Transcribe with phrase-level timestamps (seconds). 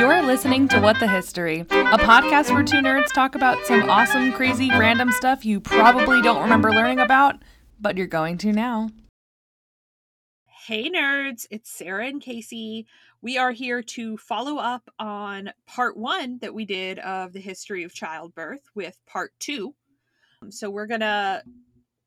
[0.00, 1.66] You're listening to What the History, a
[1.98, 6.70] podcast where two nerds talk about some awesome, crazy, random stuff you probably don't remember
[6.70, 7.36] learning about,
[7.78, 8.88] but you're going to now.
[10.64, 12.86] Hey nerds, it's Sarah and Casey.
[13.20, 17.84] We are here to follow up on part one that we did of the history
[17.84, 19.74] of childbirth with part two.
[20.40, 21.42] Um, so we're gonna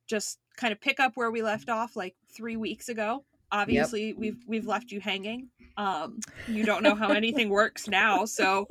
[0.07, 3.23] just kind of pick up where we left off like three weeks ago.
[3.54, 4.17] Obviously, yep.
[4.17, 5.47] we've we've left you hanging.
[5.77, 8.67] Um, you don't know how anything works now, so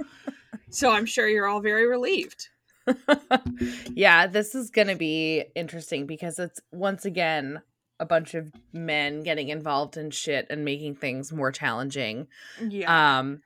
[0.71, 2.49] so I'm sure you're all very relieved.
[3.95, 7.63] yeah, this is going to be interesting because it's once again
[8.01, 12.27] a bunch of men getting involved in shit and making things more challenging.
[12.61, 13.19] Yeah.
[13.19, 13.43] Um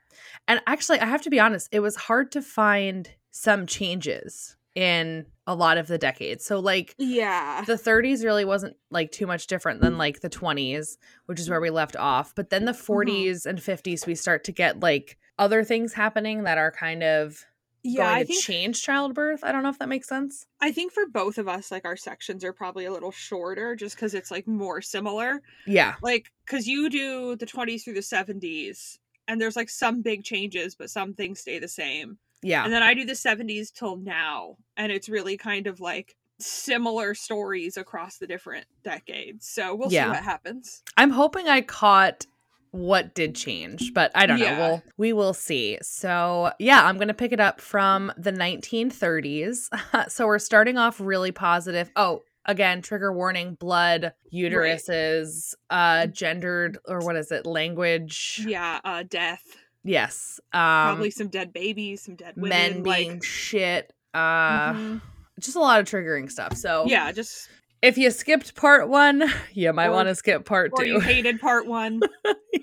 [0.48, 5.24] and actually I have to be honest, it was hard to find some changes in
[5.46, 6.44] a lot of the decades.
[6.44, 7.64] So like yeah.
[7.66, 11.60] The 30s really wasn't like too much different than like the 20s, which is where
[11.60, 13.48] we left off, but then the 40s mm-hmm.
[13.48, 17.44] and 50s we start to get like other things happening that are kind of
[17.82, 19.44] yeah, going I to think, change childbirth.
[19.44, 20.46] I don't know if that makes sense.
[20.60, 23.96] I think for both of us, like our sections are probably a little shorter just
[23.96, 25.40] because it's like more similar.
[25.66, 25.94] Yeah.
[26.02, 30.74] Like, because you do the 20s through the 70s, and there's like some big changes,
[30.74, 32.18] but some things stay the same.
[32.46, 32.64] Yeah.
[32.64, 37.14] And then I do the 70s till now, and it's really kind of like similar
[37.14, 39.48] stories across the different decades.
[39.48, 40.04] So we'll yeah.
[40.04, 40.82] see what happens.
[40.96, 42.26] I'm hoping I caught
[42.70, 44.56] what did change, but I don't yeah.
[44.56, 44.68] know.
[44.68, 45.78] We'll we will see.
[45.82, 50.08] So yeah, I'm gonna pick it up from the 1930s.
[50.10, 51.90] so we're starting off really positive.
[51.96, 56.02] Oh, again, trigger warning: blood, uteruses, right.
[56.02, 57.46] uh, gendered or what is it?
[57.46, 58.44] Language.
[58.46, 59.42] Yeah, uh, death.
[59.86, 60.40] Yes.
[60.52, 63.24] Um, Probably some dead babies, some dead women, men being like...
[63.24, 63.92] shit.
[64.12, 64.96] Uh, mm-hmm.
[65.40, 66.56] just a lot of triggering stuff.
[66.56, 67.48] So yeah, just
[67.82, 70.88] if you skipped part one, you might want to skip part or two.
[70.90, 72.00] You hated part one.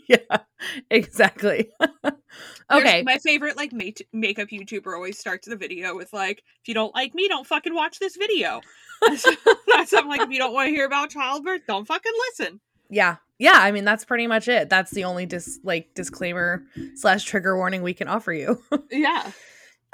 [0.07, 0.39] yeah,
[0.91, 1.69] exactly.
[2.71, 3.03] okay.
[3.03, 6.93] my favorite like make- makeup YouTuber always starts the video with like, "If you don't
[6.93, 8.61] like me, don't fucking watch this video."
[9.67, 12.59] that's I'm like, if you don't want to hear about childbirth, don't fucking listen.
[12.93, 13.57] Yeah, yeah.
[13.57, 14.69] I mean, that's pretty much it.
[14.69, 16.63] That's the only dis like disclaimer
[16.95, 18.61] slash trigger warning we can offer you.
[18.91, 19.31] yeah.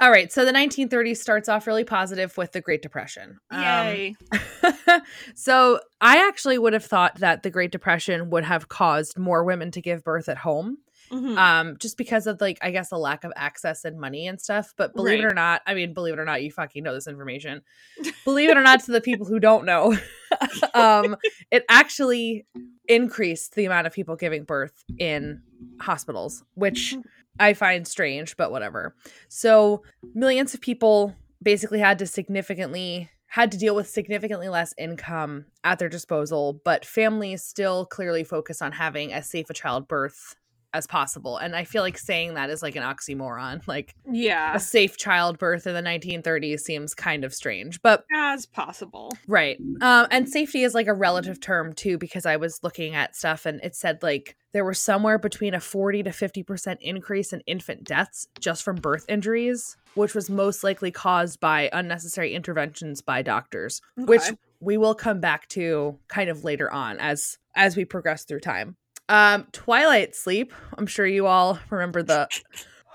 [0.02, 3.38] All right, so the 1930s starts off really positive with the Great Depression.
[3.52, 4.16] Yay.
[4.32, 5.02] Um,
[5.36, 9.72] so I actually would have thought that the Great Depression would have caused more women
[9.72, 10.78] to give birth at home.
[11.12, 11.38] Mm-hmm.
[11.38, 14.74] Um, just because of like I guess a lack of access and money and stuff.
[14.78, 15.26] But believe right.
[15.26, 17.62] it or not, I mean, believe it or not, you fucking know this information.
[18.26, 19.98] believe it or not, to the people who don't know,
[20.74, 21.16] um,
[21.52, 22.46] it actually
[22.88, 25.42] increased the amount of people giving birth in
[25.80, 27.04] hospitals, which mm.
[27.40, 28.96] I find strange, but whatever.
[29.28, 29.84] So,
[30.14, 35.78] millions of people basically had to significantly had to deal with significantly less income at
[35.78, 40.36] their disposal, but families still clearly focus on having as safe a childbirth
[40.74, 41.38] as possible.
[41.38, 43.62] And I feel like saying that is like an oxymoron.
[43.70, 49.12] Like, yeah, a safe childbirth in the 1930s seems kind of strange, but as possible,
[49.28, 49.60] right?
[49.82, 53.46] Um, and safety is like a relative term too, because I was looking at stuff
[53.46, 57.42] and it said like there was somewhere between a 40 to 50 percent increase in
[57.42, 63.22] infant deaths just from birth injuries, which was most likely caused by unnecessary interventions by
[63.22, 64.06] doctors, okay.
[64.06, 64.24] which
[64.60, 68.76] we will come back to kind of later on as as we progress through time.
[69.10, 70.54] Um, Twilight Sleep.
[70.78, 72.30] I'm sure you all remember the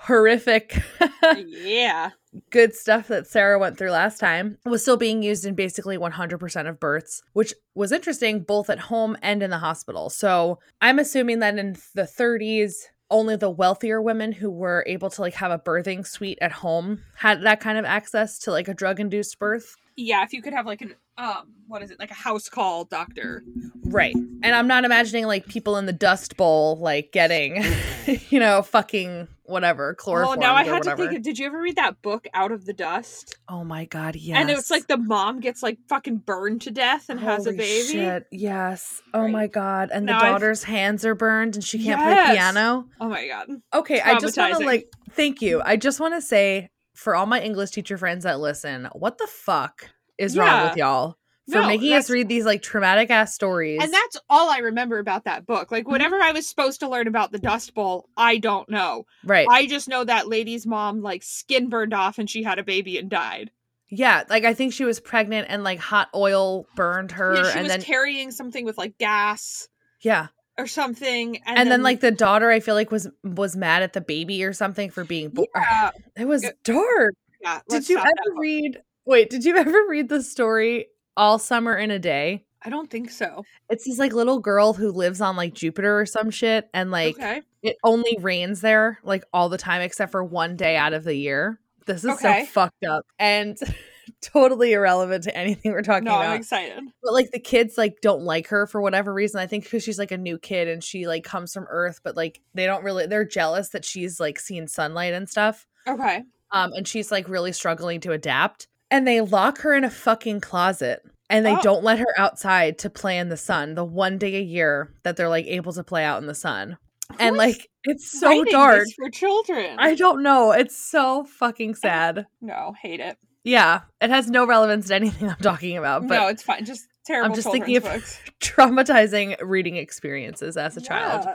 [0.05, 0.83] horrific
[1.47, 2.11] yeah
[2.51, 6.69] good stuff that sarah went through last time was still being used in basically 100%
[6.69, 11.39] of births which was interesting both at home and in the hospital so i'm assuming
[11.39, 12.73] that in the 30s
[13.09, 17.01] only the wealthier women who were able to like have a birthing suite at home
[17.15, 20.53] had that kind of access to like a drug induced birth yeah if you could
[20.53, 23.43] have like an um what is it like a house call doctor.
[23.83, 24.15] Right.
[24.15, 27.63] And i'm not imagining like people in the dust bowl like getting
[28.29, 31.59] you know fucking whatever chloroform oh now i had to think of, did you ever
[31.59, 33.35] read that book out of the dust?
[33.47, 37.05] Oh my god yes and it's like the mom gets like fucking burned to death
[37.09, 37.87] and Holy has a baby.
[37.87, 38.27] shit.
[38.31, 39.01] yes.
[39.13, 39.31] Oh right.
[39.31, 39.89] my god.
[39.93, 40.69] And now the daughter's I've...
[40.69, 42.25] hands are burned and she can't yes.
[42.25, 42.87] play piano?
[42.99, 43.49] Oh my god.
[43.73, 45.61] Okay i just want to like thank you.
[45.63, 49.27] I just want to say for all my english teacher friends that listen what the
[49.27, 50.43] fuck is yeah.
[50.43, 53.79] wrong with y'all for no, making us read these like traumatic ass stories.
[53.81, 55.71] And that's all I remember about that book.
[55.71, 55.91] Like mm-hmm.
[55.91, 59.05] whatever I was supposed to learn about the Dust Bowl, I don't know.
[59.23, 59.47] Right.
[59.49, 62.97] I just know that lady's mom like skin burned off and she had a baby
[62.97, 63.51] and died.
[63.89, 67.59] Yeah, like I think she was pregnant and like hot oil burned her yeah, she
[67.59, 69.67] and was then carrying something with like gas.
[70.01, 70.27] Yeah.
[70.57, 73.83] Or something, and, and then, then, like the daughter, I feel like was was mad
[73.83, 75.47] at the baby or something for being born.
[75.53, 75.63] Yeah.
[75.69, 77.13] Ah, it was dark.
[77.41, 77.59] Yeah.
[77.67, 78.81] Did you ever read?
[79.05, 80.87] Wait, did you ever read the story
[81.17, 82.45] All Summer in a Day?
[82.63, 83.43] I don't think so.
[83.69, 87.15] It's this like little girl who lives on like Jupiter or some shit, and like
[87.15, 87.41] okay.
[87.61, 91.15] it only rains there like all the time except for one day out of the
[91.15, 91.59] year.
[91.85, 92.45] This is Okay.
[92.45, 93.57] so fucked up and
[94.31, 96.15] totally irrelevant to anything we're talking about.
[96.15, 96.31] No, about.
[96.31, 96.83] I'm excited.
[97.03, 99.39] but like the kids like don't like her for whatever reason.
[99.39, 102.15] I think because she's like a new kid and she like comes from Earth, but
[102.15, 105.65] like they don't really they're jealous that she's like seen sunlight and stuff.
[105.87, 106.23] Okay.
[106.51, 108.67] Um, and she's like really struggling to adapt.
[108.91, 111.61] And they lock her in a fucking closet and they Oh.
[111.61, 115.17] don't let her outside to play in the sun the one day a year that
[115.17, 116.77] they're like able to play out in the sun.
[117.19, 118.85] and like it's so dark.
[118.95, 119.75] for children.
[119.77, 120.51] I don't know.
[120.51, 122.25] It's so fucking sad.
[122.41, 123.17] no, hate it.
[123.45, 126.65] Yeah, it has no relevance to anything I'm talking about, but no, it's fine.
[126.65, 127.29] Just terrible.
[127.29, 128.19] I'm just thinking of books.
[128.41, 131.25] traumatizing reading experiences as a child.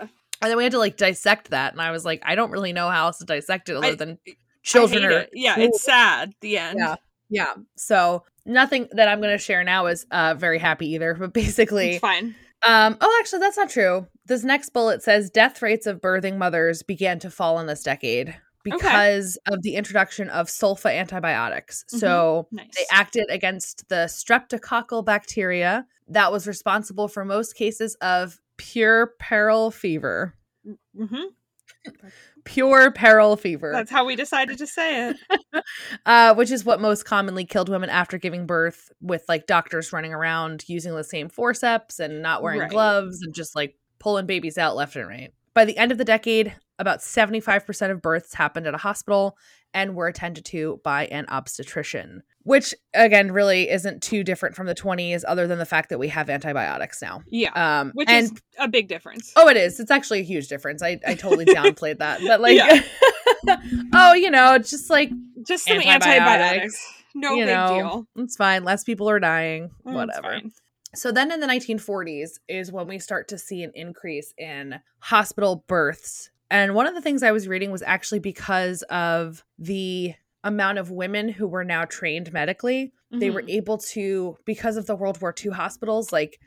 [0.42, 2.72] And then we had to like dissect that, and I was like, I don't really
[2.72, 4.18] know how else to dissect it other I- than
[4.62, 5.30] children are it.
[5.32, 6.32] Yeah, it's sad.
[6.40, 6.78] The end.
[6.78, 6.96] Yeah.
[7.30, 7.54] Yeah.
[7.76, 11.14] So nothing that I'm going to share now is uh very happy either.
[11.14, 12.34] But basically, It's fine.
[12.66, 14.06] um, oh, actually, that's not true.
[14.26, 18.36] This next bullet says death rates of birthing mothers began to fall in this decade
[18.64, 21.84] because of the introduction of sulfa antibiotics.
[21.92, 21.98] Mhm.
[22.00, 22.68] So Nice.
[22.76, 29.70] they acted against the streptococcal bacteria that was responsible for most cases of pure peril
[29.70, 30.34] fever.
[30.96, 31.14] hmm
[32.44, 33.70] Pure peril fever.
[33.72, 35.16] That's how we decided to say it.
[36.06, 40.12] uh, which is what most commonly killed women after giving birth, with like doctors running
[40.14, 42.70] around using the same forceps and not wearing Right.
[42.70, 45.32] gloves and just like pulling babies out left and right.
[45.54, 49.36] By the end of the decade, about 75% of births happened at a hospital
[49.72, 54.74] and were attended to by an obstetrician, which again really isn't too different from the
[54.74, 57.22] 20s, other than the fact that we have antibiotics now.
[57.28, 57.52] Yeah.
[57.80, 59.32] Um, Which and is a big difference.
[59.36, 59.78] Oh, it is.
[59.78, 60.82] It's actually a huge difference.
[60.82, 62.20] I, I totally downplayed that.
[62.26, 62.58] But like
[63.94, 65.10] oh, you know, just like
[65.46, 66.94] Just some antibiotics, antibiotics.
[67.14, 68.24] No big know, deal.
[68.24, 68.64] It's fine.
[68.64, 69.70] Less people are dying.
[69.86, 70.40] Mm, Whatever.
[70.94, 75.64] So then in the 1940s is when we start to see an increase in hospital
[75.68, 76.30] births.
[76.50, 80.90] And one of the things I was reading was actually because of the amount of
[80.90, 82.92] women who were now trained medically.
[83.12, 83.50] They were Mhm.
[83.50, 86.38] able to, because of the World War II hospitals, like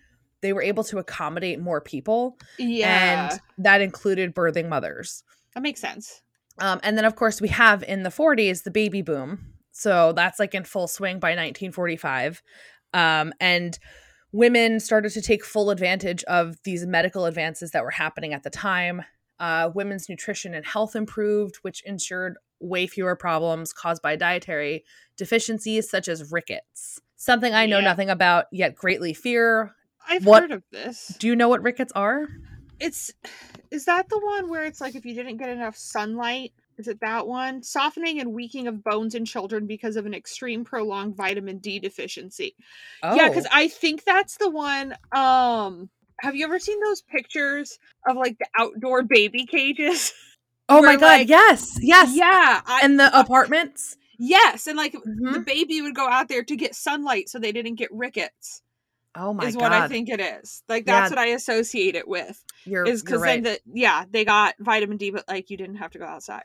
[0.42, 2.38] they were able to accommodate more people.
[2.58, 3.30] Yeah.
[3.32, 5.24] And that included birthing mothers.
[5.56, 6.22] that makes sense.
[6.58, 9.54] Um, and then, of course, we have in the 40s the baby boom.
[9.72, 12.42] So that's like in full swing by 1945.
[12.94, 13.78] Um, and
[14.34, 18.50] women started to take full advantage of these medical advances that were happening at the
[18.50, 19.04] time.
[19.40, 24.84] Uh, women's nutrition and health improved, which ensured way fewer problems caused by dietary
[25.18, 27.00] deficiencies such as rickets.
[27.16, 27.86] Something I know Yeah.
[27.86, 29.72] nothing about yet greatly fear.
[30.08, 31.08] I've What- heard of this.
[31.20, 32.28] Do you know what rickets are?
[32.80, 33.12] It's
[33.72, 36.52] is that the one where it's like if you didn't get enough sunlight?
[36.78, 37.62] Is it that one?
[37.64, 42.56] Softening and weakening of bones in children because of an extreme prolonged vitamin D deficiency.
[43.04, 44.96] Oh, Yeah, because I think that's the one.
[45.16, 45.90] Um,
[46.22, 47.78] have you ever seen those pictures
[48.08, 50.14] of like the outdoor baby cages?
[50.70, 52.12] oh my god, like- yes, yes.
[52.16, 53.98] yeah, I, and the apartments.
[54.18, 55.46] yes, and like the Mhm.
[55.46, 58.62] baby would go out there to get sunlight so they didn't get rickets.
[59.16, 59.50] Oh my god.
[59.50, 60.64] is god, what I think it is.
[60.68, 61.02] Like Yeah.
[61.02, 62.44] that's what I associate it with.
[62.66, 63.44] you're, Is because right.
[63.44, 66.44] then the yeah they got vitamin D, but like you didn't have to go outside.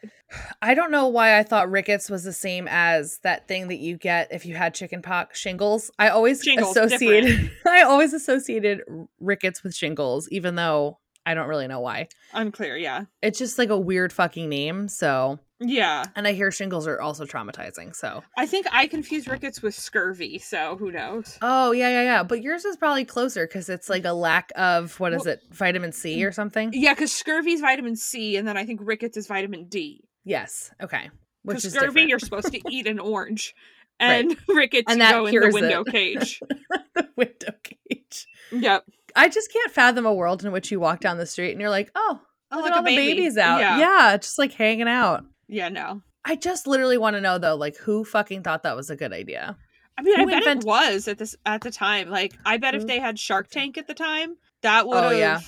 [0.61, 3.97] I don't know why I thought rickets was the same as that thing that you
[3.97, 5.91] get if you had chicken pox shingles.
[5.99, 8.83] I always Shingles, associated I always associated
[9.21, 10.99] rickets with shingles, even though
[11.29, 12.09] I don't really know why.
[12.33, 12.77] Unclear.
[12.77, 13.05] Yeah.
[13.21, 14.89] It's just like a weird fucking name.
[14.89, 16.05] So, Yeah.
[16.17, 17.95] and I hear shingles are also traumatizing.
[17.95, 20.39] So, I think I confuse rickets with scurvy.
[20.39, 21.37] So who knows?
[21.43, 22.23] oh yeah, yeah, yeah.
[22.23, 25.43] But yours is probably closer because it's like a lack of what is Well- it,
[25.51, 26.71] vitamin C or something?
[26.73, 30.05] Yeah, because scurvy is vitamin C, and then I think rickets is vitamin D.
[30.25, 30.71] Yes.
[30.83, 31.11] Okay.
[31.43, 32.09] Which Because is scurvy, different.
[32.09, 33.55] you're supposed to eat an orange,
[34.01, 34.25] Right.
[34.25, 35.91] and rickets And that go in the window it.
[35.93, 36.41] cage.
[36.95, 38.27] the window cage.
[38.51, 38.85] Yep.
[39.17, 41.71] I just can't fathom a world in which you walk down the street and you're
[41.71, 43.15] like, oh, Oh, look like at all the baby.
[43.15, 43.61] babies out.
[43.61, 43.79] Yeah.
[43.79, 44.17] Yeah.
[44.17, 45.25] just like hanging out.
[45.49, 45.69] Yeah.
[45.69, 46.01] No.
[46.25, 49.13] I just literally want to know though, like who fucking thought that was a good
[49.13, 49.57] idea?
[49.99, 52.09] I mean, I Who bet invent- it was at this at the time.
[52.09, 54.97] Like, I bet if they had Shark Tank at the time, that would.
[54.97, 55.41] Oh, yeah.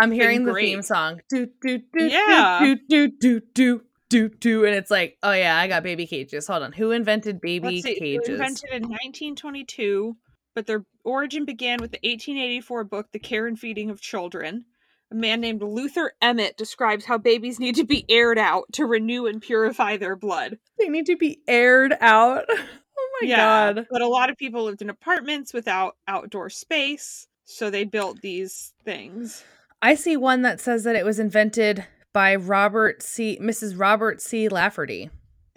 [0.00, 0.66] I'm hearing the great.
[0.66, 1.20] theme song.
[1.28, 2.60] Do do do Yeah.
[2.60, 6.46] do do do do do do and it's like, oh yeah, I got baby cages.
[6.48, 6.72] Hold on.
[6.72, 8.28] Who invented baby see, cages?
[8.28, 8.82] invented in
[9.34, 10.16] 1922,
[10.54, 14.64] but their origin began with the 1884 book *The Care and Feeding of Children*.
[15.12, 19.26] A man named Luther Emmett describes how babies need to be aired out to renew
[19.26, 20.58] and purify their blood.
[20.78, 22.44] They need to be aired out.
[23.02, 23.86] Oh my god.
[23.90, 28.72] but a lot of people lived in apartments without outdoor space, so they built these
[28.84, 29.42] things.
[29.82, 33.38] I see one that says that it was invented by Robert C.
[33.40, 33.78] Mrs.
[33.78, 34.48] Robert C.
[34.48, 35.10] Lafferty.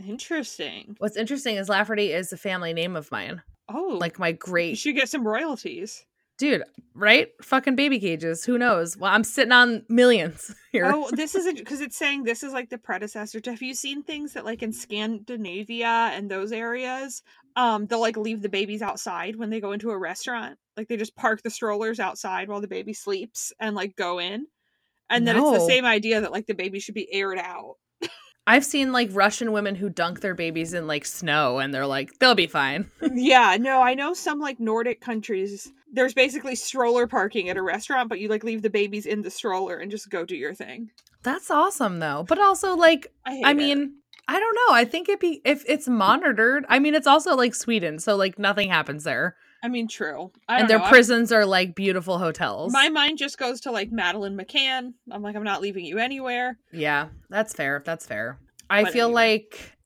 [0.06, 0.96] Interesting.
[1.00, 3.42] What's interesting is Lafferty is a family name of mine.
[3.70, 4.70] Oh, Like my great.
[4.72, 6.06] you should get some royalties.
[6.38, 6.64] dude,
[6.96, 7.30] right?
[7.42, 8.44] Fucking baby cages.
[8.44, 8.98] Who knows?
[8.98, 10.92] Well, I'm sitting on millions here.
[10.94, 13.52] Oh, this is because it's saying this is like the predecessor to.
[13.52, 17.22] Have you seen things that like in Scandinavia and those areas,
[17.56, 20.58] um, they'll like leave the babies outside when they go into a restaurant.
[20.76, 24.48] Like they just park the strollers outside while the baby sleeps and like go in,
[25.10, 27.76] and then it's the same idea that like the baby should be aired out.
[28.46, 32.20] I've seen like Russian women who dunk their babies in like snow and they're like,
[32.20, 32.90] they'll be fine.
[33.14, 35.72] yeah, no, I know some like Nordic countries.
[35.92, 39.32] There's basically stroller parking at a restaurant, but you like leave the babies in the
[39.32, 40.90] stroller and just go do your thing.
[41.24, 42.26] That's awesome though.
[42.28, 43.54] But also like I I it.
[43.54, 43.96] mean,
[44.28, 44.76] I don't know.
[44.76, 46.66] I think it be if it's monitored.
[46.68, 49.38] I mean, it's also like Sweden, so like nothing happens there.
[49.64, 50.32] I mean, true.
[50.48, 50.90] I and their know.
[50.90, 52.74] Prisons are like beautiful hotels.
[52.74, 54.94] My mind just goes to like Madeleine McCann.
[55.10, 56.58] I'm like, I'm not leaving you anywhere.
[56.72, 57.82] yeah, that's fair.
[57.86, 58.40] That's fair.
[58.70, 59.22] I But feel anyway.
[59.40, 59.78] like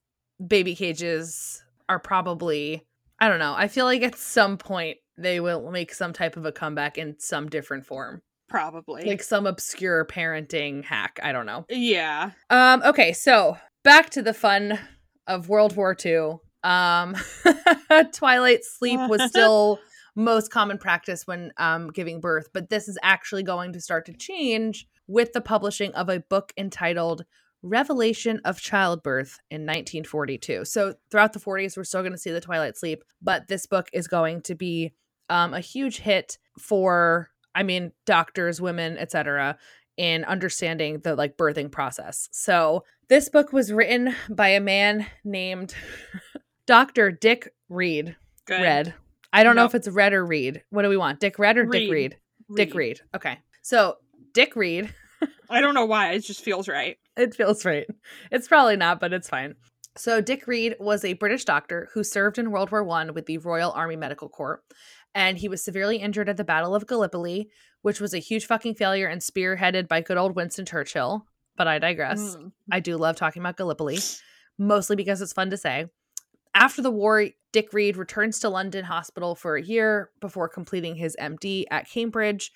[0.46, 2.84] baby cages are probably
[3.19, 3.53] I don't know.
[3.55, 7.15] I feel like at some point they will make some type of a comeback in
[7.19, 8.22] some different form.
[8.50, 9.03] Probably.
[9.05, 11.19] Like some obscure parenting hack.
[11.22, 11.65] I don't know.
[11.69, 12.31] yeah.
[12.50, 14.79] Um, okay, so back to the fun
[15.25, 16.38] of World War II.
[16.63, 17.15] Um,
[18.13, 19.79] twilight sleep was still
[20.15, 24.13] most common practice when um, giving birth, but this is actually going to start to
[24.13, 27.23] change with the publishing of a book entitled
[27.63, 30.65] Revelation of Childbirth in 1942.
[30.65, 33.89] So throughout the 40s, we're still going to see the twilight sleep, but this book
[33.93, 34.93] is going to be
[35.29, 39.57] um, a huge hit for, I mean, doctors, women, etc
[39.97, 42.29] in understanding the like birthing process.
[42.31, 45.73] So, this book was written by a man named
[46.67, 47.12] Dr.
[47.12, 48.15] Dick Reed.
[48.45, 48.62] Good.
[48.62, 48.93] Red.
[49.33, 50.63] I don't know if it's Red or Reed.
[50.69, 51.19] What do we want?
[51.19, 51.91] Dick Red or Dick Reed.
[51.91, 52.17] Reed?
[52.55, 53.01] Dick Reed.
[53.15, 53.39] Okay.
[53.62, 53.97] So,
[54.33, 54.93] Dick Reed,
[55.50, 56.12] I don't know why.
[56.12, 56.97] It just feels right.
[57.17, 57.88] it feels right.
[58.31, 59.55] It's probably not, but it's fine.
[59.97, 63.39] So, Dick Reed was a British doctor who served in World War One with the
[63.39, 64.62] Royal Army Medical Corps,
[65.15, 67.50] and he was severely injured at the Battle of Gallipoli,
[67.81, 71.25] which was a huge fucking failure and spearheaded by good old Winston Churchill.
[71.57, 72.36] But I digress.
[72.36, 72.51] Mm.
[72.71, 74.00] I do love talking about Gallipoli,
[74.57, 75.88] mostly because it's fun to say.
[76.57, 81.15] After the war, Dick Reed returns to London Hospital for a year before completing his
[81.19, 82.51] MD at Cambridge.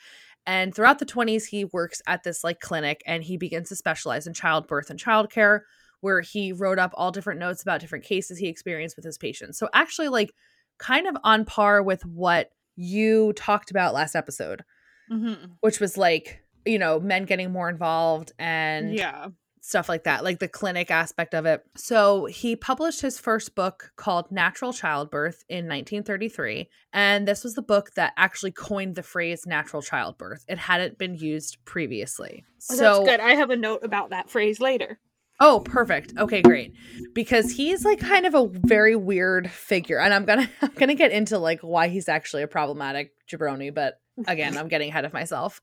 [0.48, 4.25] And throughout the 20s, he works at this like clinic and he begins to specialize
[4.25, 5.62] in childbirth and childcare,
[6.01, 9.60] where he wrote up all different notes about different cases he experienced with his patients.
[9.60, 10.34] So, actually, like
[10.79, 14.63] kind of on par with what you talked about last episode,
[15.12, 15.58] Mhm.
[15.62, 19.27] which was like, you know, men getting more involved and Yeah.
[19.62, 21.63] Stuff like that, like the clinic aspect of it.
[21.75, 26.68] So he published his first book called Natural Childbirth in 1933.
[26.91, 30.44] And this was the book that actually coined the phrase natural childbirth.
[30.48, 32.44] It hadn't been used previously.
[32.72, 33.20] Oh, so that's good.
[33.20, 35.00] I have a note about that phrase later.
[35.39, 36.13] Oh, perfect.
[36.18, 36.75] Okay, great.
[37.13, 40.00] Because he's like kind of a very weird figure.
[40.00, 43.96] And I'm gonna I'm gonna get into like why he's actually a problematic jabroni, but
[44.27, 45.62] again, I'm getting ahead of myself.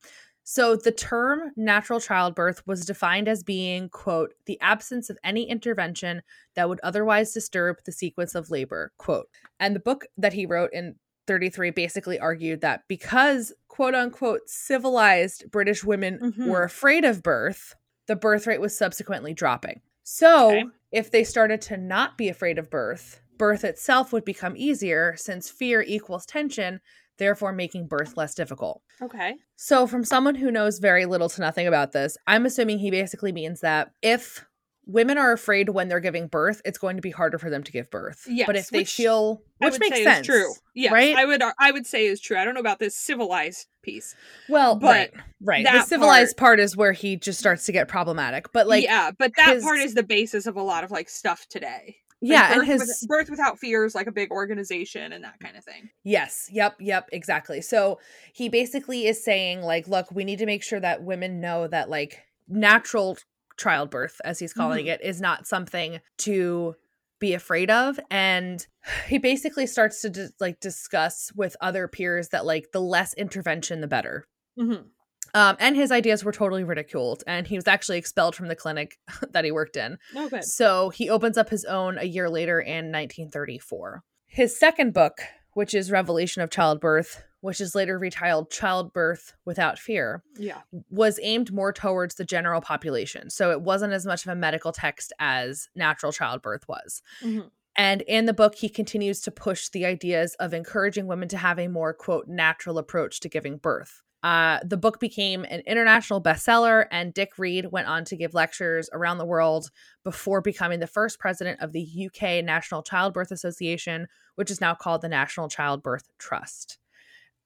[0.50, 6.22] So the term natural childbirth was defined as being, quote, the absence of any intervention
[6.54, 9.28] that would otherwise disturb the sequence of labor, quote.
[9.60, 10.94] And the book that he wrote in
[11.26, 16.46] 33 basically argued that because quote unquote civilized British women Mhm.
[16.46, 17.74] were afraid of birth,
[18.06, 19.82] the birth rate was subsequently dropping.
[20.02, 20.64] So, Okay.
[20.92, 25.50] if they started to not be afraid of birth, birth itself would become easier since
[25.50, 26.80] fear equals tension,
[27.18, 28.82] therefore making birth less difficult.
[29.02, 29.34] Okay.
[29.56, 33.32] So, from someone who knows very little to nothing about this, I'm assuming he basically
[33.32, 34.44] means that if
[34.86, 37.70] women are afraid when they're giving birth, it's going to be harder for them to
[37.70, 38.24] give birth.
[38.26, 40.50] Yes, but if they which feel, I which would makes say sense, true.
[40.74, 41.14] Yes, right?
[41.16, 41.42] I would.
[41.60, 42.38] I would say is true.
[42.38, 44.14] I don't know about this civilized piece.
[44.48, 45.64] well, but right, right.
[45.64, 48.52] The civilized part is where he just starts to get problematic.
[48.52, 51.08] But like, yeah, but that his- part is the basis of a lot of like
[51.08, 51.96] stuff today.
[52.20, 55.22] Like, yeah, and birth, his with- birth without fear is like a big organization and
[55.24, 55.90] that kind of thing.
[56.04, 56.48] Yes.
[56.52, 56.76] Yep.
[56.80, 57.08] Yep.
[57.12, 57.60] Exactly.
[57.60, 58.00] So
[58.32, 61.88] he basically is saying, like, look, we need to make sure that women know that,
[61.90, 63.18] like, natural
[63.56, 64.94] childbirth, as he's calling Mhm.
[64.94, 66.74] it, is not something to
[67.20, 68.00] be afraid of.
[68.10, 68.66] And
[69.08, 73.86] he basically starts to like discuss with other peers that, like, the less intervention, the
[73.88, 74.26] better.
[74.58, 74.88] Mm-hmm.
[75.34, 77.22] Um, and his ideas were totally ridiculed.
[77.26, 78.98] And he was actually expelled from the clinic
[79.32, 79.98] that he worked in.
[80.16, 80.44] Oh, good.
[80.44, 84.02] So he opens up his own a year later in 1934.
[84.26, 85.20] His second book,
[85.54, 90.58] which is Revelation of Childbirth, which is later retitled Childbirth Without Fear, Yeah.
[90.90, 93.30] was aimed more towards the general population.
[93.30, 97.00] So it wasn't as much of a medical text as natural childbirth was.
[97.22, 97.50] Mhm.
[97.76, 101.60] And in the book, he continues to push the ideas of encouraging women to have
[101.60, 104.02] a more, quote, natural approach to giving birth.
[104.22, 108.90] Uh, the book became an international bestseller, and Dick Reed went on to give lectures
[108.92, 109.70] around the world
[110.04, 115.02] before becoming the first president of the UK National Childbirth Association, which is now called
[115.02, 116.78] the National Childbirth Trust.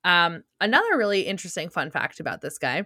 [0.03, 2.85] Um, another really interesting fun fact about this guy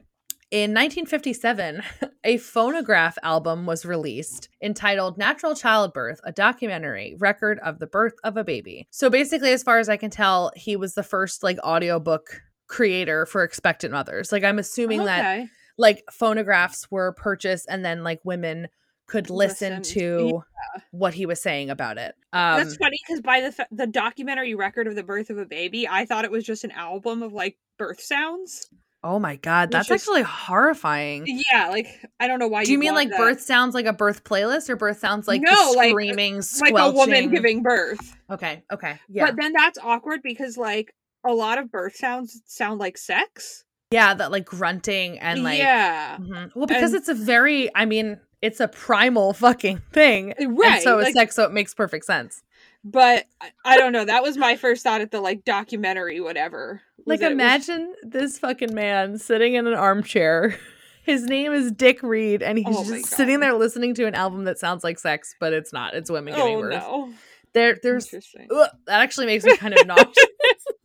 [0.50, 1.82] in 1957,
[2.24, 8.38] a phonograph album was released entitled Natural Childbirth, a documentary record of the birth of
[8.38, 8.88] a baby.
[8.89, 13.25] So basically, as far as I can tell, he was the first like audiobook creator
[13.25, 14.31] for expectant mothers.
[14.31, 15.47] Like I'm assuming that
[15.77, 18.67] like phonographs were purchased and then like women
[19.07, 19.86] could listen Listened.
[20.01, 20.43] to
[20.91, 22.13] what he was saying about it.
[22.33, 25.45] Um That's funny because by the fa- the documentary record of the birth of a
[25.45, 28.67] baby, I thought it was just an album of like birth sounds.
[29.03, 31.24] oh my god, that's is- actually horrifying.
[31.25, 31.88] Yeah, like
[32.19, 32.65] I don't know why.
[32.65, 33.17] Do you you'd mean like that.
[33.17, 36.74] birth sounds like a birth playlist or birth sounds like No, the like- screaming, like
[36.77, 38.17] a woman giving birth?
[38.29, 39.00] Okay, okay.
[39.07, 39.27] Yeah.
[39.27, 40.93] But then that's awkward because like
[41.27, 43.63] a lot of birth sounds sound like sex.
[43.91, 46.51] yeah, that like grunting and like yeah, Mhm.
[46.55, 50.34] Well, because And- it's a very I mean, it's a primal fucking thing.
[50.34, 50.81] And right.
[50.81, 52.43] so it's like, sex, so it makes perfect sense.
[52.84, 53.25] but
[53.65, 54.05] I- don't know.
[54.05, 56.81] That was my first thought at the like documentary, whatever.
[57.05, 60.57] Like it was- imagine this fucking man sitting in an armchair.
[61.03, 64.43] His name is Dick Reed, and he's Oh just sitting there listening to an album
[64.43, 65.93] that sounds like sex, but it's not.
[65.93, 66.74] It's women giving Oh birth.
[66.74, 67.13] no!
[67.53, 70.13] There, there's ugh, that actually makes me kind of nauseous.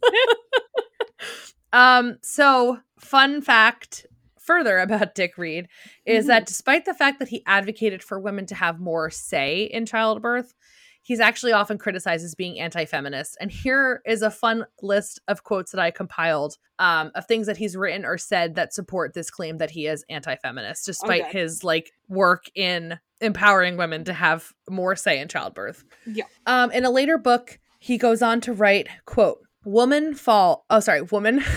[1.72, 4.06] um, so fun fact
[4.38, 5.68] further about Dick Reed
[6.04, 6.28] is Mhm.
[6.28, 10.52] that despite the fact that he advocated for women to have more say in childbirth,
[11.04, 13.36] he's actually often criticized as being anti-feminist.
[13.40, 17.56] And here is a fun list of quotes that I compiled um, of things that
[17.56, 21.38] he's written or said that support this claim that he is anti-feminist, despite Okay.
[21.40, 25.84] his like work in empowering women to have more say in childbirth.
[26.06, 26.24] Yeah.
[26.46, 31.02] Um, in a later book, he goes on to write, quote, Woman fall oh sorry,
[31.02, 31.42] woman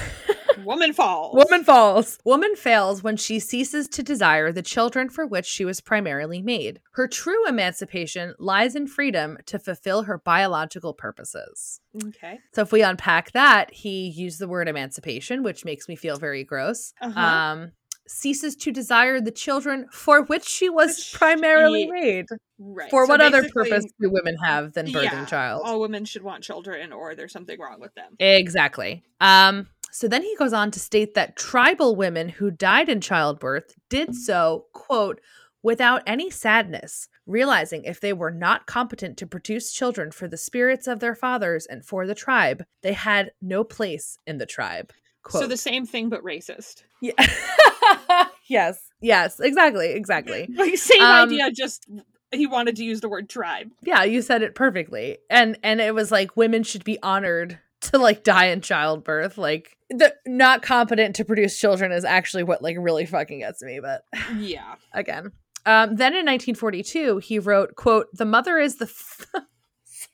[0.64, 1.36] Woman falls.
[1.36, 2.18] Woman falls.
[2.26, 6.80] Woman fails when she ceases to desire the children for which she was primarily made.
[6.94, 11.82] Her true emancipation lies in freedom to fulfill her biological purposes.
[12.08, 12.40] Okay.
[12.54, 16.44] So if we unpack that, he used the word emancipation, which makes me feel very
[16.44, 16.94] gross.
[17.00, 17.20] Uh-huh.
[17.20, 17.72] Um
[18.08, 22.26] ceases to desire the children for which she was primarily made.
[22.58, 22.90] Right.
[22.90, 25.64] For So what other purpose do women have than birthing yeah, child?
[25.66, 28.16] All women should want children, or there's something wrong with them.
[28.20, 29.04] Exactly.
[29.20, 33.76] Um, so then he goes on to state that tribal women who died in childbirth
[33.90, 35.22] did so, quote,
[35.64, 40.86] without any sadness, realizing if they were not competent to produce children for the spirits
[40.86, 44.92] of their fathers and for the tribe, they had no place in the tribe.
[45.24, 45.42] Quote.
[45.42, 46.84] So the same thing, but racist.
[47.14, 48.26] Yeah.
[48.48, 50.48] yes, yes, exactly, exactly.
[50.56, 51.88] Like same Um, idea, just
[52.32, 53.70] he wanted to use the word tribe.
[53.82, 55.18] Yeah, you said it perfectly.
[55.30, 59.38] And and it was like women should be honored to like die in childbirth.
[59.38, 63.80] Like the not competent to produce children is actually what like really fucking gets me,
[63.82, 64.04] but
[64.38, 64.76] Yeah.
[64.94, 65.32] again.
[65.66, 69.26] Um then in 1942 he wrote, quote, "The mother is the f-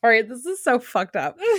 [0.01, 1.37] Sorry, this is so fucked up.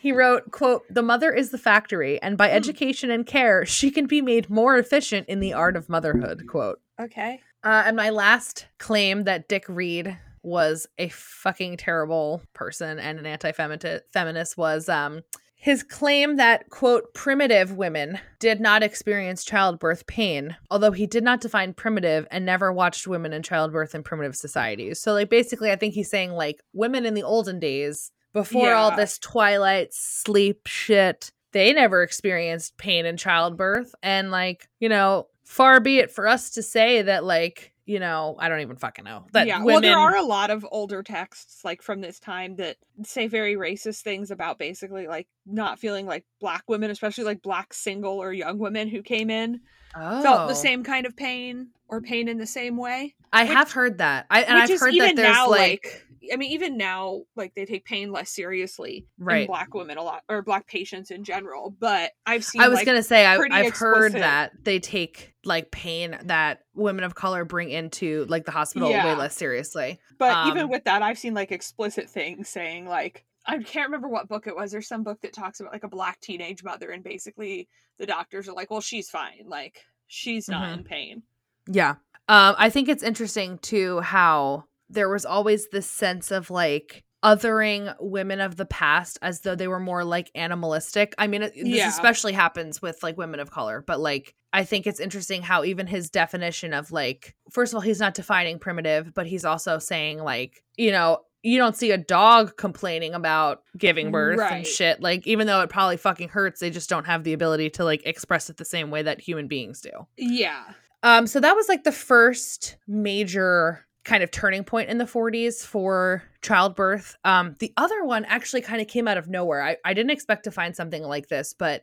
[0.00, 2.56] He wrote, quote, "The mother is the factory and by Hmm.
[2.56, 6.80] education and care she can be made more efficient in the art of motherhood." Quote.
[7.00, 7.40] Okay.
[7.64, 13.26] Uh, and my last claim that Dick Reed was a fucking terrible person and an
[13.26, 15.22] anti-feminist was um
[15.66, 21.40] his claim that quote primitive women did not experience childbirth pain although he did not
[21.40, 25.00] define primitive and never watched women in childbirth in primitive societies.
[25.00, 28.94] So like basically i think he's saying like women in the olden days before all
[28.94, 33.92] this twilight sleep shit they never experienced pain in childbirth.
[34.04, 38.36] And like you know far be it for us to say that like you know
[38.40, 39.58] i don't even fucking know that yeah.
[39.58, 43.28] women Well, there are a lot of older texts like from this time that say
[43.28, 48.20] very racist things about basically like not feeling like black women, especially like black single
[48.20, 49.60] or young women who came in,
[49.94, 50.54] felt the Oh.
[50.54, 53.14] same kind of pain or pain in the same way.
[53.32, 56.52] i which- have heard that i and i've heard that there's now like, I mean,
[56.52, 59.46] even now, like they take pain less seriously in Right.
[59.46, 61.74] black women a lot, or black patients in general.
[61.78, 62.60] But I've seen.
[62.62, 67.04] i was like, gonna say I, i've heard that they take like pain that women
[67.04, 71.02] of color bring into like the hospital way less seriously But even um, with that,
[71.02, 74.72] I've seen like explicit things saying like I can't remember what book it was.
[74.72, 78.48] There's some book that talks about like a black teenage mother, and basically the doctors
[78.48, 79.44] are like, "Well, she's fine.
[79.46, 80.78] Like she's not Mhm.
[80.78, 81.22] in pain."
[81.68, 81.90] Yeah.
[82.28, 87.92] Um, I think it's interesting too how there was always this sense of like othering
[87.98, 91.14] women of the past as though they were more like animalistic.
[91.18, 91.88] I mean, it, this Yeah.
[91.88, 95.86] especially happens with like women of color, but like I think it's interesting how even
[95.86, 100.18] his definition of like first of all, he's not defining primitive, but he's also saying
[100.22, 105.00] like, you know, you don't see a dog complaining about giving birth and shit.
[105.00, 108.04] Like, even though it probably fucking hurts, they just don't have the ability to like
[108.04, 109.90] express it the same way that human beings do.
[110.16, 110.64] Yeah.
[111.04, 115.66] Um, so that was like the first major kind of turning point in the 40s
[115.66, 117.16] for childbirth.
[117.24, 119.62] Um, the other one actually kind of came out of nowhere.
[119.62, 121.82] I, I didn't expect to find something like this, but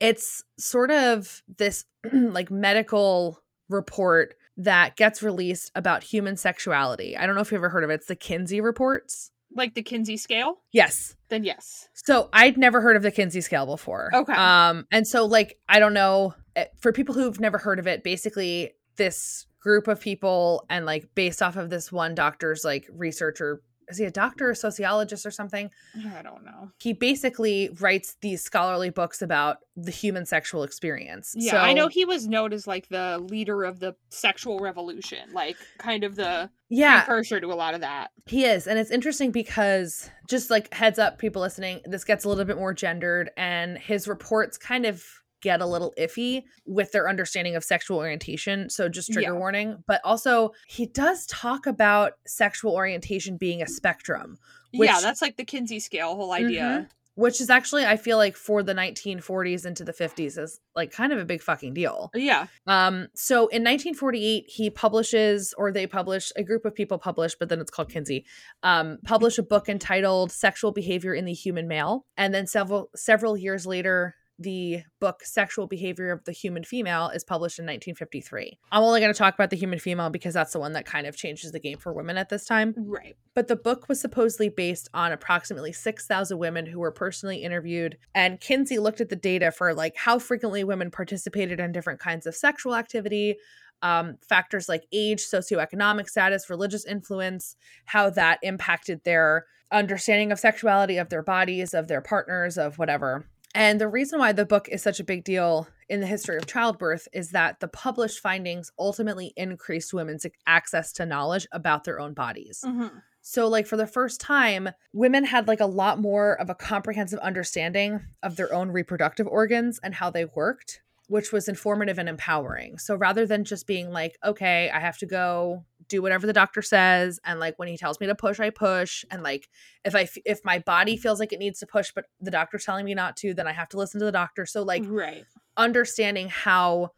[0.00, 7.16] It's sort of this like medical report that gets released about human sexuality.
[7.16, 7.94] I don't know if you've ever heard of it.
[7.94, 9.30] It's the Kinsey reports.
[9.54, 10.58] Like the Kinsey scale?
[10.72, 11.14] Yes.
[11.28, 11.88] Then yes.
[11.94, 14.10] So I'd never heard of the Kinsey scale before.
[14.14, 14.32] Okay.
[14.32, 18.02] Um, and so like I don't know eh, for people who've never heard of it.
[18.02, 23.62] Basically, this group of people and like based off of this one doctor's like researcher
[23.88, 25.70] is he a doctor or sociologist or something?
[26.14, 26.70] I don't know.
[26.78, 31.34] He basically writes these scholarly books about the human sexual experience.
[31.36, 35.32] Yeah, so, I know he was known as like the leader of the sexual revolution,
[35.34, 38.12] like kind of the Yeah, precursor to a lot of that.
[38.26, 38.66] he is.
[38.66, 42.56] And it's interesting because just like heads up, people listening, this gets a little bit
[42.56, 45.04] more gendered and his reports kind of
[45.42, 48.70] get a little iffy with their understanding of sexual orientation.
[48.70, 49.38] So just trigger Yeah.
[49.38, 49.82] warning.
[49.86, 54.38] But also, he does talk about sexual orientation being a spectrum,
[54.74, 56.88] Which- yeah, that's like the Kinsey scale whole idea.
[57.14, 61.12] which is actually, I feel like, for the 1940s into the 50s is like kind
[61.12, 62.10] of a big fucking deal.
[62.14, 62.46] Yeah.
[62.66, 67.50] Um, so in 1948, he publishes, or they publish, a group of people publish, but
[67.50, 68.24] then it's called Kinsey,
[68.62, 73.36] um, publish a book entitled "Sexual Behavior in the Human Male," and then several several
[73.36, 78.58] years later, the book "Sexual Behavior of the Human Female" is published in 1953.
[78.70, 81.06] I'm only going to talk about the human female because that's the one that kind
[81.06, 82.74] of changes the game for women at this time.
[82.76, 83.16] Right.
[83.34, 87.96] But the book was supposedly based on approximately 6,000 women who were personally interviewed.
[88.14, 92.26] And Kinsey looked at the data for like how frequently women participated in different kinds
[92.26, 93.36] of sexual activity,
[93.82, 100.98] um, factors like age, socioeconomic status, religious influence, how that impacted their understanding of sexuality,
[100.98, 103.26] of their bodies, of their partners, of whatever.
[103.54, 106.46] And the reason why the book is such a big deal in the history of
[106.46, 112.14] childbirth is that the published findings ultimately increased women's access to knowledge about their own
[112.14, 112.64] bodies.
[112.66, 112.98] Mm-hmm.
[113.20, 117.20] So, like, for the first time, women had like a lot more of a comprehensive
[117.20, 122.78] understanding of their own reproductive organs and how they worked, which was informative and empowering.
[122.78, 126.62] So, rather than just being like, okay, I have to go do whatever the doctor
[126.62, 129.48] says, and like when he tells me to push, I push, and like
[129.84, 132.64] if I f- if my body feels like it needs to push, but the doctor's
[132.64, 134.46] telling me not to, then I have to listen to the doctor.
[134.46, 135.24] So, like, right.
[135.56, 136.90] understanding how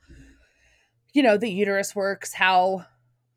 [1.12, 2.84] you know the uterus works how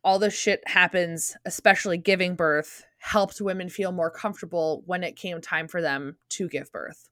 [0.04, 5.40] all this shit happens especially giving birth helped women feel more comfortable when it came
[5.40, 7.08] time for them to give birth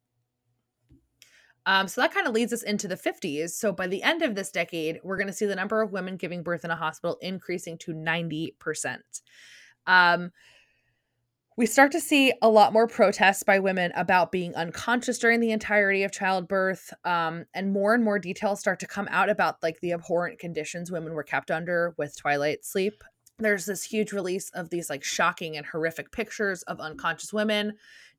[1.65, 4.36] um, so that kind of leads us into the 50s so by the end of
[4.36, 7.17] this decade we're going to see the number of women giving birth in a hospital
[7.21, 8.97] increasing to 90%
[9.88, 10.32] um,
[11.58, 15.51] we start to see a lot more protests by women about being unconscious during the
[15.51, 19.80] entirety of childbirth um, and more and more details start to come out about like
[19.80, 23.04] the abhorrent conditions women were kept under with twilight sleep.
[23.39, 27.73] There's this huge release of these like shocking and horrific pictures of unconscious women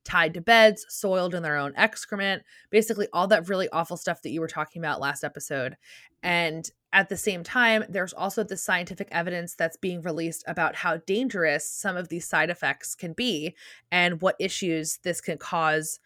[0.07, 4.29] tied to beds soiled in their own excrement basically all that really awful stuff that
[4.31, 5.75] you were talking about last episode
[6.23, 10.97] and at the same time, there's also the scientific evidence that's being released about how
[11.05, 13.55] dangerous some of these side effects can be
[13.91, 15.99] and what issues this can cause,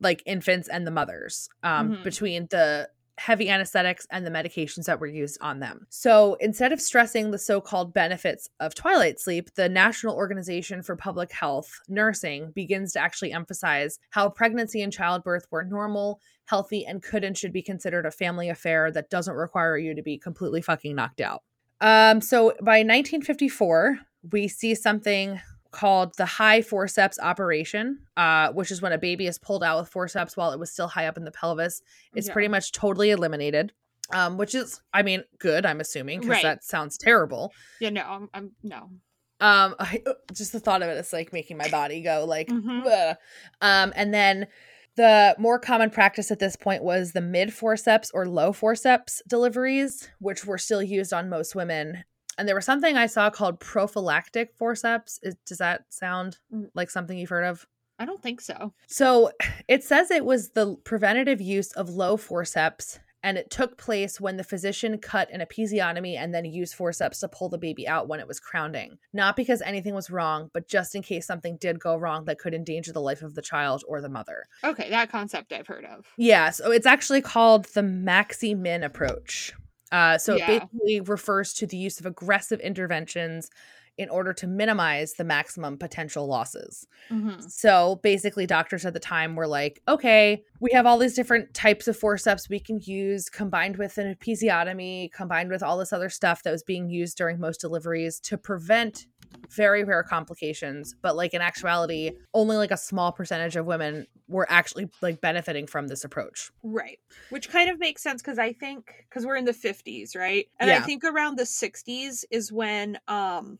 [0.00, 2.04] like infants and the mothers, um, Mhm.
[2.04, 2.88] between the
[3.20, 5.86] heavy anesthetics and the medications that were used on them.
[5.90, 10.96] So instead of stressing the so called benefits of twilight sleep, the National Organization for
[10.96, 17.02] Public Health Nursing begins to actually emphasize how pregnancy and childbirth were normal, healthy, and
[17.02, 20.62] could and should be considered a family affair that doesn't require you to be completely
[20.62, 21.42] fucking knocked out.
[21.82, 23.98] Um, so by 1954,
[24.32, 25.38] we see something
[25.70, 29.88] called the high forceps operation, uh, which is when a baby is pulled out with
[29.88, 31.82] forceps while it was still high up in the pelvis.
[32.14, 32.32] It's Yeah.
[32.32, 33.72] pretty much totally eliminated.
[34.12, 35.64] Um, which is, I mean, good.
[35.64, 36.42] I'm assuming because Right.
[36.42, 37.52] that sounds terrible.
[37.80, 38.90] Yeah, no, I'm, I'm no.
[39.38, 40.02] Um, I,
[40.34, 43.16] just the thought of it is like making my body go like, Mhm.
[43.60, 44.48] Um, and then
[44.96, 50.10] the more common practice at this point was the mid forceps or low forceps deliveries,
[50.18, 52.04] which were still used on most women.
[52.40, 55.20] And there was something I saw called prophylactic forceps.
[55.22, 56.70] Is, does that sound Mm.
[56.74, 57.66] like something you've heard of?
[57.98, 58.72] I don't think so.
[58.86, 59.30] So
[59.68, 64.38] it says it was the preventative use of low forceps, and it took place when
[64.38, 68.18] the physician cut an episiotomy and then used forceps to pull the baby out when
[68.20, 68.96] it was crowning.
[69.12, 72.54] Not because anything was wrong, but just in case something did go wrong that could
[72.54, 74.46] endanger the life of the child or the mother.
[74.64, 76.06] Okay, that concept I've heard of.
[76.16, 79.52] Yeah, so it's actually called the Maxi Min approach.
[79.92, 80.50] Uh, so Yeah.
[80.50, 83.50] it basically refers to the use of aggressive interventions
[83.98, 86.86] in order to minimize the maximum potential losses.
[87.10, 87.40] Mm-hmm.
[87.40, 91.86] So basically, doctors at the time were like, okay, we have all these different types
[91.86, 96.42] of forceps we can use combined with an episiotomy, combined with all this other stuff
[96.44, 99.06] that was being used during most deliveries to prevent
[99.50, 104.46] very rare complications, but like in actuality, only like a small percentage of women were
[104.50, 106.50] actually like benefiting from this approach.
[106.62, 106.98] Right.
[107.30, 110.46] Which kind of makes sense because I think because we're in the 50s, right?
[110.58, 113.58] And I think around the 60s is when um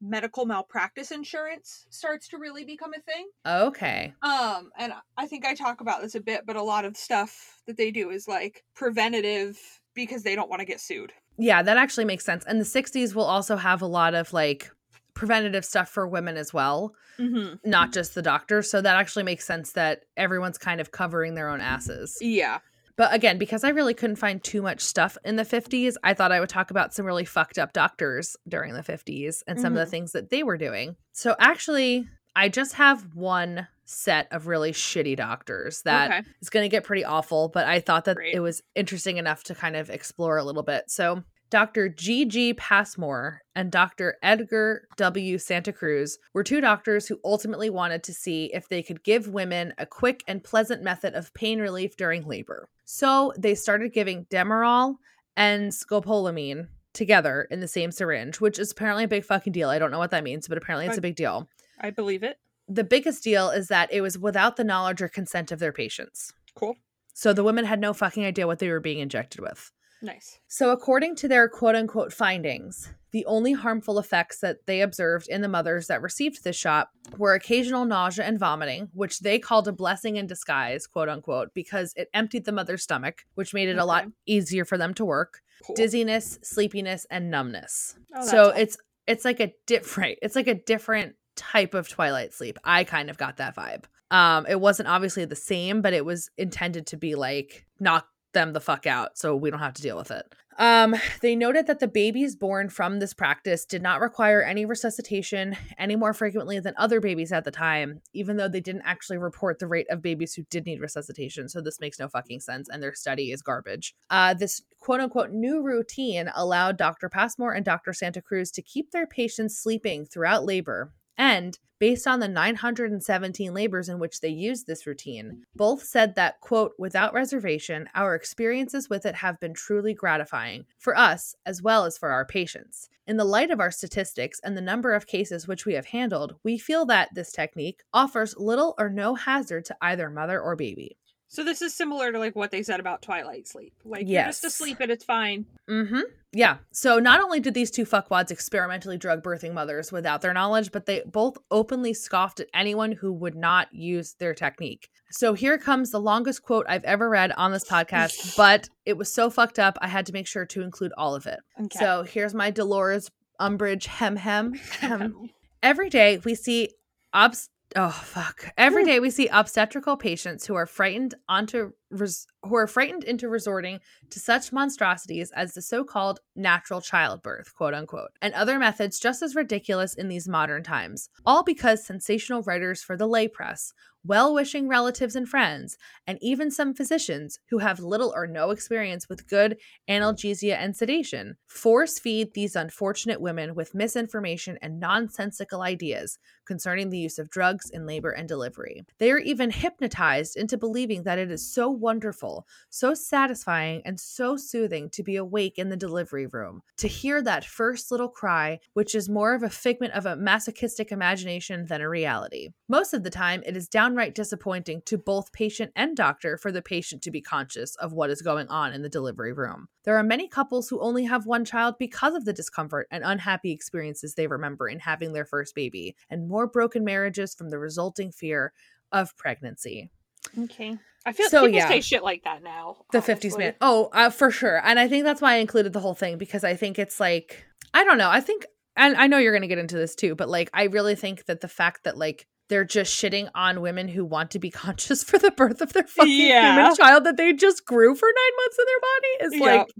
[0.00, 3.28] medical malpractice insurance starts to really become a thing.
[3.46, 4.14] Okay.
[4.22, 7.60] Um, and I think I talk about this a bit, but a lot of stuff
[7.66, 9.58] that they do is like preventative
[9.94, 11.12] because they don't want to get sued.
[11.36, 12.44] Yeah, that actually makes sense.
[12.44, 14.70] And the 60s will also have a lot of like
[15.18, 17.68] preventative stuff for women as well, Mm-hmm.
[17.68, 18.70] not just the doctors.
[18.70, 22.16] So that actually makes sense that everyone's kind of covering their own asses.
[22.20, 22.58] Yeah.
[22.96, 26.30] But again, because I really couldn't find too much stuff in the 50s, I thought
[26.30, 29.78] I would talk about some really fucked up doctors during the 50s and some of
[29.78, 30.94] the things that they were doing.
[31.12, 36.28] So actually, I just have one set of really shitty doctors that okay.
[36.40, 38.34] is going to get pretty awful, but I thought that Great.
[38.34, 40.84] it was interesting enough to kind of explore a little bit.
[40.88, 41.88] So, Dr.
[41.88, 42.54] G.G.
[42.54, 44.16] Passmore and Dr.
[44.22, 45.38] Edgar W.
[45.38, 49.72] Santa Cruz were two doctors who ultimately wanted to see if they could give women
[49.78, 52.68] a quick and pleasant method of pain relief during labor.
[52.84, 54.96] So, they started giving Demerol
[55.36, 59.70] and scopolamine together in the same syringe, which is apparently a big fucking deal.
[59.70, 61.48] I don't know what that means, but apparently it's a big deal
[61.80, 62.38] I believe it.
[62.66, 66.32] the biggest deal is that it was without the knowledge or consent of their patients.
[66.54, 66.76] Cool.
[67.14, 69.70] So the women had no fucking idea what they were being injected with.
[70.02, 70.38] Nice.
[70.46, 75.40] So, according to their quote unquote findings, the only harmful effects that they observed in
[75.40, 79.72] the mothers that received this shot were occasional nausea and vomiting, which they called a
[79.72, 83.84] blessing in disguise, quote unquote, because it emptied the mother's stomach, which made it a
[83.84, 85.40] lot easier for them to work.
[85.66, 85.74] Cool.
[85.74, 87.96] Dizziness, sleepiness, and numbness.
[88.14, 92.58] Oh, so it's it's like a different it's like a different type of twilight sleep.
[92.62, 93.84] I kind of got that vibe.
[94.10, 98.52] Um it wasn't obviously the same, but it was intended to be like knock them
[98.52, 100.24] the fuck out so we don't have to deal with it.
[100.58, 105.56] Um they noted that the babies born from this practice did not require any resuscitation
[105.78, 109.60] any more frequently than other babies at the time, even though they didn't actually report
[109.60, 111.48] the rate of babies who did need resuscitation.
[111.48, 113.94] So this makes no fucking sense and their study is garbage.
[114.10, 117.08] Uh this quote unquote new routine allowed Dr.
[117.08, 117.92] Passmore and Dr.
[117.92, 120.92] Santa Cruz to keep their patients sleeping throughout labor.
[121.18, 126.40] And based on the 917 labors in which they used this routine, both said that,
[126.40, 131.84] quote, without reservation, our experiences with it have been truly gratifying for us as well
[131.84, 132.88] as for our patients.
[133.06, 136.36] In the light of our statistics and the number of cases which we have handled,
[136.44, 140.96] we feel that this technique offers little or no hazard to either mother or baby.
[141.30, 143.74] So this is similar to like what they said about twilight sleep.
[143.84, 144.54] Like you're just Yes.
[144.54, 145.44] asleep and it's fine.
[145.68, 146.00] Mm-hmm.
[146.32, 146.56] Yeah.
[146.72, 150.86] So not only did these two fuckwads experimentally drug birthing mothers without their knowledge, but
[150.86, 154.88] they both openly scoffed at anyone who would not use their technique.
[155.10, 159.12] So here comes the longest quote I've ever read on this podcast, but it was
[159.12, 161.40] so fucked up I had to make sure to include all of it.
[161.60, 161.78] Okay.
[161.78, 163.10] So here's my Dolores
[163.40, 165.30] Umbridge hem hem hem.
[165.62, 166.70] Every day we see
[167.12, 168.52] obs oh fuck.
[168.56, 173.28] Every day we see obstetrical patients who are frightened onto res- who are frightened into
[173.28, 179.22] resorting to such monstrosities as the so-called natural childbirth, quote unquote, and other methods just
[179.22, 181.08] as ridiculous in these modern times.
[181.24, 183.72] All because sensational writers for the lay press,
[184.04, 189.28] well-wishing relatives and friends, and even some physicians who have little or no experience with
[189.28, 189.56] good
[189.90, 196.98] analgesia and sedation force feed these unfortunate women with misinformation and nonsensical ideas concerning the
[196.98, 198.82] use of drugs in labor and delivery.
[198.98, 204.36] They are even hypnotized into believing that it is so wonderful, so satisfying, and so
[204.36, 208.94] soothing to be awake in the delivery room, to hear that first little cry, which
[208.94, 212.50] is more of a figment of a masochistic imagination than a reality.
[212.68, 216.62] Most of the time, it is downright disappointing to both patient and doctor for the
[216.62, 219.68] patient to be conscious of what is going on in the delivery room.
[219.84, 223.52] There are many couples who only have one child because of the discomfort and unhappy
[223.52, 228.12] experiences they remember in having their first baby, and more broken marriages from the resulting
[228.12, 228.52] fear
[228.92, 229.90] of pregnancy.
[230.38, 230.76] Okay.
[231.06, 231.68] I feel So, people yeah.
[231.68, 232.78] say shit like that now.
[232.92, 233.54] The 50s man.
[233.60, 234.60] Oh, uh, for sure.
[234.64, 237.44] And I think that's why I included the whole thing because I think it's like,
[237.72, 238.10] I don't know.
[238.10, 238.44] I think,
[238.76, 241.24] and I know you're going to get into this too, but like, I really think
[241.26, 245.02] that the fact that like, they're just shitting on women who want to be conscious
[245.04, 246.54] for the birth of their fucking Yeah.
[246.56, 249.58] human child that they just grew for nine months in their body is Yep.
[249.58, 249.74] like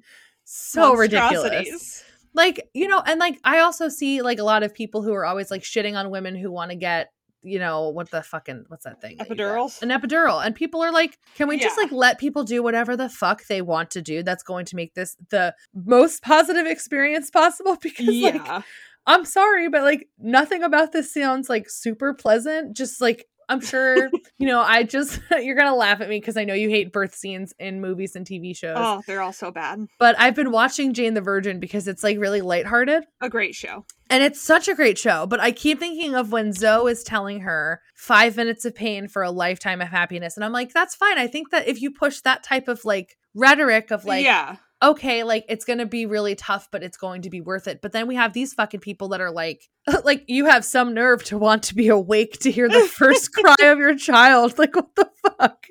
[0.44, 2.04] so ridiculous.
[2.34, 5.24] Like, you know, and like I also see like a lot of people who are
[5.24, 7.08] always like shitting on women who want to get,
[7.42, 9.16] you know, what the fucking what's that thing?
[9.18, 9.28] that?
[9.28, 9.82] Epidurals?
[9.82, 10.44] An epidural.
[10.44, 13.62] And people are like, can we just like let people do whatever the fuck they
[13.62, 17.76] want to do that's going to make this the most positive experience possible?
[17.88, 18.62] Because like Yeah.
[19.06, 22.76] I'm sorry, but like nothing about this sounds like super pleasant.
[22.76, 26.44] Just like I'm sure, you know, I just you're gonna laugh at me because I
[26.44, 28.76] know you hate birth scenes in movies and TV shows.
[28.78, 29.86] oh, they're all so bad.
[29.98, 33.04] But I've been watching Jane the Virgin because it's like really lighthearted.
[33.20, 33.84] A great show.
[34.10, 35.26] And it's such a great show.
[35.26, 39.22] But I keep thinking of when Xo is telling her five minutes of pain for
[39.22, 40.36] a lifetime of happiness.
[40.36, 41.18] And I'm like, that's fine.
[41.18, 44.56] I think that if you push that type of like rhetoric of like, yeah.
[44.82, 47.80] Okay, like it's going to be really tough, but it's going to be worth it.
[47.80, 49.68] But then we have these fucking people that are like,
[50.04, 53.56] like you have some nerve to want to be awake to hear the first cry
[53.62, 54.58] of your child.
[54.58, 55.66] Like, what the fuck?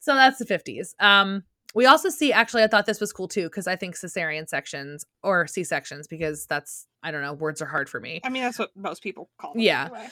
[0.00, 0.94] So that's the 50s.
[1.00, 1.44] Um,
[1.74, 5.04] we also see, actually, I thought this was cool too, because I think cesarean sections
[5.22, 8.20] or C sections, because that's, I don't know, words are hard for me.
[8.24, 9.60] I mean, that's what most people call them.
[9.60, 9.84] Yeah.
[9.84, 10.08] anyway.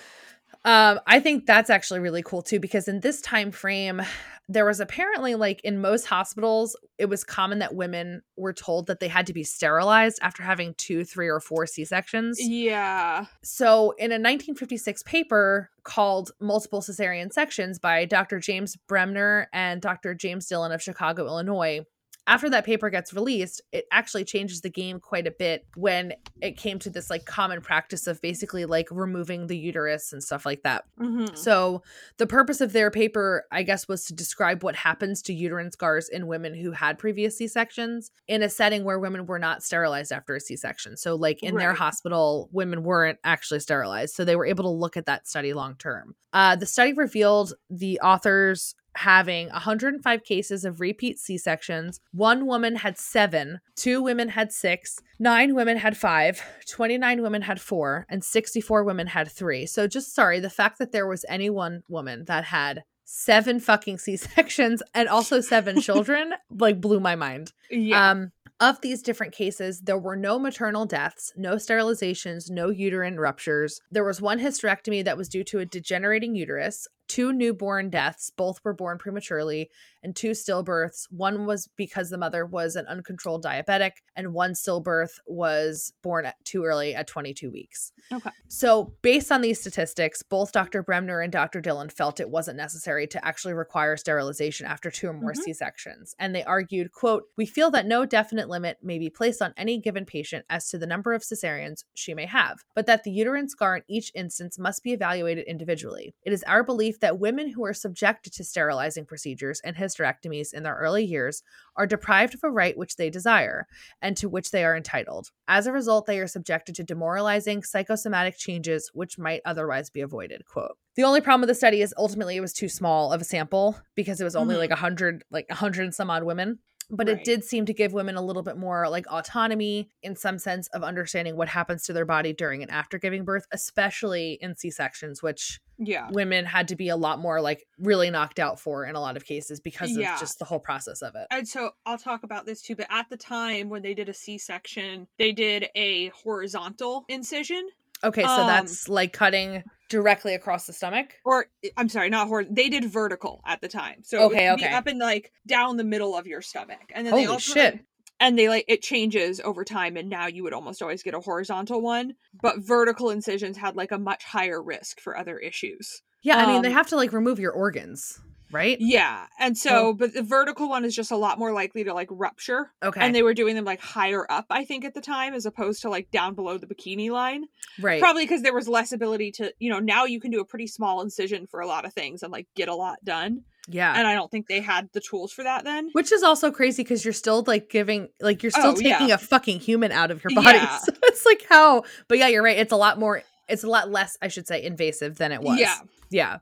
[0.65, 4.03] Um, I think that's actually really cool too because in this time frame,
[4.49, 9.01] there was apparently like in most hospitals, it was common that women were told that
[9.01, 12.39] they had to be sterilized after having two, three, or four C sections.
[12.41, 13.27] Yeah.
[13.43, 18.39] So, in a 1956 paper called Multiple Cesarean Sections by Dr.
[18.39, 20.15] James Bremner and Dr.
[20.15, 21.85] James Dillon of Chicago, Illinois,
[22.27, 26.57] after that paper gets released, it actually changes the game quite a bit when it
[26.57, 30.63] came to this like common practice of basically like removing the uterus and stuff like
[30.63, 30.85] that.
[31.01, 31.37] Mhm.
[31.37, 31.83] So,
[32.17, 36.09] the purpose of their paper, I guess, was to describe what happens to uterine scars
[36.09, 40.13] in women who had previous C sections in a setting where women were not sterilized
[40.13, 40.97] after a C section.
[40.97, 44.15] So, like in their hospital, women weren't actually sterilized.
[44.15, 46.15] So, they were able to look at that study long term.
[46.33, 52.01] Uh, the study revealed the authors having 105 cases of repeat C sections.
[52.13, 57.61] One woman had seven, two women had six, nine women had five, 29 women had
[57.61, 59.67] four, and 64 women had three.
[59.67, 63.99] So, just sorry, the fact that there was any one woman that had seven fucking
[63.99, 67.53] C sections and also seven children like blew my mind.
[67.71, 68.11] Yeah.
[68.11, 73.81] Um, of these different cases, there were no maternal deaths, no sterilizations, no uterine ruptures.
[73.91, 78.61] There was one hysterectomy that was due to a degenerating uterus, two newborn deaths, both
[78.64, 79.71] were born prematurely,
[80.05, 81.07] and two stillbirths.
[81.11, 86.37] One was because the mother was an uncontrolled diabetic, and one stillbirth was born at
[86.45, 87.90] too early at 22 weeks.
[88.12, 88.31] Okay.
[88.49, 90.83] So, based on these statistics, both Dr.
[90.83, 91.61] Bremner and Dr.
[91.61, 95.43] Dillon felt it wasn't necessary to actually require sterilization after two or more Mhm.
[95.45, 99.55] C-sections, and they argued, "quote We feel that no definite limit may be placed on
[99.57, 103.11] any given patient as to the number of cesareans she may have, but that the
[103.11, 106.14] uterine scar in each instance must be evaluated individually.
[106.23, 110.63] It is our belief that women who are subjected to sterilizing procedures and hysterectomies in
[110.63, 111.43] their early years
[111.77, 113.67] are deprived of a right which they desire
[114.03, 115.31] and to which they are entitled.
[115.49, 120.45] As a result, they are subjected to demoralizing psychosomatic changes which might otherwise be avoided.
[120.47, 120.77] Quote.
[120.97, 123.77] The only problem with the study is ultimately it was too small of a sample
[123.97, 124.59] because it was only Mhm.
[124.59, 126.61] like a hundred, like a hundred and some odd women.
[126.90, 130.38] But it did seem to give women a little bit more like autonomy in some
[130.38, 134.57] sense of understanding what happens to their body during and after giving birth, especially in
[134.57, 136.09] C sections, which yeah.
[136.12, 139.16] women had to be a lot more like really knocked out for in a lot
[139.16, 140.14] of cases because Yeah.
[140.14, 141.27] of just the whole process of it.
[141.31, 144.14] And so I'll talk about this too, but at the time when they did a
[144.14, 147.68] C section, they did a horizontal incision.
[148.05, 151.14] Okay, so Um, that's like cutting directly across the stomach.
[151.25, 154.03] Or I'm sorry, not hor they did vertical at the time.
[154.03, 154.75] So Okay, it would be okay.
[154.75, 156.90] up and like down the middle of your stomach.
[156.95, 157.81] And then they Holy also shit.
[158.21, 161.21] and they like it changes over time and now you would almost always get a
[161.21, 166.37] horizontal one but vertical incisions had like a much higher risk for other issues Yeah,
[166.38, 168.21] I mean they Um, have to like remove your organs,
[168.55, 168.77] right?
[168.81, 172.09] yeah and so but the vertical one is just a lot more likely to like
[172.11, 173.01] rupture Okay.
[173.01, 175.83] and they were doing them like higher up i think at the time as opposed
[175.83, 177.45] to like down below the bikini line
[177.81, 178.01] right.
[178.01, 180.67] probably because there was less ability to you know now you can do a pretty
[180.67, 183.95] small incision for a lot of things and like get a lot done yeah.
[183.97, 186.83] and i don't think they had the tools for that then Which is also crazy
[186.83, 188.99] because you're still like giving, like you're still Oh, yeah.
[188.99, 190.59] taking a fucking human out of your body.
[190.59, 190.79] Yeah.
[190.79, 192.59] So it's like how, but yeah, you're right.
[192.59, 195.59] It's a lot more, it's a lot less, I should say, invasive than it was.
[195.59, 195.79] yeah
[196.11, 196.38] Yeah.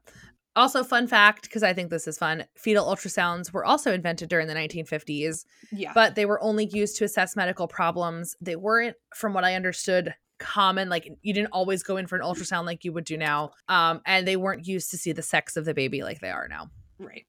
[0.54, 4.46] Also, fun fact, because I think this is fun fetal ultrasounds were also invented during
[4.48, 8.36] the 1950s, yeah but they were only used to assess medical problems.
[8.40, 10.88] They weren't, from what I understood, common.
[10.88, 13.52] Like you didn't always go in for an ultrasound like you would do now.
[13.68, 16.48] Um, and they weren't used to see the sex of the baby like they are
[16.48, 16.68] now.
[16.98, 17.24] right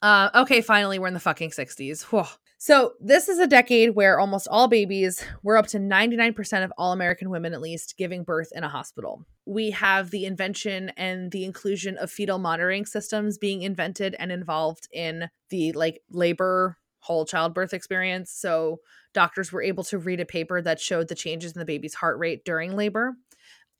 [0.00, 2.02] Uh, okay, finally, we're in the fucking 60s.
[2.04, 2.24] Whew.
[2.56, 6.92] So, this is a decade where almost all babies, we're up to 99% of all
[6.92, 9.26] American women at least, giving birth in a hospital.
[9.44, 14.88] We have the invention and the inclusion of fetal monitoring systems being invented and involved
[14.92, 18.30] in the like labor whole childbirth experience.
[18.30, 18.80] So,
[19.12, 22.18] doctors were able to read a paper that showed the changes in the baby's heart
[22.18, 23.16] rate during labor.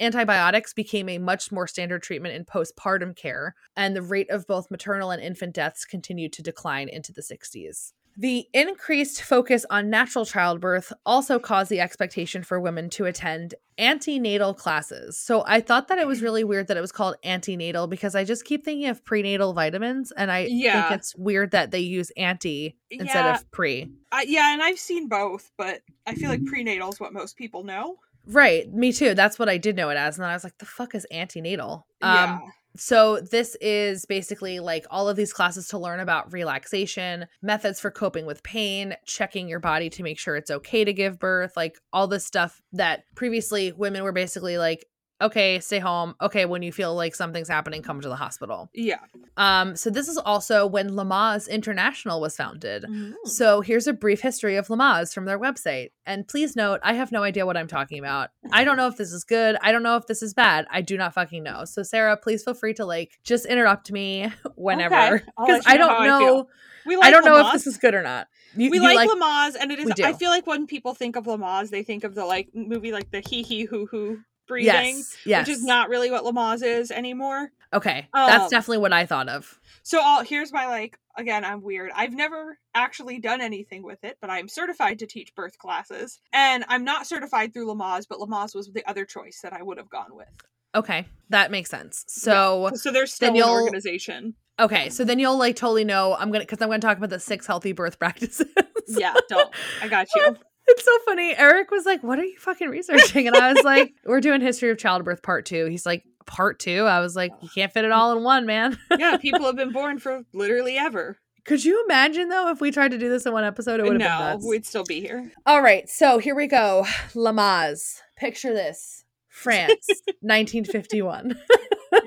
[0.00, 4.70] Antibiotics became a much more standard treatment in postpartum care, and the rate of both
[4.70, 7.92] maternal and infant deaths continued to decline into the 60s.
[8.16, 14.54] The increased focus on natural childbirth also caused the expectation for women to attend antenatal
[14.54, 15.18] classes.
[15.18, 18.22] So I thought that it was really weird that it was called antenatal because I
[18.22, 20.88] just keep thinking of prenatal vitamins, and I Yeah.
[20.88, 23.34] think it's weird that they use anti instead Yeah.
[23.34, 23.90] of pre.
[24.12, 27.64] I, yeah, and I've seen both, but I feel like prenatal is what most people
[27.64, 27.96] know.
[28.26, 28.72] Right.
[28.72, 29.14] Me too.
[29.14, 30.16] That's what I did know it as.
[30.16, 31.86] And then I was like, the fuck is antenatal?
[32.00, 32.24] yeah.
[32.24, 32.42] Um,
[32.76, 37.90] So this is basically like all of these classes to learn about relaxation, methods for
[37.90, 41.78] coping with pain, checking your body to make sure it's okay to give birth, like
[41.92, 44.84] all this stuff that previously women were basically like,
[45.20, 46.14] okay, stay home.
[46.20, 48.70] Okay, when you feel like something's happening, come to the hospital.
[48.74, 48.98] Yeah.
[49.36, 52.84] Um, so this is also when Lamaze International was founded.
[52.84, 53.14] Mm.
[53.24, 55.90] So here's a brief history of Lamaze from their website.
[56.06, 58.30] And please note, I have no idea what I'm talking about.
[58.52, 59.56] I don't know if this is good.
[59.62, 60.66] I don't know if this is bad.
[60.70, 61.64] I do not fucking know.
[61.64, 65.90] So Sarah, please feel free to like just interrupt me whenever because you I don't
[65.90, 66.48] how I know.
[66.86, 68.28] We like I don't know if this is good or not.
[68.56, 69.90] You, we you like, Lamaze, and it is.
[70.04, 73.10] I feel like when people think of Lamaze, they think of the like movie, like
[73.10, 75.46] the hee hee hoo hoo breathing, yes, yes.
[75.48, 77.50] which is not really what Lamaze is anymore.
[77.72, 78.08] okay.
[78.14, 79.58] That's Um, definitely what I thought of.
[79.82, 81.90] So I'll, here's my like again, I'm weird.
[81.94, 86.18] I've never actually done anything with it, but I'm certified to teach birth classes.
[86.32, 89.78] And I'm not certified through Lamaze, but Lamaze was the other choice that I would
[89.78, 90.28] have gone with.
[90.74, 92.04] Okay, that makes sense.
[92.08, 94.34] So So there's still an organization.
[94.58, 96.14] okay, so then you'll like totally know.
[96.18, 98.48] I'm gonna because I'm gonna talk about the six healthy birth practices.
[98.88, 99.54] Yeah, don't.
[99.82, 100.36] I got you.
[100.66, 101.34] It's so funny.
[101.36, 103.26] Eric was like, What are you fucking researching?
[103.26, 105.66] And I was like, We're doing history of childbirth part two.
[105.66, 106.84] He's like, Part two?
[106.84, 108.78] I was like, You can't fit it all in one, man.
[108.98, 111.18] Yeah, people have been born for literally ever.
[111.44, 113.78] Could you imagine though if we tried to do this in one episode?
[113.80, 115.30] It would have been No, we'd still be here.
[115.44, 116.86] All right, so here we go.
[117.14, 118.00] Lamaze.
[118.16, 119.04] Picture this.
[119.28, 119.86] France,
[120.20, 121.36] 1951.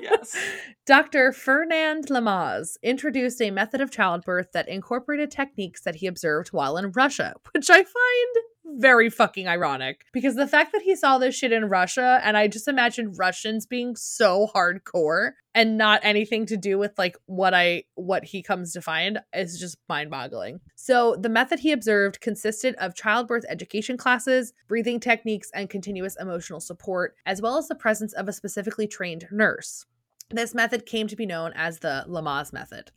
[0.00, 0.36] Yes.
[0.86, 1.32] Dr.
[1.32, 6.92] Fernand Lamaze introduced a method of childbirth that incorporated techniques that he observed while in
[6.92, 8.36] Russia, which I find
[8.76, 12.48] very fucking ironic because the fact that he saw this shit in Russia and I
[12.48, 17.82] just imagine Russians being so hardcore and not anything to do with like what I
[17.96, 20.60] what he comes to find is just mind-boggling.
[20.76, 26.60] So, the method he observed consisted of childbirth education classes, breathing techniques and continuous emotional
[26.60, 29.84] support, as well as the presence of a specifically trained nurse.
[30.30, 32.92] This method came to be known as the Lamaze method.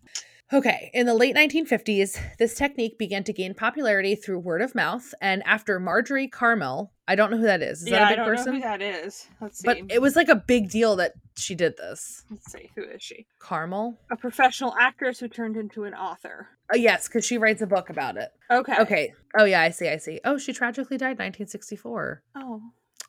[0.54, 5.14] Okay, in the late 1950s, this technique began to gain popularity through word of mouth,
[5.22, 7.84] and after Marjorie Karmel, I don't know who that is.
[7.84, 8.46] Is yeah, that a big I don't person?
[8.48, 9.28] know who that is.
[9.40, 9.66] Let's see.
[9.66, 12.26] but it was like a big deal that she did this.
[12.30, 12.70] Let's see.
[12.76, 13.28] Who is she?
[13.40, 13.96] Karmel?
[14.12, 16.50] A professional actress who turned into an author.
[16.74, 18.30] Oh, yes, because she writes a book about it.
[18.50, 18.76] Okay.
[18.78, 19.14] Okay.
[19.38, 20.20] Oh, yeah, I see, I see.
[20.26, 22.24] Oh, she tragically died 1964.
[22.36, 22.62] Oh.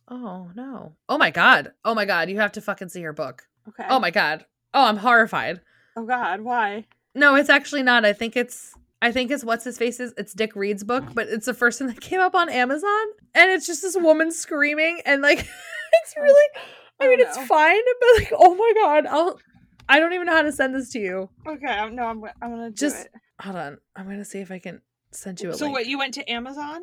[0.06, 0.94] Oh, no.
[1.08, 1.72] Oh, my God.
[1.84, 2.30] Oh, my God.
[2.30, 3.48] You have to fucking see her book.
[3.68, 3.86] Okay.
[3.88, 4.46] Oh, my God.
[4.72, 5.60] Oh, I'm horrified.
[5.96, 6.40] Oh God.
[6.40, 6.86] Why?
[7.14, 8.04] No, it's actually not.
[8.04, 11.54] I think it's I think it's what's his face's it's Dick-Read's book, but it's the
[11.54, 13.06] first thing that came up on Amazon.
[13.34, 15.38] And it's just this woman screaming and like
[15.92, 16.48] it's oh, really
[17.00, 19.38] I Oh, mean it's fine, but like oh my god, I'll
[19.88, 21.28] I don't even know how to send this to you.
[21.46, 21.66] Okay.
[21.66, 22.22] I- No, I'm.
[22.40, 23.12] I'm gonna Just it.
[23.40, 23.78] hold on.
[23.96, 25.74] I'm gonna see if I can send you a So link.
[25.74, 25.86] what?
[25.86, 26.82] You went to Amazon?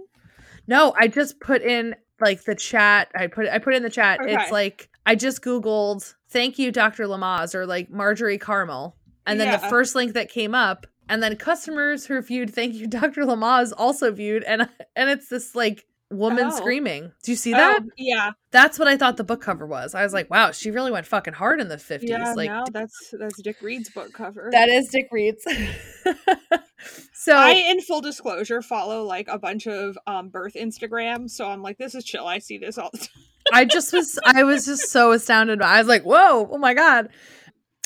[0.67, 3.09] No, I just put in like the chat.
[3.15, 4.19] I put I put in the chat.
[4.23, 7.05] It's like I just googled "Thank you, Dr.
[7.05, 8.93] Lamaze" or like Marjorie Karmel,
[9.31, 12.87] and then the first link that came up, and then customers who viewed "Thank you,
[12.99, 13.23] Dr.
[13.23, 16.49] Lamaze" also viewed, and and it's this like woman Oh.
[16.57, 17.11] screaming.
[17.21, 17.81] Do you see that?
[17.83, 18.31] Oh, yeah.
[18.49, 19.93] That's what I thought the book cover was.
[19.93, 22.09] I was like, wow, she really went fucking hard in the fifties.
[22.09, 22.33] Yeah.
[22.33, 24.49] like no, that's that's Dick-Read's book cover.
[24.51, 25.43] that is Dick-Read's.
[27.13, 31.61] so I, in full disclosure, follow like a bunch of um birth Instagrams, so I'm
[31.61, 32.25] like, this is chill.
[32.25, 33.07] I see this all the time.
[33.53, 35.61] I just was I was just so astounded.
[35.61, 37.09] I was like, whoa, oh my God.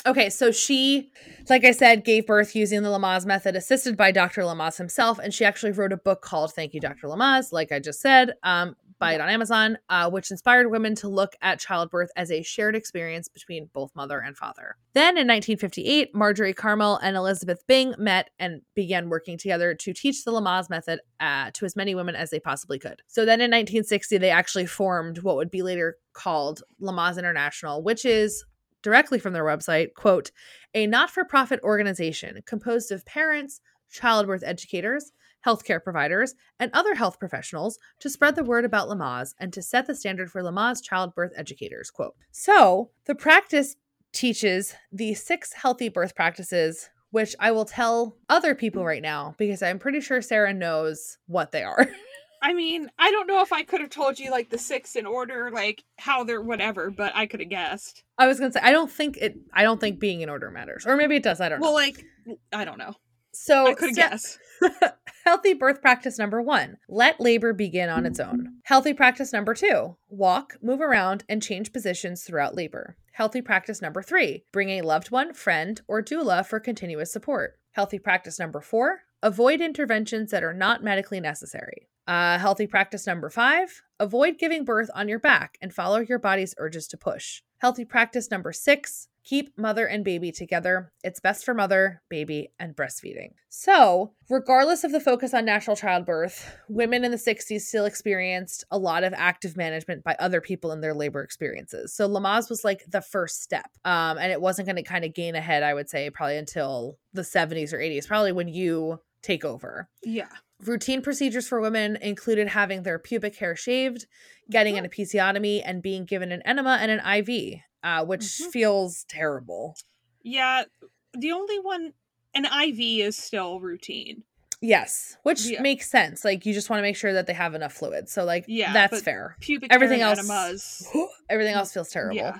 [0.06, 1.10] Okay, so she,
[1.48, 4.42] like I said, gave birth using the Lamaze method, assisted by Dr.
[4.42, 7.06] Lamaze himself, and she actually wrote a book called "Thank You, Dr.
[7.06, 11.08] Lamaze." Like I just said, um, buy it on Amazon, uh, which inspired women to
[11.08, 14.76] look at childbirth as a shared experience between both mother and father.
[14.92, 20.24] Then, in 1958, Marjorie Karmel and Elizabeth Bing met and began working together to teach
[20.24, 23.00] the Lamaze method uh, to as many women as they possibly could.
[23.06, 28.04] So then, in 1960, they actually formed what would be later called Lamaze International, which
[28.04, 28.44] is
[28.84, 30.30] directly from their website, quote,
[30.74, 33.60] a not for profit organization composed of parents,
[33.90, 35.10] childbirth educators,
[35.44, 39.86] healthcare providers, and other health professionals to spread the word about Lamaze and to set
[39.86, 42.14] the standard for Lamaze childbirth educators, quote.
[42.30, 43.76] So the practice
[44.12, 48.86] teaches the six healthy birth practices, which I will tell other people mm.
[48.86, 51.88] right now because I'm pretty sure Sarah knows what they are.
[52.44, 55.06] I mean, I don't know if I could have told you like the six in
[55.06, 58.04] order, like how they're whatever, but I could have guessed.
[58.18, 60.84] I was gonna say I don't think it I don't think being in order matters.
[60.86, 61.68] Or maybe it does, I don't know.
[61.68, 62.04] Well, like
[62.52, 62.96] I don't know.
[63.32, 64.38] So I could guess.
[65.24, 68.58] Healthy birth practice number one let labor begin on its own.
[68.64, 72.98] Healthy practice number two walk, move around, and change positions throughout labor.
[73.12, 77.58] Healthy practice number three bring a loved one, friend, or doula for continuous support.
[77.72, 81.88] Healthy practice number four avoid interventions that are not medically necessary.
[82.06, 86.54] Uh, healthy practice number five avoid giving birth on your back and follow your body's
[86.58, 87.42] urges to push.
[87.58, 90.92] Healthy practice number six keep mother and baby together.
[91.02, 93.30] It's best for mother, baby, and breastfeeding.
[93.48, 98.78] So, regardless of the focus on natural childbirth, women in the 60s still experienced a
[98.78, 101.94] lot of active management by other people in their labor experiences.
[101.94, 103.70] So, Lamaze was like the first step.
[103.84, 106.98] Um, and it wasn't going to kind of gain ahead, I would say, probably until
[107.12, 109.88] the 70s or 80s, probably when you take over.
[110.04, 110.28] Yeah.
[110.62, 114.06] Routine procedures for women included having their pubic hair shaved,
[114.50, 118.50] getting an episiotomy, and being given an enema and an IV, uh, which Mhm.
[118.52, 119.76] feels terrible.
[120.22, 120.64] Yeah.
[121.12, 121.92] The only one,
[122.34, 124.22] an IV is still routine.
[124.60, 125.60] Yes, which Yeah.
[125.60, 126.24] makes sense.
[126.24, 128.08] Like you just want to make sure that they have enough fluid.
[128.08, 129.36] So like Yeah, that's fair.
[129.40, 130.88] Pubic Everything hair else enemas.
[131.28, 132.16] everything else feels terrible.
[132.16, 132.38] Yeah.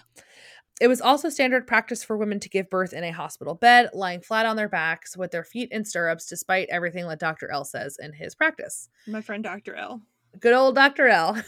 [0.80, 4.20] It was also standard practice for women to give birth in a hospital bed, lying
[4.20, 7.50] flat on their backs with their feet in stirrups, despite everything that Dr.
[7.50, 8.88] L says in his practice.
[9.06, 9.74] My friend Dr.
[9.76, 10.02] L.
[10.40, 11.06] Good old Dr.
[11.06, 11.40] L.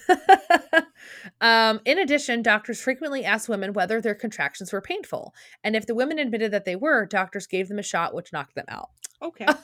[1.40, 5.34] um, in addition, doctors frequently asked women whether their contractions were painful.
[5.64, 8.54] And if the women admitted that they were, doctors gave them a shot which knocked
[8.54, 8.90] them out.
[9.22, 9.46] Okay.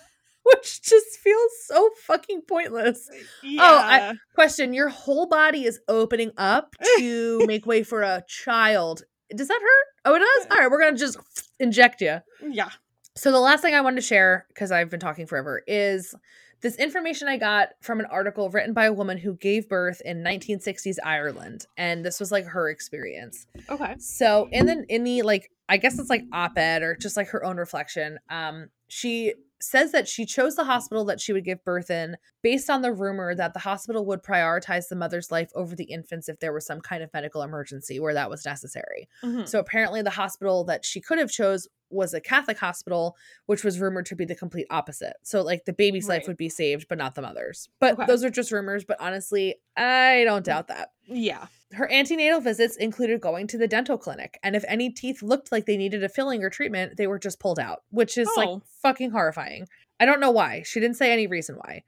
[0.44, 3.08] Which just feels so fucking pointless.
[3.44, 3.60] yeah.
[3.62, 9.04] Oh, I- Question Your whole body is opening up to make way for a child.
[9.36, 9.86] Does that hurt?
[10.04, 10.46] Oh, it does?
[10.50, 11.18] All right, we're going to just
[11.58, 12.18] inject you.
[12.46, 12.70] yeah.
[13.14, 16.14] So the last thing I wanted to share, because I've been talking forever, is
[16.62, 20.22] this information I got from an article written by a woman who gave birth in
[20.22, 23.46] 1960s Ireland, and this was like her experience.
[23.68, 23.96] Okay.
[23.98, 27.44] So in the in the like I guess it's like op-ed or just like her
[27.44, 31.90] own reflection, um, she says that she chose the hospital that she would give birth
[31.90, 35.84] in based on the rumor that the hospital would prioritize the mother's life over the
[35.84, 39.09] infant's if there was some kind of medical emergency where that was necessary.
[39.22, 39.49] Mhm.
[39.49, 43.16] So apparently the hospital that she could have chose was a Catholic hospital,
[43.47, 45.14] which was rumored to be the complete opposite.
[45.22, 47.68] So like the baby's life would be saved, but not the mother's.
[47.80, 48.07] But Okay.
[48.07, 48.82] those are just rumors.
[48.84, 50.93] But honestly, I don't doubt that.
[51.05, 51.47] Yeah.
[51.74, 55.66] Her antenatal visits included going to the dental clinic, and if any teeth looked like
[55.66, 58.62] they needed a filling or treatment, they were just pulled out, which is like Oh.
[58.82, 59.68] fucking horrifying.
[60.01, 60.62] I don't know why.
[60.64, 61.84] She didn't say any reason why.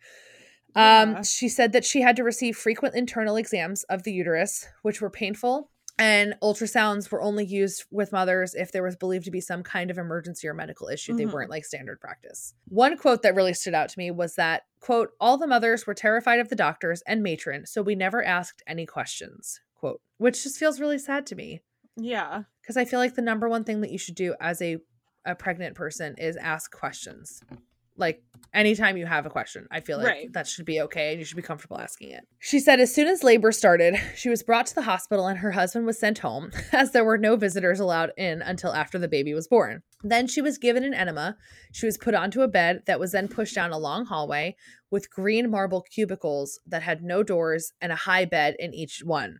[0.76, 1.00] Yeah.
[1.16, 5.00] Um, she said that she had to receive frequent internal exams of the uterus, which
[5.00, 9.40] were painful, and ultrasounds were only used with mothers if there was believed to be
[9.40, 11.16] some kind of emergency or medical issue.
[11.16, 11.32] They Mhm.
[11.32, 12.54] weren't like standard practice.
[12.68, 15.94] One quote that really stood out to me was that, quote, all the mothers were
[15.94, 20.58] terrified of the doctors and matron, so we never asked any questions, quote, which just
[20.58, 21.60] feels really sad to me
[21.96, 22.42] Yeah.
[22.60, 24.78] because I feel like the number one thing that you should do as a
[25.26, 27.40] a pregnant person is ask questions.
[27.96, 28.22] Like
[28.52, 30.32] anytime you have a question, I feel like Right.
[30.32, 32.26] that should be okay and you should be comfortable asking it.
[32.40, 35.52] She said as soon as labor started, she was brought to the hospital and her
[35.52, 39.34] husband was sent home as there were no visitors allowed in until after the baby
[39.34, 39.82] was born.
[40.02, 41.36] Then she was given an enema.
[41.72, 44.54] She was put onto a bed that was then pushed down a long hallway
[44.90, 49.38] with green marble cubicles that had no doors and a high bed in each one.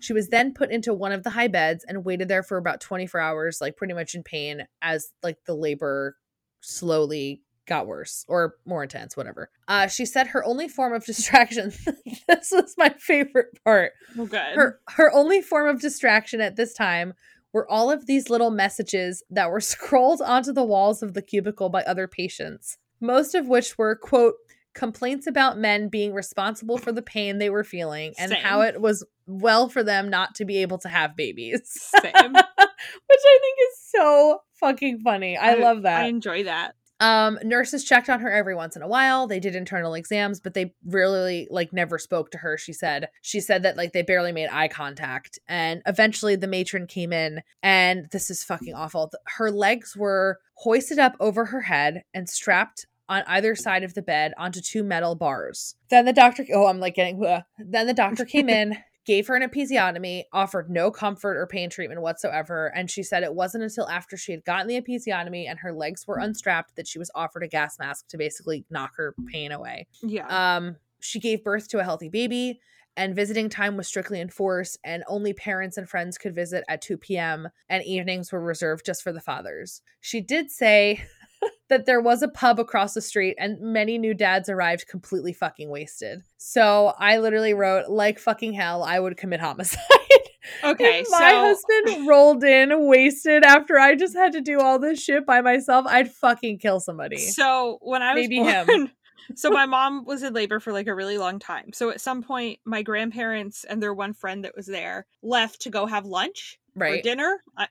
[0.00, 2.80] She was then put into one of the high beds and waited there for about
[2.80, 6.16] 24 hours, like pretty much in pain as like the labor
[6.60, 9.50] slowly got worse or more intense, whatever.
[9.68, 11.72] Uh, she said her only form of distraction,
[12.28, 13.92] this was my favorite part.
[14.16, 14.54] Well, good.
[14.54, 17.14] Her her only form of distraction at this time
[17.52, 21.68] were all of these little messages that were scrolled onto the walls of the cubicle
[21.70, 22.78] by other patients.
[23.00, 24.34] Most of which were quote
[24.74, 29.06] complaints about men being responsible for the pain they were feeling and how it was
[29.26, 31.60] well for them not to be able to have babies.
[32.00, 32.32] Same.
[32.32, 35.36] Which I think is so fucking funny.
[35.36, 36.02] I, love that.
[36.02, 36.74] I enjoy that.
[37.04, 39.26] Um, nurses checked on her every once in a while.
[39.26, 42.56] They did internal exams, but they really like never spoke to her.
[42.56, 45.38] She said she said that like they barely made eye contact.
[45.46, 49.12] And eventually the matron came in and this is fucking awful.
[49.36, 54.00] Her legs were hoisted up over her head and strapped on either side of the
[54.00, 55.74] bed onto two metal bars.
[55.90, 57.42] Then the doctor oh, I'm like getting ugh.
[57.58, 62.00] then the doctor came in gave her an episiotomy, offered no comfort or pain treatment
[62.00, 62.72] whatsoever.
[62.74, 66.06] And she said it wasn't until after she had gotten the episiotomy and her legs
[66.06, 69.86] were unstrapped that she was offered a gas mask to basically knock her pain away.
[70.02, 70.26] Yeah.
[70.28, 72.60] Um, she gave birth to a healthy baby,
[72.96, 76.96] and visiting time was strictly enforced, and only parents and friends could visit at 2
[76.96, 79.82] p.m., and evenings were reserved just for the fathers.
[80.00, 81.04] She did say
[81.68, 85.70] that there was a pub across the street, and many new dads arrived completely fucking
[85.70, 86.22] wasted.
[86.36, 89.80] So I literally wrote, like fucking hell, I would commit homicide.
[90.64, 91.00] okay.
[91.00, 95.02] if my so husband rolled in wasted after I just had to do all this
[95.02, 97.18] shit by myself, I'd fucking kill somebody.
[97.18, 98.90] So when I was Maybe born, him.
[99.34, 101.72] so my mom was in labor for like a really long time.
[101.72, 105.70] So at some point, my grandparents and their one friend that was there left to
[105.70, 107.02] go have lunch or right.
[107.02, 107.42] dinner.
[107.56, 107.68] I,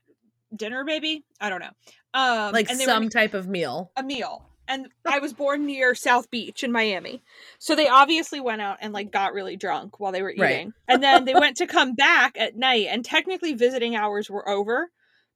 [0.54, 1.70] dinner, maybe I don't know.
[2.14, 3.90] Um, like were some in type of meal.
[3.96, 7.22] a meal, and I was born near South Beach in Miami.
[7.58, 10.40] So they obviously went out and like got really drunk while they were eating.
[10.42, 10.72] Right.
[10.88, 14.90] And then they went to come back at night and technically visiting hours were over,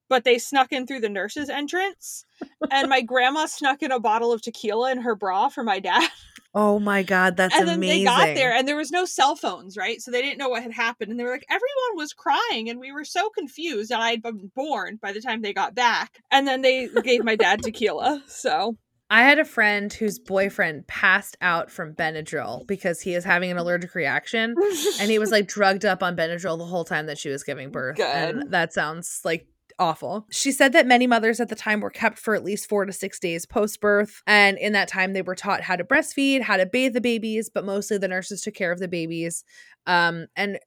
[0.08, 2.24] but they snuck in through the nurse's entrance.
[2.70, 6.08] and my grandma snuck in a bottle of tequila in her bra for my dad.
[6.54, 7.98] Oh my god, that's and then amazing.
[7.98, 10.00] they got there and there was no cell phones, right?
[10.00, 11.10] So they didn't know what had happened.
[11.10, 13.90] And they were like, everyone was crying and we were so confused.
[13.90, 16.20] And I had been born by the time they got back.
[16.30, 18.22] And then they gave my dad tequila.
[18.26, 18.76] So
[19.10, 23.56] I had a friend whose boyfriend passed out from Benadryl because he is having an
[23.56, 24.54] allergic reaction
[25.00, 27.70] and he was like drugged up on Benadryl the whole time that she was giving
[27.70, 27.98] birth.
[28.00, 28.50] And Good.
[28.50, 29.46] that sounds like
[29.78, 30.26] awful.
[30.30, 32.92] She said that many mothers at the time were kept for at least 4 to
[32.92, 36.56] 6 days post birth and in that time they were taught how to breastfeed, how
[36.56, 39.44] to bathe the babies, but mostly the nurses took care of the babies.
[39.86, 40.58] Um and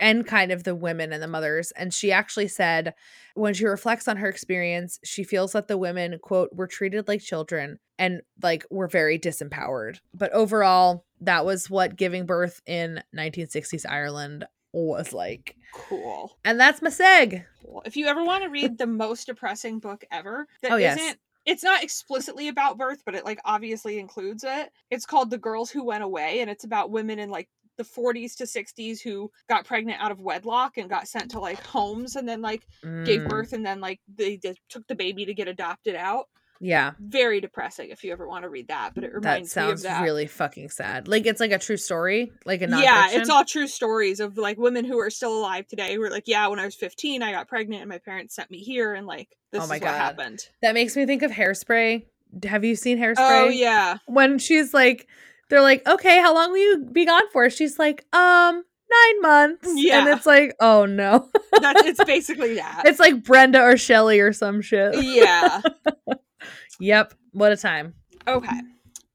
[0.00, 1.72] and kind of the women and the mothers.
[1.72, 2.94] And she actually said
[3.34, 7.20] when she reflects on her experience, she feels that the women, quote, were treated like
[7.20, 9.98] children and like were very disempowered.
[10.14, 15.56] But overall, that was what giving birth in 1960s Ireland was like.
[15.74, 16.38] cool.
[16.44, 17.44] And that's my seg.
[17.64, 17.82] cool.
[17.84, 20.96] If you ever want to read the most depressing book ever, that Oh, yes.
[20.98, 21.16] not
[21.46, 24.70] it's not explicitly about birth, but it like obviously includes it.
[24.90, 27.48] It's called The Girls Who Went Away, and it's about women in like
[27.78, 31.64] the 40s to 60s who got pregnant out of wedlock and got sent to like
[31.64, 32.66] homes and then like
[33.04, 36.26] gave Mm, birth and then like they just took the baby to get adopted out.
[36.62, 39.62] Yeah, Very depressing if you ever want to read that, but it that reminds me
[39.62, 40.02] of sounds that.
[40.02, 41.08] really fucking sad.
[41.08, 42.82] Like it's like a true story, like a nonfiction.
[42.82, 46.10] yeah, it's all true stories of like women who are still alive today who are
[46.10, 48.92] like, yeah, when I was 15, I got pregnant and my parents sent me here
[48.92, 49.86] and like this Oh my is God.
[49.86, 50.40] what happened.
[50.60, 52.04] that makes me think of hairspray.
[52.44, 53.16] Have you seen hairspray?
[53.18, 53.96] Oh yeah.
[54.06, 55.08] when she's like
[55.48, 59.68] they're like okay how long will you be gone for she's like um nine months
[59.74, 60.00] Yeah.
[60.00, 61.28] and it's like oh no
[61.60, 62.82] That's it's basically that.
[62.84, 65.60] it's like brenda or shelly or some shit yeah.
[66.78, 67.94] yep what a time
[68.28, 68.60] Okay.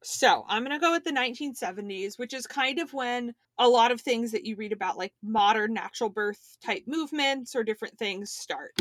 [0.04, 3.92] So I'm going to go with the 1970s, which is kind of when a lot
[3.92, 8.32] of things that you read about, like modern natural birth type movements or different things,
[8.32, 8.74] start.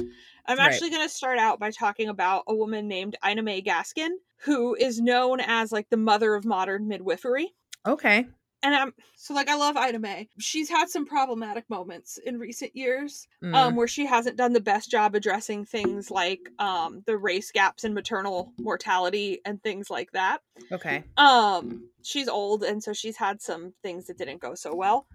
[0.46, 0.66] I'm Right.
[0.66, 4.10] actually going to start out by talking about a woman named Ina May Gaskin,
[4.42, 7.54] who is known as like the mother of modern midwifery.
[7.86, 8.26] okay
[8.64, 10.28] And I'm so like I love Ina May.
[10.38, 14.60] She's had some problematic moments in recent years Mm, um, where she hasn't done the
[14.60, 20.10] best job addressing things like um, the race gaps in maternal mortality and things like
[20.12, 20.38] that.
[20.72, 25.06] okay Um, she's old, and so she's had some things that didn't go so well,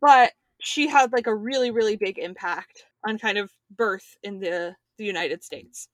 [0.00, 4.74] but she had like a really, really big impact on kind of birth in the
[4.98, 5.88] the United States.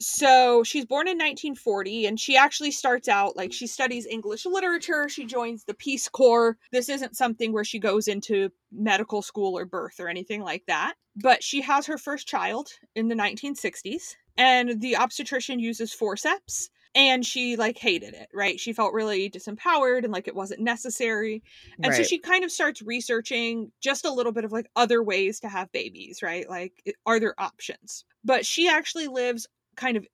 [0.00, 5.08] So she's born in 1940, and she actually starts out like she studies English literature.
[5.08, 6.56] She joins the Peace Corps.
[6.70, 10.94] This isn't something where she goes into medical school or birth or anything like that.
[11.16, 17.24] But she has her first child in the 1960s, and the obstetrician uses forceps and
[17.24, 21.42] she like hated it right she felt really disempowered and like it wasn't necessary
[21.82, 25.40] and so she kind of starts researching just a little bit of like other ways
[25.40, 26.72] to have babies right like
[27.04, 29.46] are there options but she actually lives
[29.78, 30.06] kind of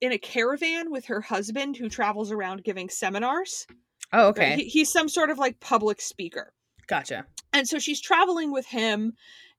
[0.00, 3.66] in a caravan with her husband who travels around giving seminars.
[4.12, 4.56] Oh okay.
[4.56, 6.52] He- he's some sort of like public speaker.
[6.86, 7.26] Gotcha.
[7.52, 9.14] And so she's traveling with him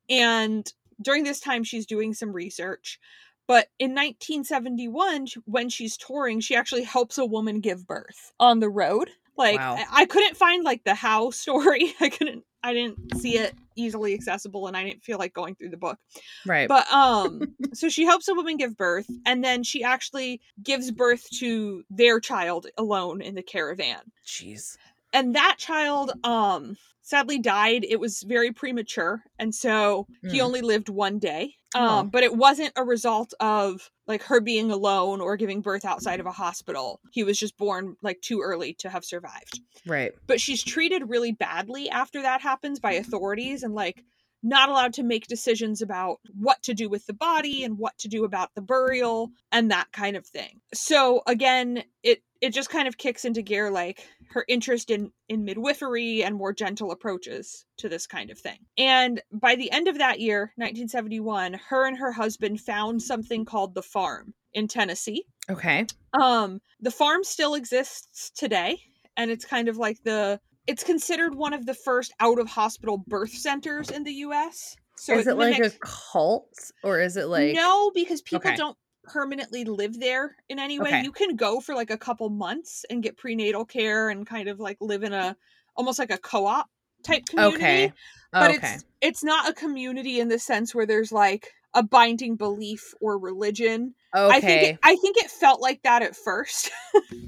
[0.09, 2.99] and during this time she's doing some research.
[3.47, 8.69] But in 1971 when she's touring she actually helps a woman give birth on the
[8.69, 9.09] road.
[9.37, 9.75] Like Wow.
[9.75, 11.93] I-, I couldn't find like the how story.
[11.99, 15.69] I couldn't i didn't see it easily accessible and i didn't feel like going through
[15.69, 15.97] the book.
[16.45, 16.67] Right.
[16.67, 17.41] But um
[17.73, 22.19] so she helps a woman give birth and then she actually gives birth to their
[22.19, 24.01] child alone in the caravan.
[24.25, 24.77] Jeez
[25.13, 30.43] and that child um sadly died it was very premature and so he Mm.
[30.43, 32.09] only lived one day um Oh.
[32.11, 36.25] but it wasn't a result of like her being alone or giving birth outside of
[36.25, 40.63] a hospital he was just born like too early to have survived right but she's
[40.63, 44.03] treated really badly after that happens by authorities and like
[44.43, 48.07] not allowed to make decisions about what to do with the body and what to
[48.07, 50.61] do about the burial and that kind of thing.
[50.75, 55.45] So again, it it just kind of kicks into gear like her interest in in
[55.45, 58.59] midwifery and more gentle approaches to this kind of thing.
[58.77, 63.75] And by the end of that year, 1971, her and her husband found something called
[63.75, 65.25] the farm in Tennessee.
[65.49, 65.85] okay
[66.19, 68.79] Um, the farm still exists today,
[69.15, 72.97] and it's kind of like the it's considered one of the first out of hospital
[72.97, 74.75] birth centers in the US.
[74.97, 78.55] So is it like a cult or is it like no, because people Okay.
[78.55, 78.77] don't
[79.07, 80.89] permanently live there in any way.
[80.89, 81.03] Okay.
[81.03, 84.59] You can go for like a couple months and get prenatal care and kind of
[84.59, 85.35] like live in a
[85.75, 86.67] almost like a co-op
[87.03, 87.57] type community.
[87.57, 87.93] okay
[88.31, 92.35] But okay it's it's not a community in the sense where there's like a binding
[92.35, 93.93] belief or religion.
[94.15, 94.35] Okay.
[94.35, 96.71] I think it, I think it felt like that at first.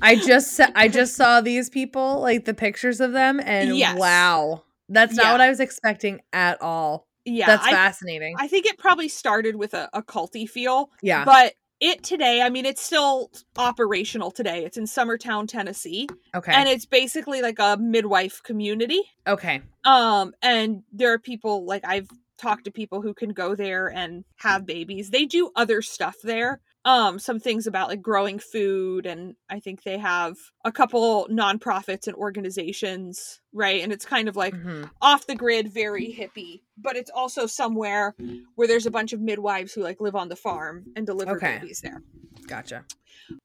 [0.02, 3.98] I just I just saw these people, like the pictures of them, and Yes.
[4.00, 5.32] wow, that's not Yeah.
[5.34, 7.06] what I was expecting at all.
[7.26, 8.36] yeah, that's I, fascinating.
[8.40, 11.26] I think it probably started with a, a culty feel, yeah.
[11.26, 14.66] but it today, I mean, it's still operational today.
[14.66, 16.52] It's in Summertown, Tennessee, okay.
[16.54, 19.02] and it's basically like a midwife community.
[19.28, 19.62] okay.
[19.86, 24.24] Um, and there are people like I've talked to people who can go there and
[24.38, 25.10] have babies.
[25.10, 26.62] They do other stuff there.
[26.86, 32.08] Um, some things about like growing food, and I think they have a couple nonprofits
[32.08, 33.82] and organizations, right?
[33.84, 34.90] And it's kind of like Mhm.
[35.02, 38.16] off the grid, very hippie, but it's also somewhere
[38.56, 41.60] where there's a bunch of midwives who like live on the farm and deliver Okay.
[41.60, 42.02] babies there
[42.48, 42.86] Gotcha.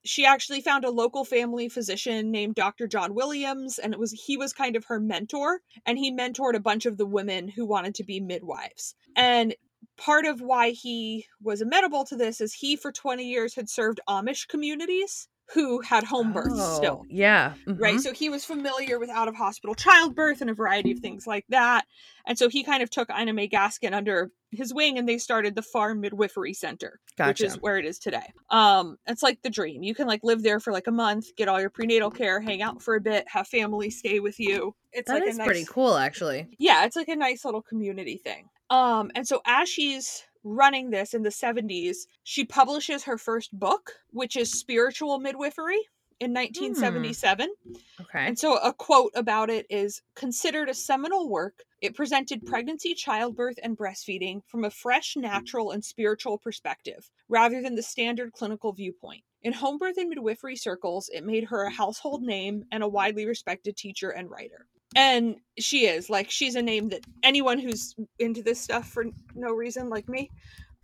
[0.05, 2.87] she actually found a local family physician named Dr.
[2.87, 6.61] John Williams and it was he was kind of her mentor and he mentored a
[6.61, 8.95] bunch of the women who wanted to be midwives.
[9.17, 9.55] And
[9.97, 14.01] part of why he was amenable to this is he for 20 years had served
[14.09, 17.03] Amish communities who had home births still.
[17.03, 17.53] Oh, Yeah.
[17.67, 17.97] Right.
[17.97, 18.01] mhm.
[18.01, 21.45] So he was familiar with out of hospital childbirth and a variety of things like
[21.51, 21.85] that.
[22.27, 25.55] And so he kind of took Ina May Gaskin under his wing and they started
[25.55, 28.33] the Farm Midwifery Center which is where it is today.
[28.49, 29.83] Um, it's like the dream.
[29.83, 32.63] You can like live there for like a month, get all your prenatal care, hang
[32.63, 34.75] out for a bit, have family stay with you.
[34.93, 36.49] It's That like is a nice, pretty cool, actually.
[36.59, 38.49] Yeah, it's like a nice little community thing.
[38.71, 43.93] Um, and so as she's running this in the 70s, she publishes her first book,
[44.11, 45.89] which is Spiritual Midwifery
[46.21, 47.53] in 1977.
[48.01, 48.27] Okay.
[48.27, 51.61] And so a quote about it is considered a seminal work.
[51.81, 57.75] It presented pregnancy, childbirth, and breastfeeding from a fresh, natural, and spiritual perspective, rather than
[57.75, 59.23] the standard clinical viewpoint.
[59.43, 63.27] In home birth and midwifery circles, it made her a household name and a widely
[63.27, 64.67] respected teacher and writer.
[64.97, 69.05] And she is like she's a name that anyone who's into this stuff for
[69.35, 70.31] no reason, like me,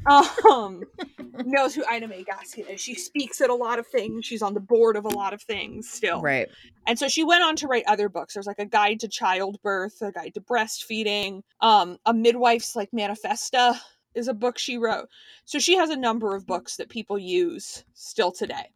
[0.06, 0.82] um,
[1.44, 2.80] knows who Ina May Gaskin is.
[2.80, 4.26] She speaks at a lot of things.
[4.26, 6.20] She's on the board of a lot of things still.
[6.20, 6.48] right.
[6.86, 8.34] And so she went on to write other books.
[8.34, 13.78] There's like a guide to childbirth, a guide to breastfeeding, um, a midwife's like manifesta
[14.14, 15.08] is a book she wrote.
[15.44, 18.70] So she has a number of books that people use still today.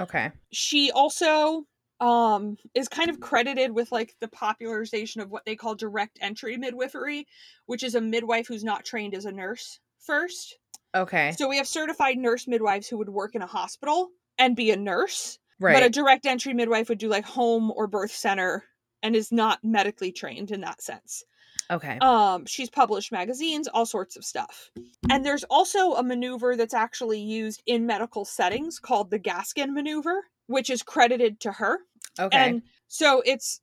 [0.00, 0.30] Okay.
[0.50, 1.64] She also
[2.00, 6.56] um is kind of credited with like the popularization of what they call direct entry
[6.56, 7.26] midwifery,
[7.66, 10.58] which is a midwife who's not trained as a nurse first.
[10.94, 11.32] Okay.
[11.36, 14.76] So we have certified nurse midwives who would work in a hospital and be a
[14.76, 15.74] nurse right.
[15.74, 18.64] but a direct entry midwife would do like home or birth center
[19.02, 21.24] and is not medically trained in that sense.
[21.70, 21.98] okay.
[22.00, 24.70] Um, she's published magazines, all sorts of stuff.
[25.10, 30.24] And there's also a maneuver that's actually used in medical settings called the Gaskin maneuver,
[30.48, 31.78] which is credited to her.
[32.18, 32.36] okay.
[32.36, 33.60] And so it's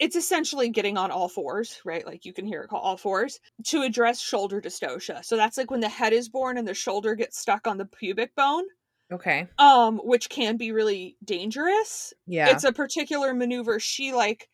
[0.00, 2.04] it's essentially getting on all fours, right?
[2.04, 5.24] Like you can hear it called all fours to address shoulder dystocia.
[5.24, 7.84] So that's like when the head is born and the shoulder gets stuck on the
[7.84, 8.64] pubic bone,
[9.12, 9.46] okay.
[9.58, 12.48] um, which can be really dangerous Yeah.
[12.50, 14.48] it's a particular maneuver she like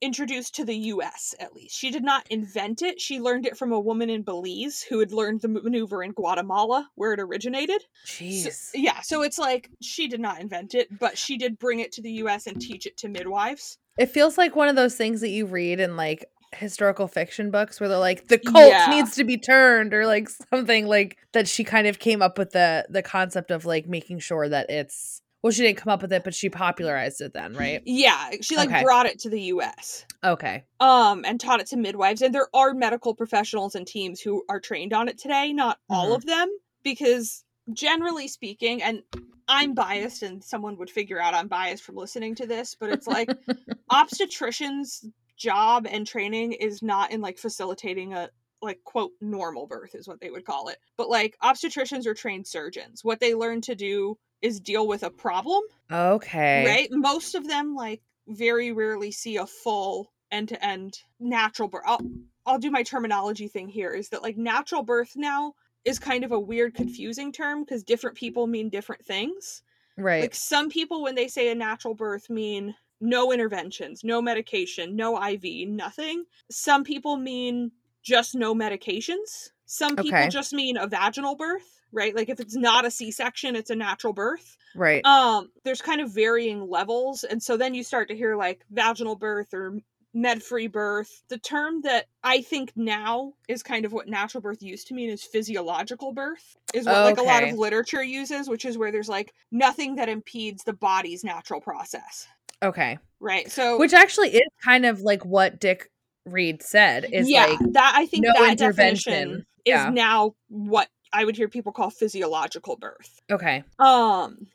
[0.00, 1.76] introduced to the US at least.
[1.76, 3.00] She did not invent it.
[3.00, 6.88] She learned it from a woman in Belize who had learned the maneuver in Guatemala
[6.94, 7.82] where it originated.
[8.04, 8.70] So- Jeez.
[8.74, 12.02] yeah, so it's like she did not invent it, but she did bring it to
[12.02, 13.78] the US and teach it to midwives.
[13.98, 17.78] It feels like one of those things that you read in like historical fiction books
[17.78, 18.86] where they're like the cult Yeah.
[18.90, 22.50] needs to be turned or like something like that she kind of came up with
[22.50, 26.12] the the concept of like making sure that it's well she didn't come up with
[26.12, 27.82] it but she popularized it then, right?
[27.84, 28.82] Yeah, she like Okay.
[28.82, 30.04] brought it to the US.
[30.22, 30.64] Okay.
[30.80, 34.60] Um and taught it to midwives and there are medical professionals and teams who are
[34.60, 36.16] trained on it today, not all Mhm.
[36.16, 36.48] of them
[36.82, 39.02] because generally speaking and
[39.48, 43.06] I'm biased and someone would figure out I'm biased from listening to this, but it's
[43.06, 43.28] like
[43.90, 45.04] obstetrician's
[45.36, 48.30] job and training is not in like facilitating a
[48.62, 50.78] like quote normal birth is what they would call it.
[50.96, 53.04] But like obstetricians are trained surgeons.
[53.04, 56.64] What they learn to do is deal with a problem, okay.
[56.66, 56.88] right?
[56.90, 61.82] Most of them like very rarely see a full end-to-end natural birth.
[61.86, 62.00] I'll
[62.46, 65.54] I'll do my terminology thing here is that like natural birth now
[65.84, 69.62] is kind of a weird confusing term because different people mean different things.
[69.96, 70.22] Right.
[70.22, 75.22] Like some people, when they say a natural birth, mean no interventions, no medication, no
[75.22, 76.24] IV, nothing.
[76.50, 77.72] Some people mean
[78.02, 79.50] just no medications.
[79.66, 80.28] Some people Okay.
[80.28, 82.14] just mean a vaginal birth, right?
[82.14, 84.56] Like if it's not a C-section, it's a natural birth.
[84.74, 85.04] right.
[85.04, 89.16] Um, there's kind of varying levels, and so then you start to hear like vaginal
[89.16, 89.78] birth or
[90.12, 91.22] med-free birth.
[91.28, 95.08] The term that I think now is kind of what natural birth used to mean
[95.08, 99.08] is physiological birth, is what like a lot of literature uses, which is where there's
[99.08, 102.26] like nothing that impedes the body's natural process,
[102.60, 102.98] okay.
[103.20, 103.48] right?
[103.50, 105.90] So Which actually is kind of like what Dick
[106.30, 109.90] Read said is yeah, like that I think no that definition is Yeah.
[109.90, 113.20] now what I would hear people call physiological birth.
[113.30, 113.64] Okay.
[113.78, 114.46] Um,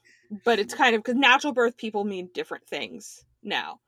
[0.43, 3.79] but it's kind of because natural birth people mean different things now.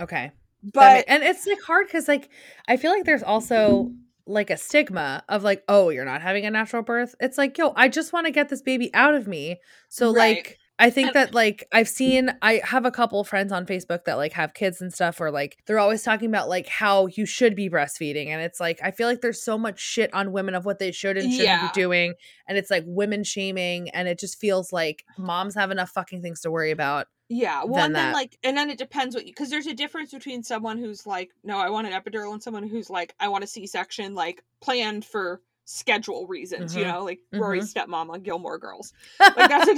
[0.00, 0.32] Okay.
[0.72, 2.28] But and it's like hard because like
[2.66, 3.92] I feel like there's also
[4.26, 7.14] like a stigma of like, oh, you're not having a natural birth.
[7.20, 9.60] It's like, yo, I just want to get this baby out of me.
[9.88, 10.36] So Right.
[10.36, 14.14] like I think that like I've seen I have a couple friends on Facebook that
[14.18, 17.54] like have kids and stuff or like they're always talking about like how you should
[17.56, 20.66] be breastfeeding and it's like I feel like there's so much shit on women of
[20.66, 21.66] what they should and shouldn't Yeah.
[21.68, 22.14] be doing
[22.46, 26.40] and it's like women shaming and it just feels like moms have enough fucking things
[26.42, 27.06] to worry about.
[27.28, 28.14] Yeah, well, and then that.
[28.14, 31.58] like, and then it depends what because there's a difference between someone who's like, no,
[31.58, 35.40] I want an epidural, and someone who's like, I want a C-section, like planned for
[35.66, 36.92] schedule reasons, you Mhm.
[36.92, 37.92] know, like Rory's Mm-hmm.
[37.92, 38.92] stepmom on Gilmore Girls.
[39.20, 39.74] Like that's a.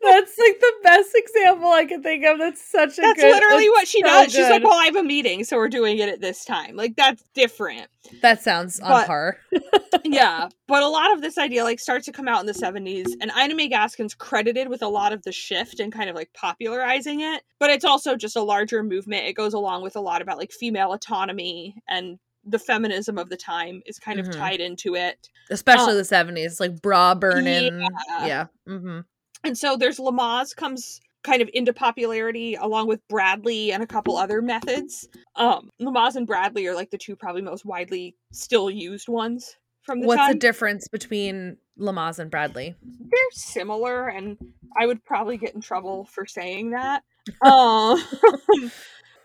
[0.00, 2.38] That's like the best example I can think of.
[2.38, 4.32] That's such a That's good- literally what she so does.
[4.32, 6.76] She's like, well, I have a meeting, so we're doing it at this time.
[6.76, 7.88] Like that's different.
[8.22, 9.38] that sounds on but- par.
[10.04, 13.12] yeah, but a lot of this idea like starts to come out in the 70s
[13.20, 16.32] and Ina May Gaskin's credited with a lot of the shift and kind of like
[16.32, 19.26] popularizing it, but it's also just a larger movement.
[19.26, 23.36] It goes along with a lot about like female autonomy and the feminism of the
[23.36, 24.36] time is kind of Mhm.
[24.38, 25.28] tied into it.
[25.50, 27.80] Especially the 70s, like bra burning.
[28.20, 28.26] Yeah.
[28.26, 28.46] Yeah.
[28.66, 29.00] hmm
[29.44, 34.16] And so there's Lamaze comes kind of into popularity along with Bradley and a couple
[34.16, 35.08] other methods.
[35.36, 40.00] Um Lamaze and Bradley are like the two probably most widely still used ones from
[40.00, 40.32] the What's time.
[40.32, 42.76] the difference between Lamaze and Bradley?
[42.82, 44.36] they're similar and
[44.78, 47.02] i would probably get in trouble for saying that
[47.42, 48.02] um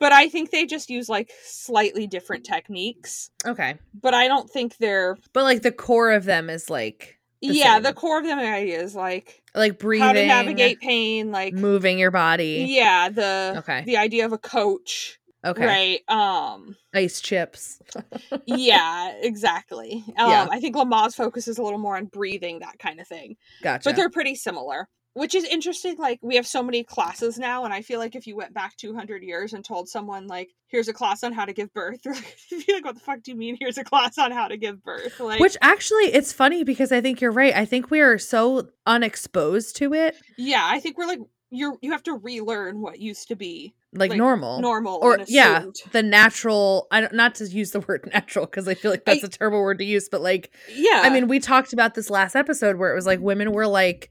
[0.03, 3.77] but i think they just use like slightly different techniques Okay.
[4.01, 7.75] but i don't think they're But like the core of them is like The yeah
[7.75, 7.83] same.
[7.83, 11.97] the core of them idea is like like breathing, how to navigate pain like moving
[11.99, 12.65] your body.
[12.69, 13.83] yeah the Okay.
[13.85, 15.65] the idea of a coach Okay.
[15.65, 17.81] right um Ice chips.
[18.45, 20.47] yeah exactly um Yeah.
[20.51, 23.87] i think lamaze focuses a little more on breathing that kind of thing Gotcha.
[23.89, 27.73] but they're pretty similar which is interesting like we have so many classes now and
[27.73, 30.93] i feel like if you went back 200 years and told someone like here's a
[30.93, 32.37] class on how to give birth they're like,
[32.67, 35.19] like what the fuck do you mean here's a class on how to give birth
[35.19, 37.55] like Which actually, it's funny because I think you're right.
[37.55, 41.19] I think we are so unexposed to it, yeah i think we're like
[41.51, 44.59] you're you have to relearn what used to be like, Like, normal.
[44.59, 46.87] normal or yeah, the natural.
[46.89, 49.29] I don't not to use the word natural because I feel like that's I- a
[49.29, 52.77] terrible word to use, but like yeah I mean, we talked about this last episode
[52.77, 54.09] where it was like women were like,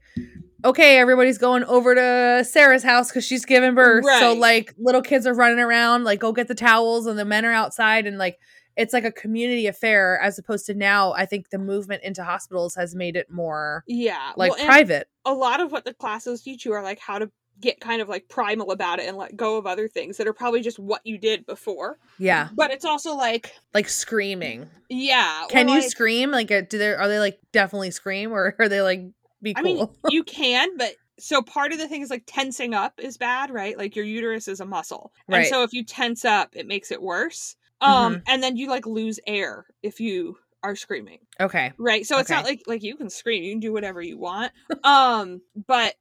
[0.65, 4.05] okay, everybody's going over to Sarah's house because she's giving birth.
[4.19, 7.45] So, like, little kids are running around, like, go get the towels, and the men
[7.45, 8.07] are outside.
[8.07, 8.39] And, like,
[8.75, 11.13] it's like a community affair as opposed to now.
[11.13, 15.07] I think the movement into hospitals has made it more yeah like well, private.
[15.25, 17.29] a lot of what the classes teach you are like how to
[17.61, 20.33] get kind of like primal about it and let go of other things that are
[20.33, 22.49] probably just what you did before Yeah.
[22.55, 24.67] but it's also like Like screaming.
[24.89, 26.31] yeah Can you like- scream?
[26.31, 29.03] Like, uh, do they, are they like definitely scream or are they like
[29.43, 32.93] be I mean, you can, but so part of the thing is like tensing up
[32.99, 33.77] is bad, right?
[33.77, 35.13] Like your uterus is a muscle.
[35.29, 37.55] And so if you tense up, it makes it worse.
[37.81, 38.21] Um Mm-hmm.
[38.27, 41.19] and then you like lose air if you are screaming.
[41.39, 41.73] okay.
[41.77, 42.05] Right?
[42.05, 44.51] So it's not like like you can scream, you can do whatever you want.
[44.83, 45.93] um but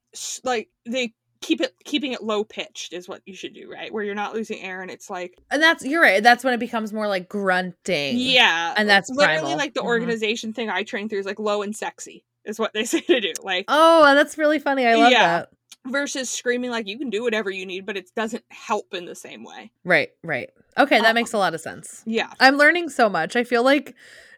[0.44, 3.92] like they keep it keeping it low pitched is what you should do, right?
[3.92, 6.22] Where you're not losing air and it's like And that's, you're right.
[6.22, 8.16] That's when it becomes more like grunting.
[8.16, 8.74] yeah.
[8.76, 9.58] And that's literally primal.
[9.58, 9.86] like the Mhm.
[9.86, 13.20] organization thing I train through is like low and sexy is what they say to
[13.20, 13.32] do.
[13.42, 14.86] Like Oh, that's really funny.
[14.86, 15.26] I love Yeah.
[15.38, 15.48] that.
[15.86, 19.14] versus screaming like you can do whatever you need, but it doesn't help in the
[19.16, 19.72] same way.
[19.84, 20.50] Right, right.
[20.78, 22.02] Okay, that Um, makes a lot of sense.
[22.06, 22.32] Yeah.
[22.40, 23.34] I'm learning so much.
[23.36, 23.94] I feel like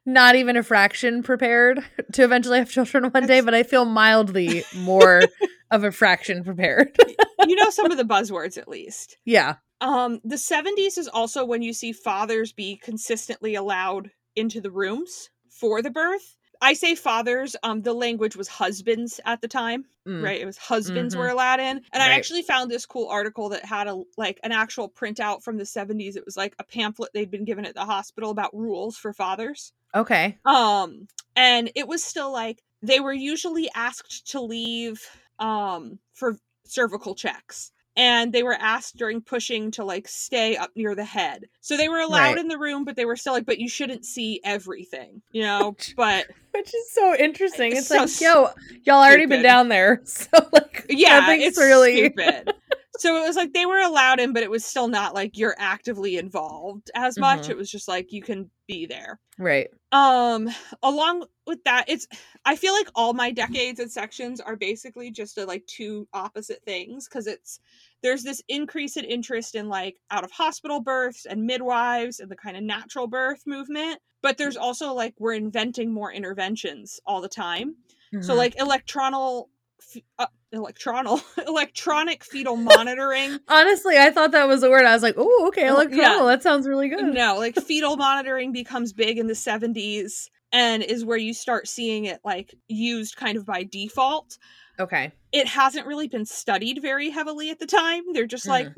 [0.06, 4.64] not even a fraction prepared to eventually have children one day, but I feel mildly
[4.74, 5.22] more
[5.70, 6.96] of a fraction prepared.
[7.46, 9.18] You know some of the buzzwords at least.
[9.26, 9.56] yeah.
[9.82, 15.28] Um the 70s is also when you see fathers be consistently allowed into the rooms
[15.50, 16.36] for the birth.
[16.64, 20.22] I say fathers, um the language was husbands at the time, Mm.
[20.24, 20.40] right?
[20.40, 21.18] It was husbands Mhm.
[21.18, 21.82] were allowed in.
[21.92, 25.56] And I actually found this cool article that had a like an actual printout from
[25.58, 26.16] the 70s.
[26.16, 29.72] It was like a pamphlet they'd been given at the hospital about rules for fathers.
[29.94, 30.38] Okay.
[30.44, 31.06] um
[31.36, 35.02] and it was still like they were usually asked to leave
[35.38, 40.94] um for cervical checks and they were asked during pushing to like stay up near
[40.94, 42.38] the head so they were allowed Right.
[42.38, 45.76] in the room but they were still like but you shouldn't see everything you know
[45.96, 47.72] but Which is so interesting.
[47.72, 50.02] It's It's, so like, yo, y'all already been down there.
[50.06, 52.52] So like yeah it's really stupid
[52.98, 55.56] so it was like they were allowed in but it was still not like you're
[55.58, 57.50] actively involved as much Mhm.
[57.50, 59.68] it was just like you can be there Right.
[59.92, 60.48] um
[60.82, 62.06] along with that it's
[62.44, 66.62] i feel like all my decades and sections are basically just a, like two opposite
[66.64, 67.58] things because it's
[68.02, 72.36] there's this increase in interest in like out of hospital births and midwives and the
[72.36, 77.28] kind of natural birth movement but there's also like we're inventing more interventions all the
[77.28, 77.76] time.
[78.20, 78.36] So Mhm.
[78.38, 79.48] like electronal f-
[80.18, 84.84] uh, electronal electronic fetal monitoring honestly, I thought that was a word.
[84.86, 86.00] I was like, oh, okay, electoral.
[86.00, 86.22] yeah.
[86.24, 87.02] That sounds really good.
[87.14, 92.04] no like fetal monitoring becomes big in the 70s and is where you start seeing
[92.04, 94.38] it like used kind of by default
[94.78, 95.12] Okay.
[95.32, 98.68] it hasn't really been studied very heavily at the time they're just like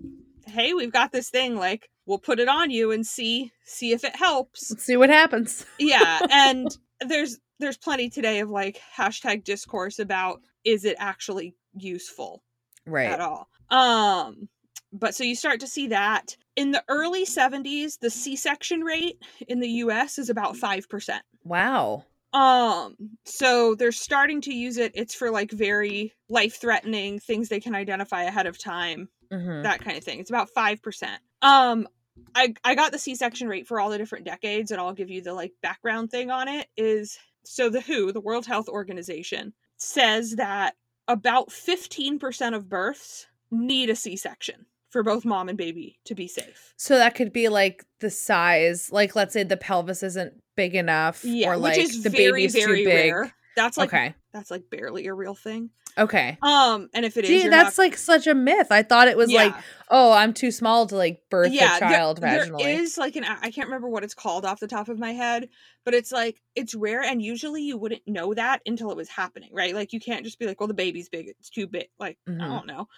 [0.47, 4.05] hey we've got this thing like we'll put it on you and see see if
[4.05, 5.65] it helps Let's see what happens.
[5.79, 6.69] yeah and
[7.07, 12.43] there's there's plenty today of like hashtag discourse about is it actually useful
[12.87, 13.09] Right.
[13.09, 13.49] at all.
[13.71, 14.49] Um,
[14.93, 19.61] but so you start to see that in the early 70s, the C-section rate in
[19.61, 21.21] the US is about 5%.
[21.45, 22.05] Wow.
[22.33, 24.93] Um, so they're starting to use it.
[24.95, 29.97] It's for like very life-threatening things they can identify ahead of time, hmm that kind
[29.97, 30.21] of thing.
[30.21, 31.19] It's about 5%.
[31.43, 31.89] Um,
[32.35, 35.23] I I got the C-section rate for all the different decades and I'll give you
[35.23, 40.37] the like background thing on it is so the WHO, the World Health Organization, says
[40.37, 40.75] that
[41.09, 46.75] about 15% of births need a C-section for both mom and baby to be safe.
[46.77, 51.25] So that could be like the size, like let's say the pelvis isn't big enough,
[51.25, 53.13] Yeah, or like the very baby's very too big.
[53.13, 53.35] rare.
[53.57, 54.15] That's like okay.
[54.37, 55.70] That's like barely a real thing.
[55.99, 56.37] Okay.
[56.43, 58.66] Um, and if it is, Gee, you're that's not, like such a myth.
[58.70, 59.55] I thought it was like,
[59.91, 62.64] oh, I'm too small to like birth yeah, a child there, vaginally.
[62.64, 65.12] there is like an I can't remember what it's called off the top of my
[65.12, 65.49] head,
[65.87, 69.49] but it's like it's rare and usually you wouldn't know that until it was happening,
[69.55, 69.74] right?
[69.74, 71.89] Like you can't just be like, well, the baby's big, it's too big.
[71.99, 72.43] Like Mhm.
[72.43, 72.89] I don't know.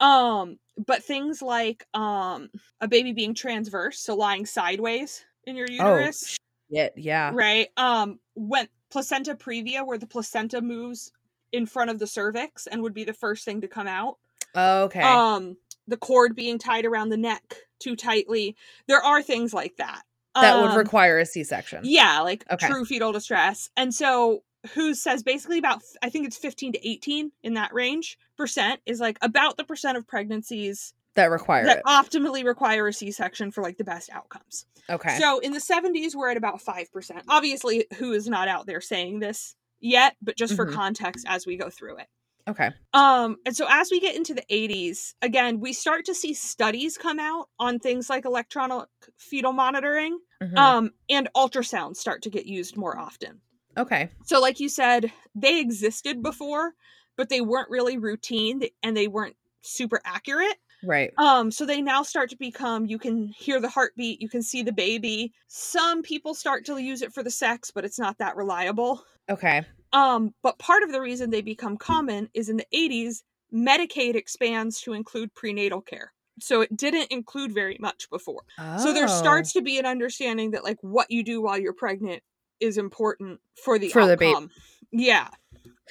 [0.00, 2.50] Um, but things like um
[2.82, 6.36] a baby being transverse, so lying sideways in your uterus,
[6.68, 7.30] Yeah, yeah.
[7.34, 7.68] right?
[7.78, 11.10] Um, when placenta previa, where the placenta moves
[11.52, 14.18] in front of the cervix and would be the first thing to come out
[14.56, 15.02] Okay.
[15.02, 15.56] um
[15.88, 18.54] the cord being tied around the neck too tightly
[18.86, 20.02] there are things like that
[20.34, 21.80] that would Um, require a C-section.
[21.84, 22.66] yeah like Okay.
[22.66, 24.42] true fetal distress and so
[24.74, 29.00] WHO says basically about i think it's 15 to 18 in that range percent is
[29.00, 31.84] like about the percent of pregnancies That require that it.
[31.84, 35.18] optimally require a c-section for like the best outcomes Okay.
[35.18, 39.20] so in the 70s we're at about 5% obviously WHO is not out there saying
[39.20, 40.72] this yet but just for Mhm.
[40.74, 42.08] context as we go through it
[42.48, 42.70] okay.
[42.94, 46.98] um, and so as we get into the 80s, again, we start to see studies
[46.98, 50.58] come out on things like electronic fetal monitoring, Mhm.
[50.58, 53.40] um, and ultrasounds start to get used more often.
[53.76, 54.10] okay.
[54.24, 56.74] So, like you said, they existed before,
[57.16, 60.56] but they weren't really routine and they weren't super accurate.
[60.84, 61.12] Right.
[61.18, 64.62] Um, so they now start to become you can hear the heartbeat, you can see
[64.62, 65.32] the baby.
[65.48, 69.04] Some people start to use it for the sex, but it's not that reliable.
[69.30, 69.62] Okay.
[69.92, 73.22] Um, but part of the reason they become common is in the 80s,
[73.52, 76.12] Medicaid expands to include prenatal care.
[76.40, 78.42] So it didn't include very much before.
[78.78, 79.18] So there Oh.
[79.18, 82.22] starts to be an understanding that like what you do while you're pregnant
[82.58, 84.48] is important for the For the baby.
[84.90, 85.28] Yeah.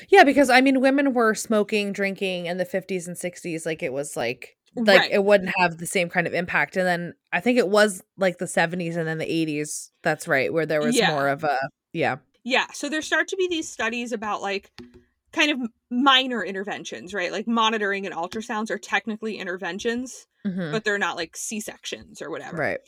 [0.09, 3.65] Yeah, because I mean, women were smoking, drinking in the 50s and 60s.
[3.65, 5.11] Like it was like, like right.
[5.11, 6.77] it wouldn't have the same kind of impact.
[6.77, 9.89] And then I think it was like the 70s and then the 80s.
[10.03, 11.11] That's right, where there was Yeah.
[11.11, 11.57] more of a
[11.93, 12.17] yeah.
[12.43, 14.71] Yeah, so there start to be these studies about like
[15.33, 17.31] kind of minor interventions, right?
[17.31, 20.71] Like monitoring and ultrasounds are technically interventions, Mhm.
[20.71, 22.57] but they're not like C-sections or whatever.
[22.57, 22.79] Right.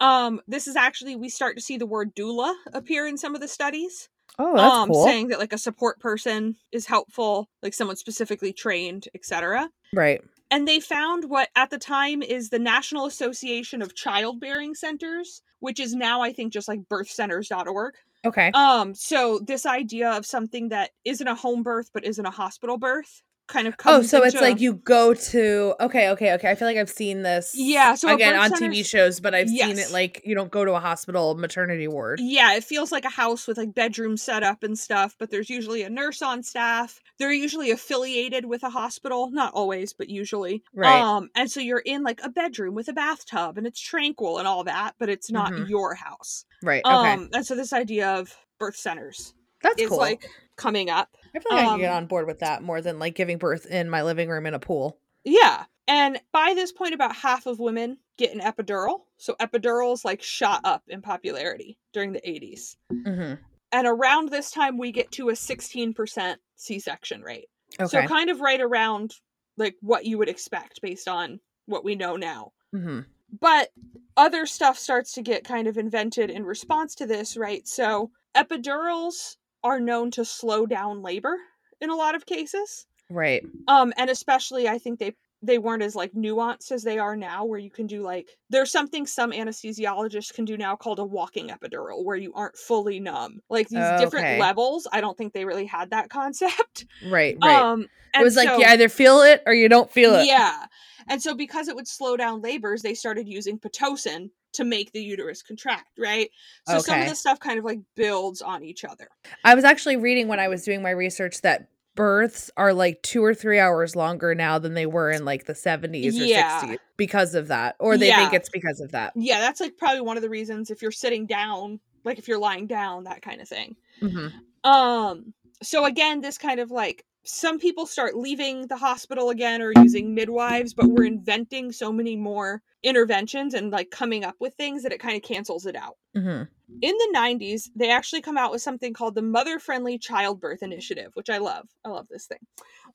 [0.00, 3.40] Um this is actually we start to see the word doula appear in some of
[3.40, 4.08] the studies.
[4.38, 5.04] Oh, that's um cool.
[5.04, 9.68] saying that like a support person is helpful, like someone specifically trained, etc.
[9.92, 10.22] right.
[10.50, 15.78] And they found what at the time is the National Association of Childbearing Centers, which
[15.78, 17.94] is now I think just like birthcenters.org.
[18.24, 18.50] Okay.
[18.52, 22.76] Um, so this idea of something that isn't a home birth but isn't a hospital
[22.76, 26.50] birth kind of Oh, comes so it's like you go to okay, okay, okay.
[26.50, 27.52] I feel like I've seen this.
[27.54, 30.72] Yeah, so again on TV shows, but I've seen it like you don't go to
[30.74, 32.20] a hospital maternity ward.
[32.22, 35.50] Yeah, it feels like a house with like bedroom set up and stuff, but there's
[35.50, 37.00] usually a nurse on staff.
[37.18, 40.62] They're usually affiliated with a hospital, not always, but usually.
[40.72, 41.02] Right.
[41.02, 44.46] Um, and so you're in like a bedroom with a bathtub and it's tranquil and
[44.48, 45.68] all that, but it's not Mhm.
[45.68, 46.44] your house.
[46.62, 46.82] Right.
[46.84, 46.94] Okay.
[47.14, 49.98] Um, and so this idea of birth centers that's is cool.
[49.98, 50.24] like
[50.56, 51.08] coming up.
[51.34, 53.38] I feel like I can get um, on board with that more than like giving
[53.38, 54.98] birth in my living room in a pool.
[55.24, 55.64] Yeah.
[55.88, 59.00] And by this point, about half of women get an epidural.
[59.16, 62.76] So epidurals like shot up in popularity during the 80s.
[62.90, 63.34] hmm
[63.72, 67.48] And around this time, we get to a 16% C section rate.
[67.80, 67.88] Okay.
[67.88, 69.14] So kind of right around
[69.56, 72.52] like what you would expect based on what we know now.
[72.72, 73.00] hmm
[73.40, 73.70] But
[74.16, 77.66] other stuff starts to get kind of invented in response to this, right?
[77.66, 81.36] So epidurals are known to slow down labor
[81.80, 82.86] in a lot of cases.
[83.08, 83.44] Right.
[83.68, 87.44] Um, and especially I think they they weren't as like nuanced as they are now
[87.46, 91.48] where you can do like there's something some anesthesiologists can do now called a walking
[91.48, 95.64] epidural where you aren't fully numb like these different levels i don't think they really
[95.64, 97.56] had that concept Right, right.
[97.56, 100.26] um it was like you either feel it or you don't feel it.
[100.26, 100.66] yeah
[101.08, 105.02] and so because it would slow down labors they started using pitocin to make the
[105.02, 106.30] uterus contract right
[106.66, 107.08] so some of Okay.
[107.10, 109.08] this stuff kind of like builds on each other
[109.44, 113.22] I was actually reading when I was doing my research that births are like two
[113.24, 116.62] or three hours longer now than they were in like the 70s or Yeah.
[116.62, 117.74] 60s because of that.
[117.80, 119.12] Or they think it's because of that.
[119.16, 122.38] yeah that's like probably one of the reasons if you're sitting down like if you're
[122.38, 124.32] lying down that kind of thing Mhm.
[124.64, 129.72] Um, so again, this kind of like some people start leaving the hospital again or
[129.82, 134.82] using midwives, but we're inventing so many more interventions and like coming up with things
[134.82, 135.96] that it kind of cancels it out.
[136.16, 136.48] Mhm.
[136.82, 141.10] In the 90s, they actually come out with something called the Mother Friendly Childbirth Initiative,
[141.14, 141.68] which I love.
[141.84, 142.38] I love this thing.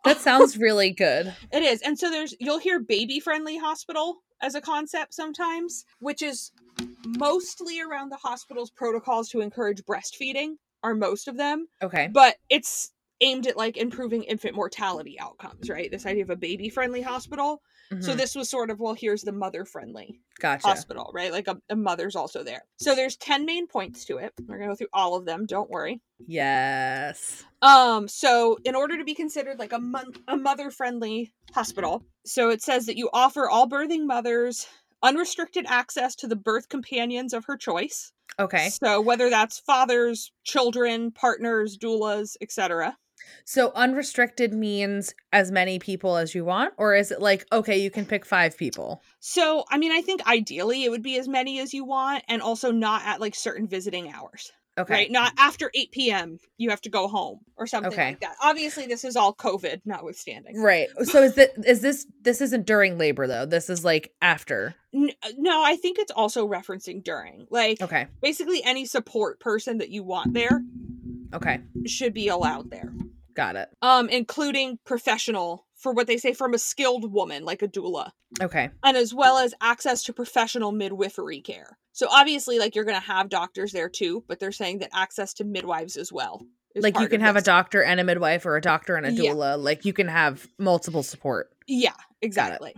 [0.05, 1.33] That sounds really good.
[1.51, 1.81] It is.
[1.81, 6.51] And so there's you'll hear baby friendly hospital as a concept sometimes, which is
[7.05, 12.09] mostly around the hospital's protocols to encourage breastfeeding, are most of them Okay.
[12.13, 12.91] but it's
[13.21, 15.89] aimed at like improving infant mortality outcomes, right?
[15.89, 17.61] This idea of a baby friendly hospital.
[18.01, 18.17] So Mhm.
[18.17, 20.67] this was sort of well, here's the mother friendly gotcha.
[20.67, 21.31] hospital, right?
[21.31, 22.63] Like a, a mother's also there.
[22.77, 24.33] So there's 10 main points to it.
[24.47, 26.01] We're gonna go through all of them, don't worry.
[26.27, 27.43] Yes.
[27.61, 32.49] Um, so in order to be considered like a mon- a mother friendly hospital, so
[32.49, 34.67] it says that you offer all birthing mothers
[35.03, 38.11] unrestricted access to the birth companions of her choice.
[38.39, 38.69] Okay.
[38.69, 42.97] So whether that's fathers, children, partners, doulas, etc.
[43.45, 47.89] So unrestricted means as many people as you want, or is it like okay, you
[47.91, 49.01] can pick five people?
[49.19, 52.41] So, I mean, I think ideally it would be as many as you want and
[52.41, 54.93] also not at like certain visiting hours, Okay.
[54.93, 55.11] right?
[55.11, 56.37] Not after 8 p.m.
[56.57, 58.07] you have to go home or something Okay.
[58.09, 58.35] like that.
[58.41, 60.61] Obviously, this is all COVID notwithstanding.
[60.61, 60.89] Right.
[61.05, 63.45] So is that is this this isn't during labor though?
[63.45, 64.75] This is like after.
[64.93, 67.47] N- uh, no, I think it's also referencing during.
[67.49, 68.07] Like, Okay.
[68.21, 70.61] basically, any support person that you want there
[71.33, 71.59] Okay.
[71.85, 72.93] should be allowed there,
[73.35, 73.69] Got it.
[73.81, 78.11] um, including professional for what they say from a skilled woman, like a doula.
[78.41, 78.69] Okay.
[78.83, 81.77] and as well as access to professional midwifery care.
[81.93, 85.33] So obviously, like you're going to have doctors there too, but they're saying that access
[85.35, 86.45] to midwives as well.
[86.75, 89.31] like you can have a doctor and a midwife or a doctor and a Yeah.
[89.31, 89.61] doula.
[89.61, 91.51] Like you can have multiple support.
[91.67, 92.73] Yeah, exactly.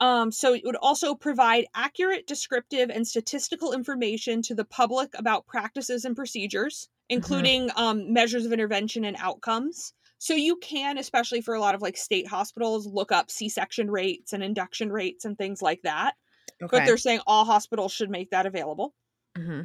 [0.00, 5.46] Um, so it would also provide accurate, descriptive, and statistical information to the public about
[5.46, 9.92] practices and procedures, including um, measures of intervention and outcomes.
[10.18, 14.32] So you can, especially for a lot of like state hospitals, look up C-section rates
[14.32, 16.14] and induction rates and things like that.
[16.62, 16.76] Okay.
[16.78, 18.94] But they're saying all hospitals should make that available.
[19.36, 19.62] hmm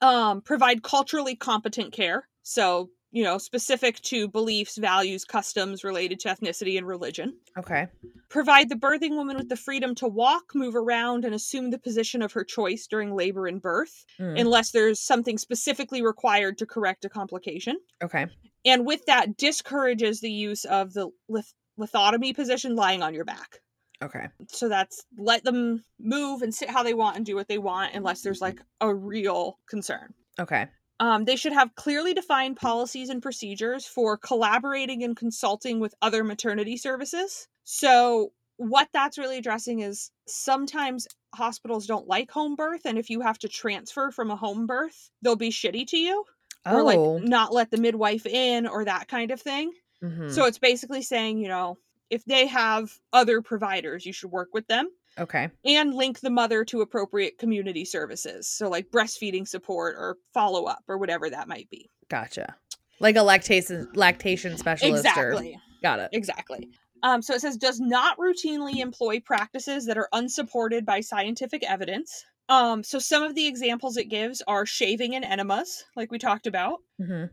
[0.00, 2.28] um, provide culturally competent care.
[2.42, 7.38] So, you know, specific to beliefs, values, customs related to ethnicity and religion.
[7.58, 7.86] Okay.
[8.28, 12.20] Provide the birthing woman with the freedom to walk, move around, and assume the position
[12.20, 17.04] of her choice during labor and birth, Mm, unless there's something specifically required to correct
[17.04, 17.78] a complication.
[18.02, 18.26] Okay.
[18.64, 23.60] And with that, discourages the use of the lith- lithotomy position lying on your back.
[24.02, 24.28] Okay.
[24.48, 27.94] So that's let them move and sit how they want and do what they want,
[27.94, 30.12] unless there's like a real concern.
[30.38, 30.66] Okay.
[31.00, 36.22] Um, they should have clearly defined policies and procedures for collaborating and consulting with other
[36.22, 37.48] maternity services.
[37.64, 43.20] So, what that's really addressing is sometimes hospitals don't like home birth, and if you
[43.20, 46.24] have to transfer from a home birth, they'll be shitty to you
[46.66, 46.84] or Oh.
[46.84, 49.72] like not let the midwife in or that kind of thing.
[50.02, 50.30] mhm.
[50.30, 51.78] So, it's basically saying, you know,
[52.10, 55.48] if they have other providers, you should work with them okay.
[55.64, 58.46] and link the mother to appropriate community services.
[58.46, 61.90] So, like breastfeeding support or follow up or whatever that might be.
[62.08, 62.56] Gotcha.
[63.00, 65.06] Like a lactation lactation specialist.
[65.06, 65.58] Or, Exactly.
[65.82, 66.10] got it.
[66.12, 66.68] Exactly.
[67.02, 72.24] Um, so it says does not routinely employ practices that are unsupported by scientific evidence.
[72.48, 76.46] Um, so some of the examples it gives are shaving and enemas, like we talked
[76.46, 77.24] about, hmm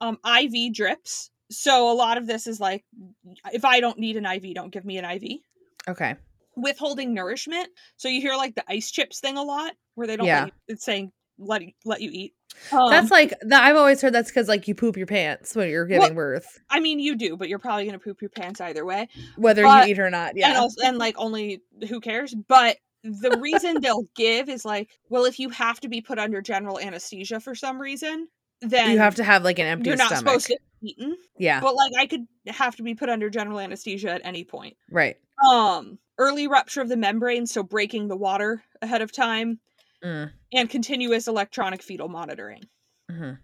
[0.00, 1.30] um, IV drips.
[1.50, 2.84] So a lot of this is like,
[3.52, 5.38] if I don't need an IV, don't give me an IV.
[5.88, 6.14] Okay.
[6.56, 7.68] Withholding nourishment.
[7.96, 10.26] So you hear like the ice chips thing a lot, where they don't.
[10.26, 10.46] Yeah.
[10.46, 12.34] You, it's saying let you- let you eat.
[12.70, 13.32] Um, that's like.
[13.50, 16.60] I've always heard that's because like you poop your pants when you're giving Well, birth,
[16.70, 19.08] I mean, you do, but you're probably gonna poop your pants either way.
[19.36, 20.30] whether but- you eat or not.
[20.30, 20.58] and Yeah.
[20.60, 25.38] also, and like only who cares but the reason they'll give is like well if
[25.38, 28.28] you have to be put under general anesthesia for some reason
[28.60, 30.40] then you have to have like an empty you're not stomach.
[30.40, 31.60] supposed to be eaten yeah.
[31.60, 35.16] but like i could have to be put under general anesthesia at any point right.
[35.50, 39.58] um early rupture of the membrane so breaking the water ahead of time
[40.04, 42.64] Mm, and continuous electronic fetal monitoring
[43.08, 43.34] hmm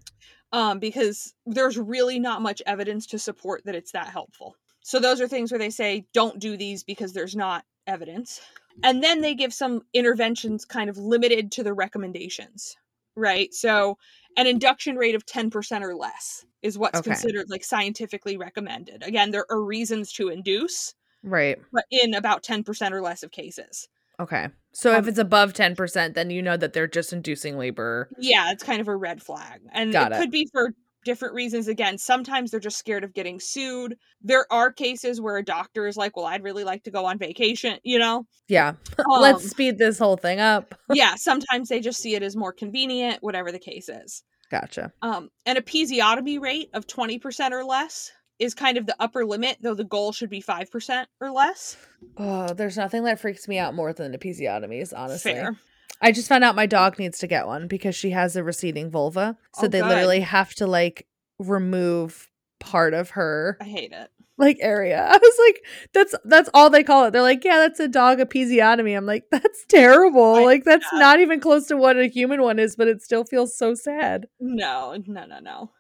[0.53, 4.57] um, because there's really not much evidence to support that it's that helpful.
[4.83, 8.41] So those are things where they say don't do these because there's not evidence.
[8.85, 12.77] And then they give some interventions kind of limited to the recommendations,
[13.17, 13.53] right?
[13.53, 13.99] So
[14.37, 17.11] an induction rate of 10% or less is what's Okay.
[17.11, 19.03] considered like scientifically recommended.
[19.03, 20.95] Again, there are reasons to induce,
[21.25, 21.59] Right.
[21.73, 23.89] but in about 10% or less of cases.
[24.21, 24.49] Okay.
[24.73, 28.09] So if Um, it's above 10%, then you know that they're just inducing labor.
[28.19, 29.61] Yeah, it's kind of a red flag.
[29.73, 30.19] And Got it, it.
[30.19, 30.73] could be for
[31.09, 31.69] different reasons.
[31.69, 33.97] Again, sometimes they're just scared of getting sued.
[34.21, 37.19] There are cases where a doctor is like, well, I'd really like to go on
[37.19, 38.27] vacation, you know?
[38.47, 38.75] Yeah.
[38.99, 40.75] Um, Let's speed this whole thing up.
[40.93, 44.23] yeah, sometimes they just see it as more convenient, whatever the case is.
[44.51, 44.93] Gotcha.
[45.01, 49.75] Um, an episiotomy rate of 20% or less is kind of the upper limit, though
[49.75, 51.77] the goal should be 5% or less.
[52.19, 55.33] Oh, there's nothing that freaks me out more than episiotomies, honestly.
[55.33, 55.57] Fair.
[56.01, 58.91] I just found out my dog needs to get one because she has a receding
[58.91, 59.37] vulva.
[59.57, 59.89] So Oh, they good.
[59.89, 61.07] literally have to like
[61.39, 62.31] remove
[62.61, 64.11] part of her I hate it.
[64.37, 65.05] like area.
[65.11, 67.13] I was like, that's that's all they call it.
[67.13, 68.97] They're like, yeah, that's a dog episiotomy.
[68.97, 70.37] I'm like, that's terrible.
[70.37, 70.99] I like that's know.
[71.01, 74.27] not even close to what a human one is, but it still feels so sad.
[74.41, 75.71] No, no, no, no.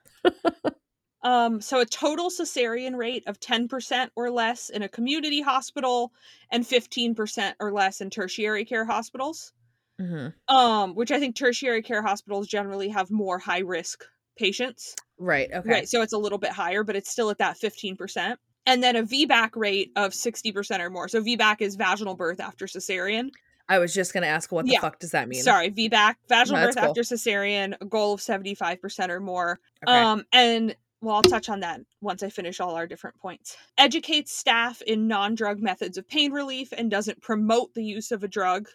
[1.22, 6.12] um, so a total cesarean rate of 10% or less in a community hospital
[6.50, 9.52] and 15% or less in tertiary care hospitals.
[9.98, 14.04] Hmm Um, which I think tertiary care hospitals generally have more high risk
[14.36, 14.94] patients.
[15.18, 15.50] Right.
[15.52, 15.68] Okay.
[15.68, 15.88] Right.
[15.88, 18.36] So it's a little bit higher, but it's still at that 15%.
[18.66, 21.08] And then a VBAC rate of 60% or more.
[21.08, 23.30] So VBAC is vaginal birth after cesarean.
[23.68, 24.80] I was just gonna ask, what the Yeah.
[24.80, 25.42] fuck does that mean?
[25.42, 26.84] Sorry, VBAC, vaginal No, birth cool.
[26.90, 29.60] after cesarean, a goal of 75% or more.
[29.86, 29.92] Okay.
[29.98, 33.56] Um, and well, I'll touch on that once I finish all our different points.
[33.76, 38.24] Educates staff in non drug methods of pain relief and doesn't promote the use of
[38.24, 38.68] a drug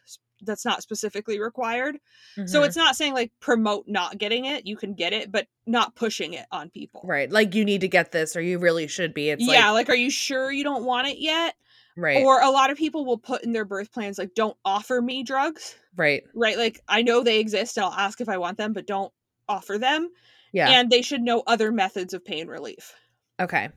[0.46, 1.98] that's not specifically required.
[2.46, 2.68] So Mhm.
[2.68, 4.66] it's not saying like promote not getting it.
[4.68, 7.02] You can get it, but not pushing it on people.
[7.06, 7.32] right.
[7.32, 9.30] Like you need to get this, or you really should be.
[9.30, 11.56] It's yeah, like like, are you sure you don't want it yet?
[11.96, 15.00] right, Or a lot of people will put in their birth plans like, don't offer
[15.02, 16.24] me drugs, right.
[16.34, 16.58] right?
[16.58, 19.14] Like, I know they exist and I'll ask if I want them, but don't
[19.48, 20.10] offer them.
[20.54, 20.70] Yeah.
[20.70, 22.94] And they should know other methods of pain relief.
[23.40, 23.70] okay.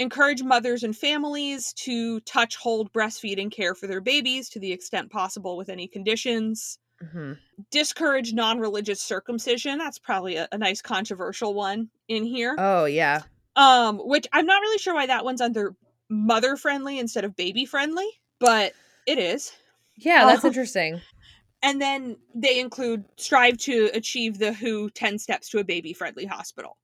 [0.00, 4.72] Encourage mothers and families to touch, hold, breastfeed, and care for their babies to the
[4.72, 6.78] extent possible with any conditions.
[7.12, 7.34] hmm
[7.70, 9.76] Discourage non religious circumcision.
[9.78, 12.56] That's probably a, a nice controversial one in here.
[12.58, 13.22] Oh yeah.
[13.56, 15.74] um which i'm not really sure why that one's under
[16.08, 18.06] mother friendly instead of baby friendly
[18.38, 18.72] but
[19.06, 19.52] it is
[19.96, 20.48] Yeah, that's Oh.
[20.48, 21.00] interesting.
[21.62, 26.24] and then they include strive to achieve the WHO 10 steps to a baby friendly
[26.26, 26.79] hospital Um,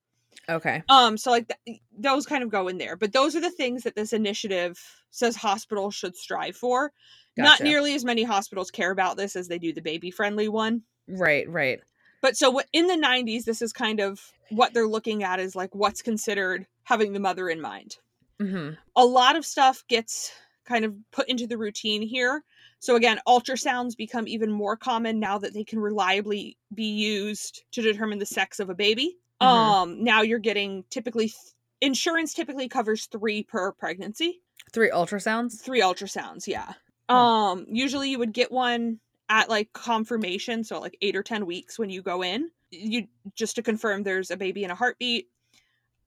[0.49, 0.83] Okay.
[0.89, 3.83] um so like th- those kind of go in there but those are the things
[3.83, 6.93] that this initiative says hospitals should strive for
[7.37, 10.83] not nearly as many hospitals care about this as they do the baby friendly one
[11.09, 11.81] Right, right.
[12.23, 14.21] but so what in the 90s this is kind of
[14.51, 17.97] what they're looking at is like what's considered having the mother in mind
[18.41, 20.33] hmm a lot of stuff gets
[20.67, 22.43] kind of put into the routine here.
[22.81, 27.83] So again, ultrasounds become even more common now that they can reliably be used to
[27.83, 29.17] determine the sex of a baby.
[29.43, 29.47] Mhm.
[29.47, 31.37] Um now you're getting typically th-
[31.81, 34.43] insurance typically covers 3 per pregnancy.
[34.73, 35.61] Three ultrasounds.
[35.61, 36.75] 3 ultrasounds, yeah.
[37.09, 37.15] Hmm.
[37.17, 41.79] Um usually you would get one at like confirmation, so like 8 or 10 weeks
[41.79, 42.51] when you go in.
[42.71, 45.29] You just to confirm there's a baby in a heartbeat.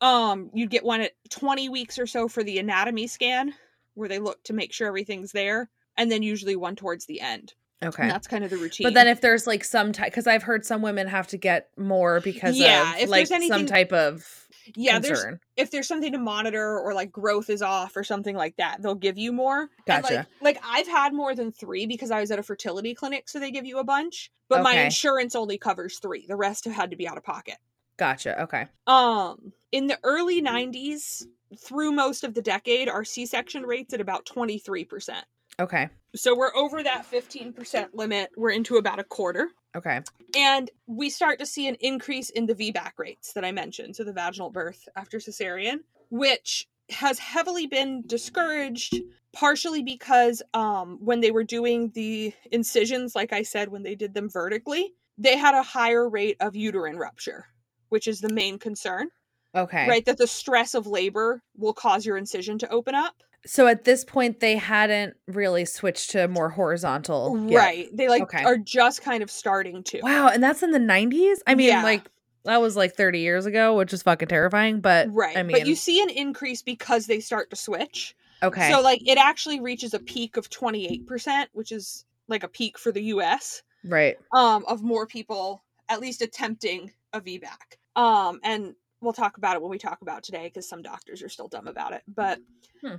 [0.01, 3.53] Um you'd get one at 20 weeks or so for the anatomy scan
[3.95, 7.53] where they look to make sure everything's there and then usually one towards the end.
[7.83, 8.03] Okay.
[8.03, 8.85] And that's kind of the routine.
[8.85, 11.69] But then if there's like some type, because I've heard some women have to get
[11.77, 15.39] more because Yeah, of if like there's anything- some type of yeah, there's concern.
[15.55, 18.95] if there's something to monitor or like growth is off or something like that, they'll
[18.95, 19.69] give you more.
[19.87, 20.27] Gotcha.
[20.41, 23.39] like, like I've had more than three because I was at a fertility clinic, so
[23.39, 24.29] they give you a bunch.
[24.49, 26.25] But my insurance only covers three.
[26.27, 27.55] The rest have had to be out of pocket.
[27.97, 28.41] Gotcha.
[28.43, 28.67] Okay.
[28.87, 31.23] Um, in the early '90s,
[31.57, 35.25] through most of the decade, our C-section rates at about 23 percent.
[35.59, 35.89] Okay.
[36.15, 38.31] So we're over that 15 percent limit.
[38.37, 39.49] We're into about a quarter.
[39.75, 40.01] Okay.
[40.35, 44.03] And we start to see an increase in the VBAC rates that I mentioned, so
[44.03, 45.79] the vaginal birth after cesarean,
[46.09, 48.95] which has heavily been discouraged
[49.31, 54.13] partially because um, when they were doing the incisions, like I said, when they did
[54.15, 57.45] them vertically, they had a higher rate of uterine rupture,
[57.89, 59.09] which is the main concern,
[59.53, 59.87] Okay.
[59.87, 60.03] right?
[60.05, 63.21] That the stress of labor will cause your incision to open up.
[63.49, 67.47] So at this point, they hadn't really switched to more horizontal.
[67.49, 67.57] yet.
[67.57, 67.89] Right.
[67.91, 68.43] They like Okay.
[68.43, 70.01] are just kind of starting to.
[70.03, 70.27] Wow.
[70.27, 71.39] And that's in the 90s?
[71.47, 71.81] I mean, Yeah.
[71.81, 72.11] like,
[72.45, 74.81] that was like 30 years ago, which is fucking terrifying.
[74.81, 75.35] But Right.
[75.35, 78.15] I mean, but you see an increase because they start to switch.
[78.43, 78.71] okay.
[78.71, 82.91] So like it actually reaches a peak of 28%, which is like a peak for
[82.91, 84.15] the US, right.
[84.31, 87.79] um, of more people at least attempting a VBAC.
[87.95, 91.29] Um, and we'll talk about it when we talk about today because some doctors are
[91.29, 92.01] still dumb about it.
[92.07, 92.39] But
[92.81, 92.95] Hmm.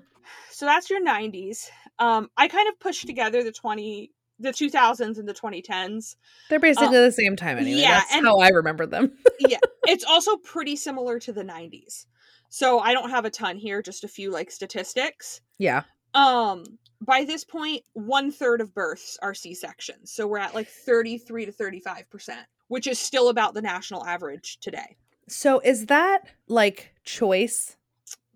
[0.50, 1.70] so that's your 90s.
[1.98, 6.16] Um, I kind of pushed together the 20, the 2000s and the 2010s.
[6.48, 7.80] They're basically the same time anyway.
[7.80, 9.16] Yeah, That's and- how I remember them.
[9.40, 12.06] yeah, it's also pretty similar to the 90s.
[12.48, 15.40] So I don't have a ton here, just a few like statistics.
[15.58, 15.82] yeah.
[16.12, 16.64] Um,
[17.02, 20.10] by this point, one third of births are C sections.
[20.12, 22.34] So we're at like 33 to 35%,
[22.66, 24.96] which is still about the national average today.
[25.30, 27.76] So is that like choice?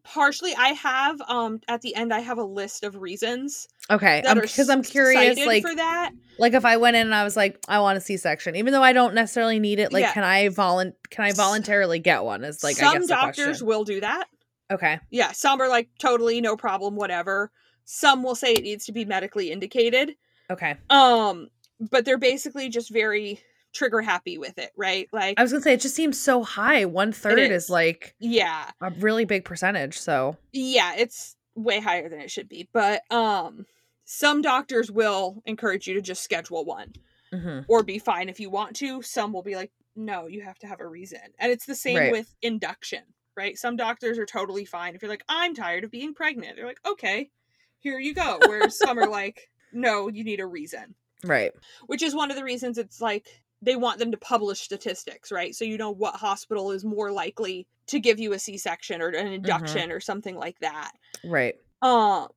[0.05, 4.71] Partially, I have um at the end I have a list of reasons Okay, because
[4.71, 5.39] I'm curious.
[5.45, 6.13] Like, for that.
[6.39, 8.83] like if I went in and I was like, I want a C-section, even though
[8.83, 9.93] I don't necessarily need it.
[9.93, 10.13] Like, Yeah.
[10.13, 10.95] can I volun?
[11.11, 12.45] Can I voluntarily get one?
[12.45, 14.29] Is like I Some doctors will do that.
[14.71, 14.99] Okay.
[15.11, 17.51] Yeah, some are like totally no problem, whatever.
[17.85, 20.17] Some will say it needs to be medically indicated.
[20.51, 20.77] Okay.
[20.89, 21.49] Um,
[21.91, 23.41] but they're basically just very
[23.75, 25.09] trigger happy with it, right?
[25.13, 26.85] Like, I was gonna say it just seems so high.
[26.85, 27.65] One third is.
[27.65, 27.71] is.
[27.71, 29.99] like yeah, a really big percentage.
[29.99, 32.69] So yeah, it's way higher than it should be.
[32.73, 33.67] But um,
[34.05, 36.93] some doctors will encourage you to just schedule one
[37.33, 37.65] mhm.
[37.69, 39.03] or be fine if you want to.
[39.03, 41.21] Some will be like, no, you have to have a reason.
[41.39, 42.13] And it's the same Right.
[42.13, 43.03] with induction,
[43.37, 43.57] right?
[43.57, 46.57] Some doctors are totally fine if you're like, I'm tired of being pregnant.
[46.57, 47.31] They're like, okay,
[47.79, 48.39] here you go.
[48.47, 50.95] Where some are like, no, you need a reason.
[51.25, 51.53] right.
[51.87, 55.55] which is one of the reasons it's like they want them to publish statistics, right?
[55.55, 59.29] So you know what hospital is more likely to give you a C-section or an
[59.33, 60.93] induction or something like that.
[61.25, 61.57] Right.
[61.83, 62.29] Um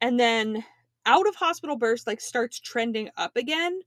[0.00, 0.64] and then
[1.06, 3.80] out of hospital births like starts trending up again.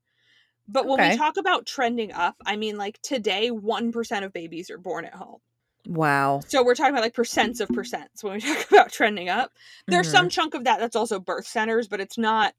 [0.68, 1.12] But when Okay.
[1.12, 5.14] we talk about trending up, I mean like today 1% of babies are born at
[5.16, 5.40] home.
[5.88, 6.42] Wow.
[6.48, 9.52] So we're talking about like percents of percents when we talk about trending up.
[9.88, 10.12] There's Mhm.
[10.12, 12.54] some chunk of that that's also birth centers, but it's not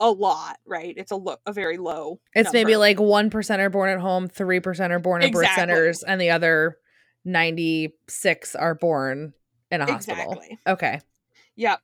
[0.00, 0.94] a lot, right?
[0.96, 2.20] It's a lo- a very low.
[2.34, 5.48] It's maybe like one percent are born at home, three percent are born at birth
[5.54, 6.76] centers, and the other
[7.24, 9.32] ninety six are born
[9.70, 10.32] in a hospital.
[10.32, 10.58] Exactly.
[10.66, 11.00] Okay.
[11.56, 11.80] Yep.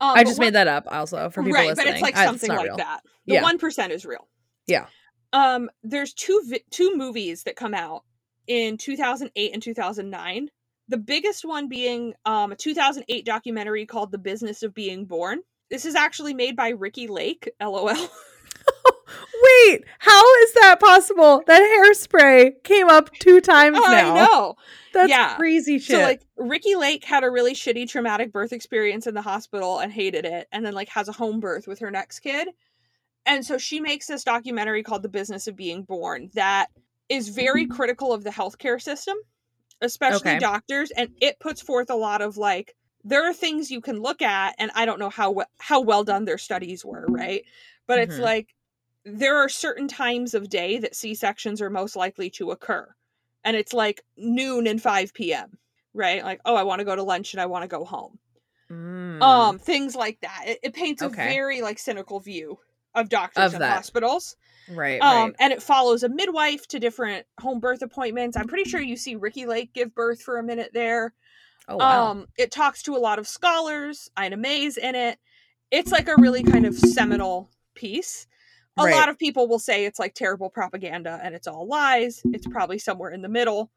[0.00, 1.86] Um, I just one- made that up also for people right, listening.
[1.86, 2.76] but it's like something not like real.
[2.78, 3.00] that.
[3.26, 3.42] The Yeah.
[3.42, 4.26] one percent is real.
[4.66, 4.86] Yeah.
[5.32, 8.04] Um, there's two vi- two movies that come out
[8.46, 10.48] in 2008 and 2009.
[10.88, 15.40] The biggest one being um, a 2008 documentary called "The Business of Being Born."
[15.72, 17.50] This is actually made by Ricki Lake.
[17.60, 17.86] LOL.
[17.88, 21.42] Wait, how is that possible?
[21.46, 24.14] That hairspray came up two times Oh, now.
[24.14, 24.56] I know.
[24.92, 25.34] That's Yeah.
[25.36, 25.96] crazy shit.
[25.96, 29.90] So like Ricki Lake had a really shitty traumatic birth experience in the hospital and
[29.90, 32.48] hated it and then like has a home birth with her next kid.
[33.24, 36.68] And so she makes this documentary called The Business of Being Born that
[37.08, 37.72] is very mm-hmm.
[37.74, 39.16] critical of the healthcare system,
[39.80, 40.38] especially Okay.
[40.38, 42.74] doctors and it puts forth a lot of like
[43.04, 46.24] there are things you can look at and I don't know how how well done
[46.24, 47.44] their studies were, right?
[47.86, 48.22] But it's Mhm.
[48.22, 48.54] like
[49.04, 52.94] there are certain times of day that C-sections are most likely to occur.
[53.44, 55.58] And it's like noon and 5 p.m
[55.94, 56.24] right?
[56.24, 58.18] Like, oh, I want to go to lunch and I want to go home.
[58.70, 59.22] Mm.
[59.22, 60.44] Um, things like that.
[60.46, 62.58] It, it paints a very like cynical view
[62.94, 63.76] of doctors Of and that.
[63.76, 64.36] hospitals.
[64.68, 65.34] right, Um, right.
[65.38, 68.36] and it follows a midwife to different home birth appointments.
[68.36, 71.12] I'm pretty sure you see Ricki Lake give birth for a minute there.
[71.68, 72.10] Oh wow.
[72.10, 74.10] Um, it talks to a lot of scholars.
[74.20, 75.18] Ina May's in it.
[75.70, 78.26] It's like a really kind of seminal piece.
[78.78, 78.94] A Right.
[78.94, 82.22] lot of people will say it's like terrible propaganda and it's all lies.
[82.32, 83.70] It's probably somewhere in the middle.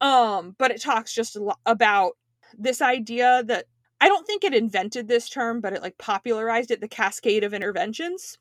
[0.00, 2.12] Um, but it talks just lo- about
[2.58, 3.66] this idea that
[4.00, 7.52] I don't think it invented this term, but it like popularized it, the cascade of
[7.52, 8.38] interventions,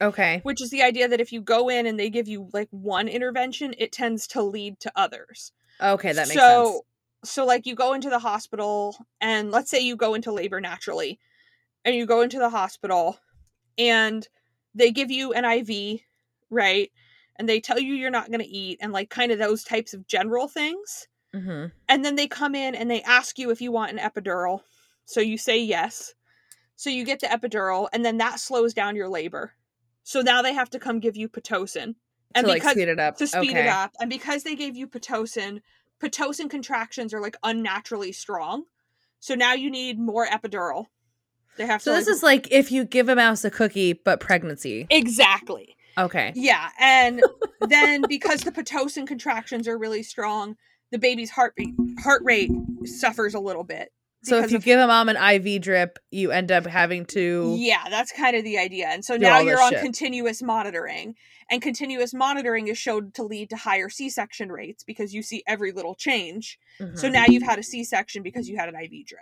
[0.00, 0.40] okay.
[0.44, 3.08] which is the idea that if you go in and they give you like one
[3.08, 6.68] intervention, it tends to lead to others Okay, that makes so, sense.
[6.68, 6.84] So,
[7.44, 11.20] like, you go into the hospital, and let's say you go into labor naturally,
[11.84, 13.18] and you go into the hospital,
[13.78, 14.26] and
[14.74, 16.00] they give you an IV,
[16.50, 16.90] right?
[17.36, 19.94] And they tell you you're not going to eat, and like kind of those types
[19.94, 21.08] of general things.
[21.34, 24.60] hmm And then they come in and they ask you if you want an epidural.
[25.04, 26.14] So you say yes.
[26.76, 29.52] So you get the epidural, and then that slows down your labor.
[30.02, 31.94] So now they have to come give you Pitocin.
[32.34, 33.16] And to like speed it up.
[33.18, 33.60] to speed okay.
[33.60, 33.92] it up.
[34.00, 35.60] And because they gave you Pitocin,
[36.02, 38.64] Pitocin contractions are like unnaturally strong.
[39.20, 40.86] So now you need more epidural.
[41.56, 43.92] They have So to this like- is like if you give a mouse a cookie
[43.92, 44.86] but pregnancy.
[44.90, 45.76] exactly.
[45.98, 46.32] Okay.
[46.34, 46.70] Yeah.
[46.80, 47.22] And
[47.68, 50.56] then because the Pitocin contractions are really strong,
[50.90, 52.50] the baby's heartbeat heart rate
[52.84, 53.92] suffers a little bit.
[54.24, 57.56] So if you of- give a mom an IV drip, you end up having to
[57.58, 58.86] Yeah, that's kind of the idea.
[58.88, 59.82] And so now you're on shit.
[59.82, 61.16] continuous monitoring.
[61.50, 65.42] And continuous monitoring is shown to lead to higher C section rates because you see
[65.46, 66.58] every little change.
[66.94, 67.12] So Mhm.
[67.12, 69.20] now you've had a C section because you had an IV drip,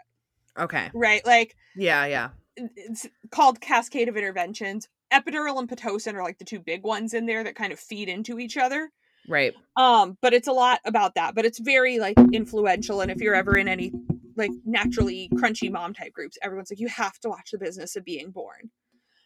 [0.58, 0.90] Okay.
[0.92, 1.24] right?
[1.24, 2.28] Like Yeah, yeah.
[2.56, 4.88] it's called cascade of interventions.
[5.12, 8.08] Epidural and Pitocin are like the two big ones in there that kind of feed
[8.08, 8.90] into each other.
[9.26, 9.54] Right.
[9.76, 13.00] Um, but it's a lot about that, but it's very like influential.
[13.00, 13.92] And if you're ever in any
[14.40, 18.04] like naturally crunchy mom type groups, everyone's like, you have to watch the business of
[18.04, 18.70] being born.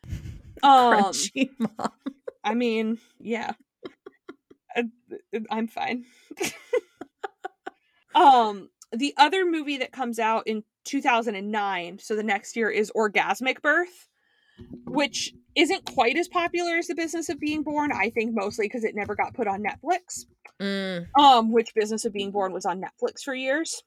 [0.63, 1.91] Um, Crunchy mom.
[2.45, 3.53] I mean, yeah.
[4.77, 4.85] I-
[5.51, 6.05] I'm fine.
[8.15, 13.61] um, the other movie that comes out in 2009, so the next year, is Orgasmic
[13.63, 14.09] Birth,
[14.87, 17.91] which isn't quite as popular as The Business of Being Born.
[17.93, 20.25] I think mostly because it never got put on Netflix.
[20.61, 23.83] Mm, Um, which Business of Being Born was on Netflix for years.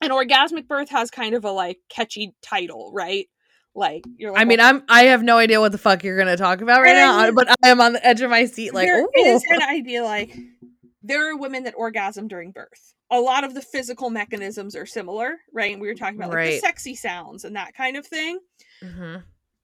[0.00, 3.26] And Orgasmic Birth has kind of a like catchy title, right?
[3.74, 6.18] Like you're like, I mean, well, I'm I have no idea what the fuck you're
[6.18, 8.74] gonna talk about right now, And- but I am on the edge of my seat.
[8.74, 9.10] Like, there ooh.
[9.16, 10.36] is an idea like
[11.02, 12.94] there are women that orgasm during birth.
[13.10, 15.72] A lot of the physical mechanisms are similar, right?
[15.72, 18.38] And we were talking about like the sexy sounds and that kind of thing.
[18.82, 19.22] Mhm.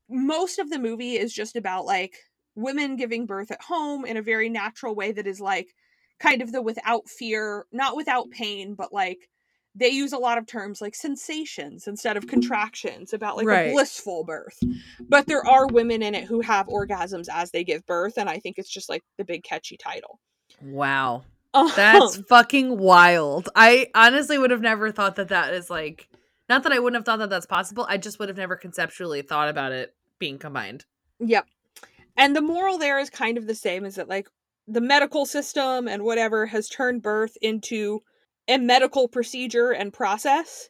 [0.09, 2.15] Most of the movie is just about like
[2.55, 5.75] women giving birth at home in a very natural way that is like
[6.21, 9.29] kind of the without fear, not without pain, but like
[9.75, 13.69] they use a lot of terms like sensations instead of contractions about like Right.
[13.69, 14.59] a blissful birth.
[15.01, 18.39] But there are women in it who have orgasms as they give birth, and I
[18.39, 20.21] think it's just like the big catchy title.
[20.63, 23.49] Wow, that's Um, fucking wild.
[23.57, 26.09] I honestly would have never thought that that is like.
[26.49, 27.87] Not that I wouldn't have thought that that's possible.
[27.89, 30.85] I just would have never conceptually thought about it being combined.
[31.21, 31.47] Yep.
[32.19, 34.29] And the moral there is kind of the same is that like
[34.69, 38.03] the medical system and whatever has turned birth into
[38.49, 40.69] a medical procedure and process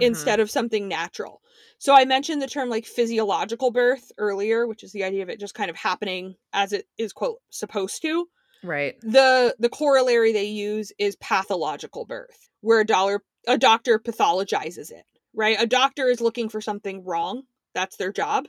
[0.00, 0.06] Mhm.
[0.06, 1.42] instead of something natural.
[1.78, 5.38] So I mentioned the term like physiological birth earlier, which is the idea of it
[5.40, 8.28] just kind of happening as it is quote supposed to.
[8.62, 8.98] Right.
[9.02, 15.04] The the corollary they use is pathological birth, where a dollar a doctor pathologizes it,
[15.34, 15.56] right?
[15.60, 17.42] A doctor is looking for something wrong.
[17.74, 18.46] That's their job.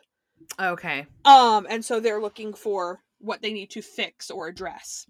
[0.60, 1.08] Okay.
[1.26, 5.08] Um, and so they're looking for what they need to fix or address.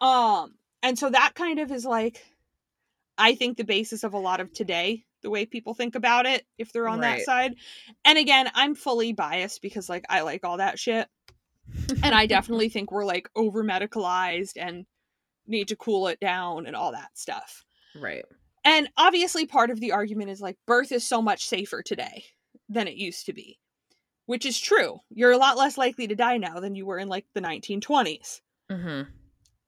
[0.00, 2.24] Um, and so that kind of is like,
[3.18, 6.44] I think the basis of a lot of today, the way people think about it,
[6.58, 7.54] if they're on that side.
[8.04, 11.08] And again, I'm fully biased because like I like all that shit.
[12.02, 14.86] and I definitely think we're like over medicalized and
[15.46, 17.64] need to cool it down and all that stuff.
[17.94, 18.24] Right.
[18.64, 22.24] And obviously, part of the argument is like birth is so much safer today
[22.68, 23.58] than it used to be,
[24.26, 24.98] which is true.
[25.10, 28.40] You're a lot less likely to die now than you were in like the 1920s.
[28.70, 29.02] hmm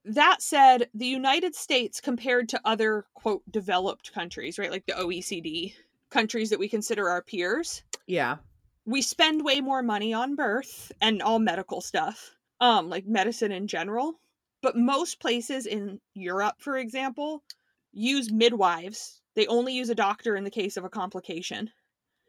[0.08, 5.74] That said, the United States, compared to other quote developed countries, right, like the OECD
[6.08, 8.38] countries that we consider our peers, Yeah.
[8.86, 13.66] we spend way more money on birth and all medical stuff, um, like medicine in
[13.66, 14.18] general.
[14.62, 17.44] But most places in Europe, for example,
[17.92, 19.20] use midwives.
[19.34, 21.70] They only use a doctor in the case of a complication.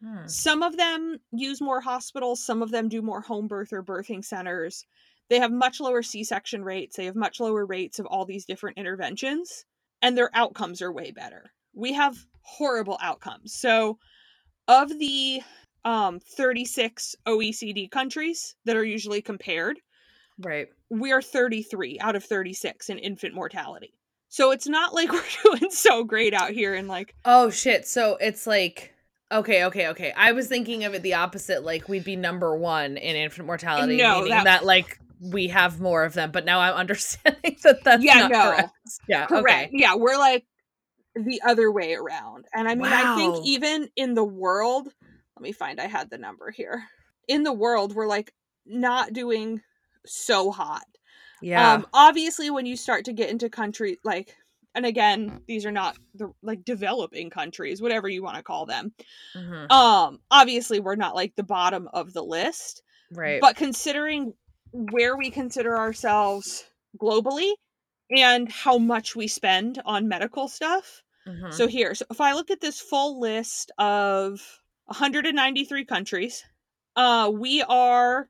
[0.02, 0.28] Hmm.
[0.28, 4.24] Some of them use more hospitals, some of them do more home birth or birthing
[4.24, 4.86] centers.
[5.30, 8.46] They have much lower C section rates, they have much lower rates of all these
[8.46, 9.66] different interventions,
[10.02, 11.52] and their outcomes are way better.
[11.74, 13.54] We have horrible outcomes.
[13.54, 14.00] So,
[14.68, 15.42] of the
[15.86, 19.80] um, 36 OECD countries that are usually compared,
[20.40, 20.68] Right.
[20.90, 23.94] we are 33 out of 36 in infant mortality.
[24.30, 27.88] So it's not like we're doing so great out here and like Oh shit.
[27.88, 28.94] So it's like
[29.32, 30.14] okay, okay, okay.
[30.16, 33.98] I was thinking of it the opposite, like we'd be number one in infant mortality,
[33.98, 34.66] No, meaning that- that...
[34.66, 36.32] like we have more of them.
[36.32, 38.52] But now I'm understanding that that's Yeah, not no.
[38.52, 38.72] correct.
[39.08, 39.46] Yeah, correct.
[39.46, 39.70] okay.
[39.74, 40.46] Yeah, we're like
[41.16, 42.46] the other way around.
[42.54, 44.88] And I mean, I think even in the world,
[45.36, 46.84] let me find I had the number here.
[47.28, 48.34] In the world, we're like
[48.66, 49.62] not doing
[50.06, 50.86] so hot.
[51.42, 51.74] Yeah.
[51.74, 54.36] Um obviously when you start to get into country like
[54.76, 58.94] and again, these are not the like developing countries, whatever you want to call them.
[59.36, 59.72] Mhm.
[59.72, 62.82] Um obviously we're not like the bottom of the list,
[63.12, 63.42] Right.
[63.42, 64.34] but considering
[64.72, 66.70] where we consider ourselves
[67.00, 67.52] globally
[68.12, 71.04] and how much we spend on medical stuff.
[71.28, 71.54] Mhm.
[71.54, 76.44] So here, so if I look at this full list of 193 countries,
[76.96, 78.30] uh we are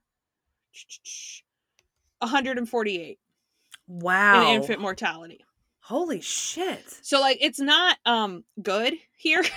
[2.19, 3.19] 148
[3.87, 4.41] wow.
[4.41, 5.45] in infant mortality.
[5.81, 6.83] Holy shit.
[7.01, 9.43] So like it's not um good here.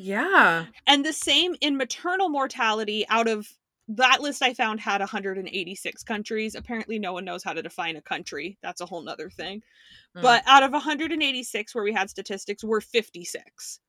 [0.00, 0.66] Yeah.
[0.86, 3.48] and the same in maternal mortality out of
[3.88, 6.54] that list I found had 186 countries.
[6.54, 8.58] Apparently no one knows how to define a country.
[8.62, 9.62] That's a whole nother thing.
[10.16, 10.22] Mm.
[10.22, 13.80] But out of 186 where we had statistics, we're 56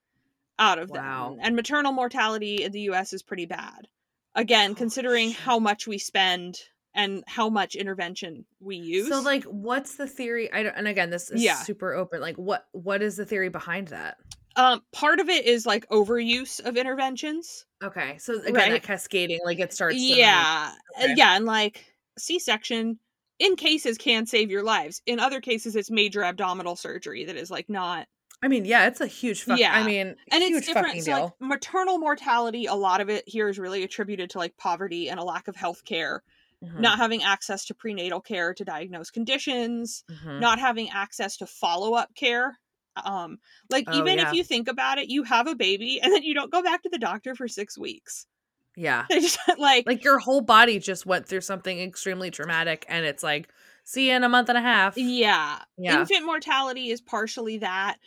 [0.59, 1.31] out of Wow.
[1.31, 1.39] them.
[1.41, 3.87] And maternal mortality in the US is pretty bad.
[4.35, 5.39] Again, Holy considering shit.
[5.41, 6.59] how much we spend
[6.93, 9.09] and how much intervention we use.
[9.09, 10.51] So like what's the theory?
[10.51, 11.55] I don't and again this is Yeah.
[11.55, 12.21] super open.
[12.21, 14.17] Like what what is the theory behind that?
[14.55, 17.65] Um part of it is like overuse of interventions.
[17.83, 18.17] Okay.
[18.17, 18.71] So again Right.
[18.71, 21.13] that cascading like it starts yeah okay.
[21.15, 21.85] yeah and like
[22.17, 22.99] c-section
[23.39, 25.01] in cases can save your lives.
[25.05, 28.07] In other cases, it's major abdominal surgery that is like not.
[28.41, 29.59] I mean, yeah, it's a huge fuck.
[29.59, 29.73] Yeah.
[29.75, 31.03] I mean, And it's different.
[31.03, 35.09] So, like maternal mortality, a lot of it here is really attributed to like poverty
[35.09, 36.23] and a lack of health care,
[36.63, 40.39] Mhm, not having access to prenatal care to diagnose conditions, mhm.
[40.39, 42.57] not having access to follow-up care.
[42.97, 43.39] Um,
[43.69, 44.19] like Oh, even yeah.
[44.19, 46.83] if you think about it, you have a baby and then you don't go back
[46.83, 48.27] to the doctor for six weeks.
[48.75, 49.07] yeah.
[49.09, 53.23] They just like, Like your whole body just went through something extremely traumatic, and it's
[53.23, 53.51] like,
[53.83, 55.03] see you in a month and a half.
[55.03, 55.63] yeah.
[55.77, 56.07] Yeah.
[56.07, 57.97] Infant mortality is partially that.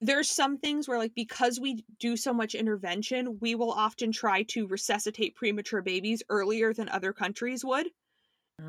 [0.00, 4.42] There's some things where, like, because we do so much intervention, we will often try
[4.44, 7.90] to resuscitate premature babies earlier than other countries would.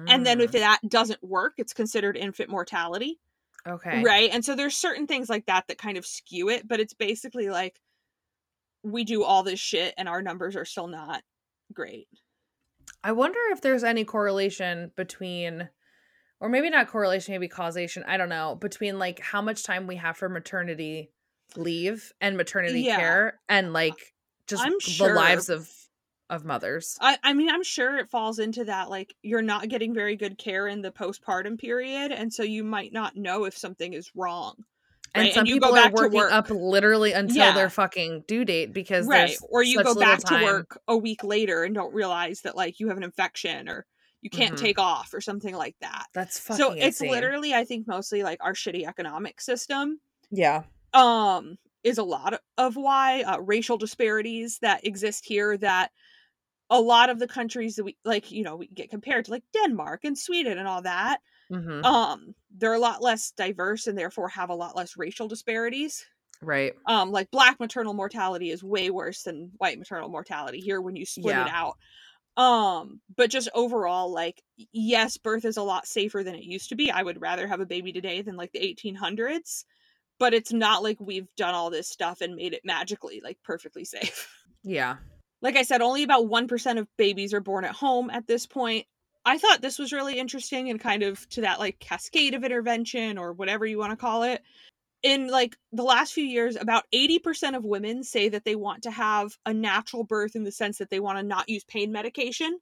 [0.08, 3.20] And then if Mm, that doesn't work, it's considered infant mortality.
[3.68, 4.30] Okay, Right.
[4.32, 7.50] And so there's certain things like that that kind of skew it, but it's basically
[7.50, 7.80] like
[8.84, 11.22] we do all this shit and our numbers are still not
[11.74, 12.08] great.
[13.04, 15.70] I wonder if there's any correlation between,
[16.40, 18.04] or maybe not correlation, maybe causation.
[18.08, 21.12] I don't know between like how much time we have for maternity
[21.56, 22.98] leave and maternity Yeah.
[22.98, 24.14] care, and like
[24.48, 25.16] just I'm the sure.
[25.16, 25.70] lives of
[26.30, 26.98] of mothers.
[27.02, 28.90] I, I mean, I'm sure it falls into that.
[28.90, 32.12] Like, you're not getting very good care in the postpartum period.
[32.12, 34.56] And so you might not know if something is wrong.
[35.16, 36.32] And some And you people are back to working work.
[36.34, 37.54] up literally until Yeah.
[37.54, 39.38] their fucking due date because Right.
[39.50, 40.40] Or you go back time.
[40.42, 43.86] to work a week later and don't realize that, like, you have an infection or
[44.22, 44.60] you can't Mhm.
[44.62, 46.08] take off or something like that.
[46.14, 47.12] That's fucking So it's insane.
[47.12, 50.02] literally, I think, mostly like our shitty economic system.
[50.30, 50.64] yeah.
[50.94, 55.92] um is a lot of why uh, racial disparities that exist here that
[56.70, 59.44] a lot of the countries that we like you know we get compared to like
[59.54, 61.20] denmark and sweden and all that
[61.50, 66.06] hmm um they're a lot less diverse and therefore have a lot less racial disparities.
[66.42, 66.76] Right.
[66.86, 71.06] um like black maternal mortality is way worse than white maternal mortality here when you
[71.06, 71.76] split it out.
[72.38, 76.76] Um but just overall like yes birth is a lot safer than it used to
[76.76, 76.92] be.
[76.92, 79.66] I would rather have a baby today than like the 1800s
[80.20, 83.86] but it's not like we've done all this stuff and made it magically like perfectly
[83.86, 84.28] safe.
[84.64, 84.98] Yeah.
[85.42, 88.86] Like I said, only about 1% of babies are born at home at this point.
[89.26, 93.18] I thought this was really interesting and kind of to that like cascade of intervention
[93.18, 94.42] or whatever you want to call it.
[95.04, 98.92] In like the last few years, about 80% of women say that they want to
[98.92, 102.60] have a natural birth in the sense that they want to not use pain medication.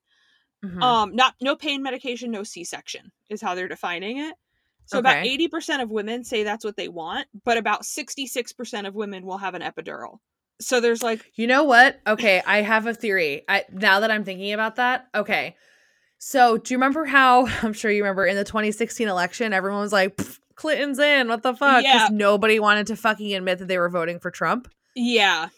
[0.64, 0.82] Mhm.
[0.82, 4.36] Um not no pain medication, no C-section is how they're defining it.
[4.86, 9.26] So about 80% of women say that's what they want, but about 66% of women
[9.26, 10.20] will have an epidural.
[10.60, 12.00] So there's like You know what?
[12.08, 13.44] Okay, I have a theory.
[13.50, 15.08] I now that I'm thinking about that.
[15.14, 15.56] Okay.
[16.18, 19.94] So, do you remember how I'm sure you remember in the 2016 election everyone was
[19.94, 20.20] like
[20.56, 21.84] Clinton's in, what the fuck?
[21.84, 22.08] Yeah.
[22.12, 24.70] Nobody wanted to fucking admit that they were voting for Trump.
[24.96, 25.50] yeah,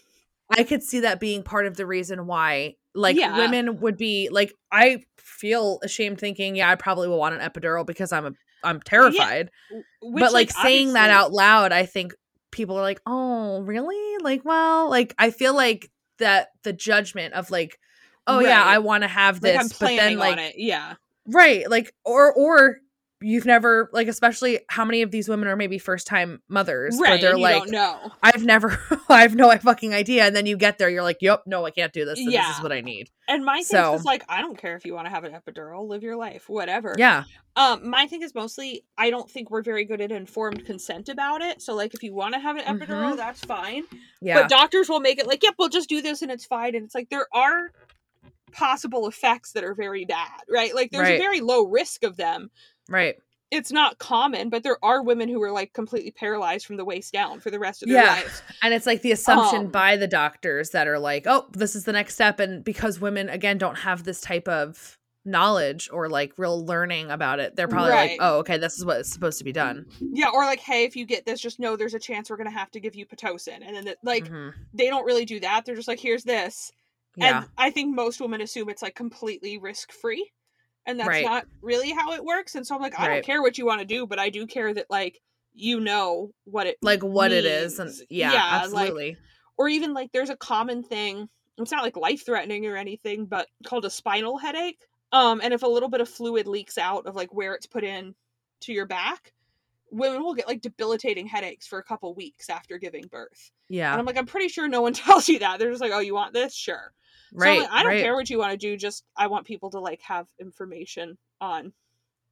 [0.50, 3.38] I could see that being part of the reason why like Yeah.
[3.38, 7.86] women would be like I feel ashamed thinking, yeah, I probably will want an epidural
[7.86, 8.32] because I'm a
[8.64, 9.52] I'm terrified.
[9.70, 12.14] w- but which, like, saying that out loud, I think
[12.52, 17.52] people are like, "Oh, really?" Like, well, like I feel like that the judgment of
[17.52, 17.80] like,
[18.26, 20.56] "Oh yeah, I want to have like this," I'm but then like on it.
[20.58, 20.96] Yeah,
[21.28, 22.80] right, like or or
[23.20, 27.18] you've never like especially how many of these women are maybe first time mothers where
[27.18, 28.14] they're like don't.
[28.22, 28.80] I've never
[29.10, 31.72] I have no fucking idea and then you get there you're like, "Yep, no, I
[31.72, 32.20] can't do this.
[32.20, 34.76] and This is what I need." And my thing So- is like, I don't care
[34.76, 36.96] if you want to have an epidural, live your life, whatever.
[36.98, 37.24] Yeah.
[37.56, 41.42] Um, my thing is mostly I don't think we're very good at informed consent about
[41.42, 41.60] it.
[41.62, 43.18] So like, if you want to have an epidural, Mhm.
[43.18, 43.84] that's fine.
[44.22, 44.42] Yeah.
[44.42, 46.76] But doctors will make it like, yep, we'll just do this and it's fine.
[46.76, 47.72] And it's like there are
[48.52, 50.74] possible effects that are very bad, right?
[50.74, 51.20] Like there's Right.
[51.20, 52.50] a very low risk of them.
[52.90, 53.16] Right.
[53.50, 57.14] It's not common, but there are women who are like completely paralyzed from the waist
[57.14, 58.12] down for the rest of their Yeah.
[58.16, 58.42] lives.
[58.62, 61.86] And it's like the assumption Um, by the doctors that are like, oh, this is
[61.86, 62.42] the next step.
[62.42, 67.40] And because women, again, don't have this type of knowledge or like real learning about
[67.40, 68.12] it, they're probably Right.
[68.12, 69.86] like, oh, okay, this is what is supposed to be done.
[70.02, 72.50] Yeah, or like, hey, if you get this, just know there's a chance we're gonna
[72.50, 74.54] have to give you pitocin, and then the, like Mhm.
[74.74, 75.64] they don't really do that.
[75.66, 76.72] They're just like, here's this,
[77.16, 77.40] Yeah.
[77.40, 80.32] and I think most women assume it's like completely risk free,
[80.88, 81.24] and that's Right.
[81.26, 82.56] not really how it works.
[82.56, 83.14] And so I'm like, I Right.
[83.16, 85.22] don't care what you want to do, but I do care that like
[85.54, 87.78] you know what it like what it is.
[87.80, 88.04] And means.
[88.10, 89.18] yeah, Yeah, like- absolutely.
[89.58, 91.30] or even like there's a common thing.
[91.60, 94.86] It's not like life threatening or anything, but called a spinal headache.
[95.12, 97.84] Um, and if a little bit of fluid leaks out of like where it's put
[97.84, 98.14] in
[98.62, 99.34] to your back,
[99.90, 103.52] women will get like debilitating headaches for a couple weeks after giving birth.
[103.70, 103.92] yeah.
[103.92, 105.58] And I'm like, I'm pretty sure no one tells you that.
[105.60, 106.54] They're just like, oh, you want this?
[106.54, 106.94] Sure.
[107.36, 108.00] So I'm like, I don't right.
[108.00, 108.78] care what you want to do.
[108.78, 111.74] Just I want people to like have information on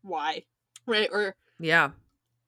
[0.03, 0.45] why,
[0.87, 1.09] right?
[1.11, 1.91] Or Yeah.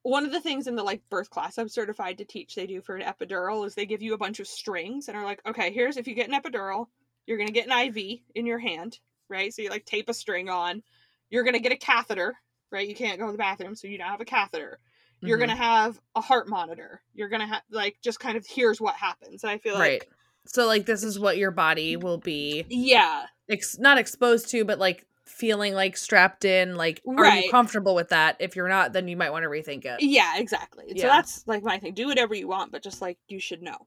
[0.03, 2.81] one of the things in the like birth class I'm certified to teach they do
[2.81, 5.71] for an epidural is they give you a bunch of strings and are like, okay,
[5.71, 6.87] here's if you get an epidural,
[7.25, 8.99] you're gonna get an IV in your hand,
[9.29, 9.53] right?
[9.53, 10.81] So you like tape a string on.
[11.29, 12.35] You're gonna get a catheter
[12.69, 12.89] right?
[12.89, 14.81] You can't go to the bathroom, so you don't have a catheter.
[15.23, 15.37] You're Mhm.
[15.37, 17.01] gonna have a heart monitor.
[17.13, 19.43] You're gonna have like just kind of here's what happens.
[19.45, 20.03] And I feel right.
[20.47, 24.79] So like this is what your body will be yeah, ex- not exposed to, but
[24.79, 26.75] like feeling like strapped in.
[26.75, 27.45] Like, are Right.
[27.45, 28.37] you comfortable with that?
[28.39, 30.01] If you're not, then you might want to rethink it.
[30.01, 30.85] yeah, exactly.
[30.97, 31.93] So that's like my thing.
[31.93, 33.77] Do whatever you want, but just like you should know.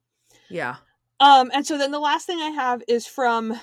[0.51, 0.77] Yeah.
[1.19, 3.59] Um, and so then the last thing I have is from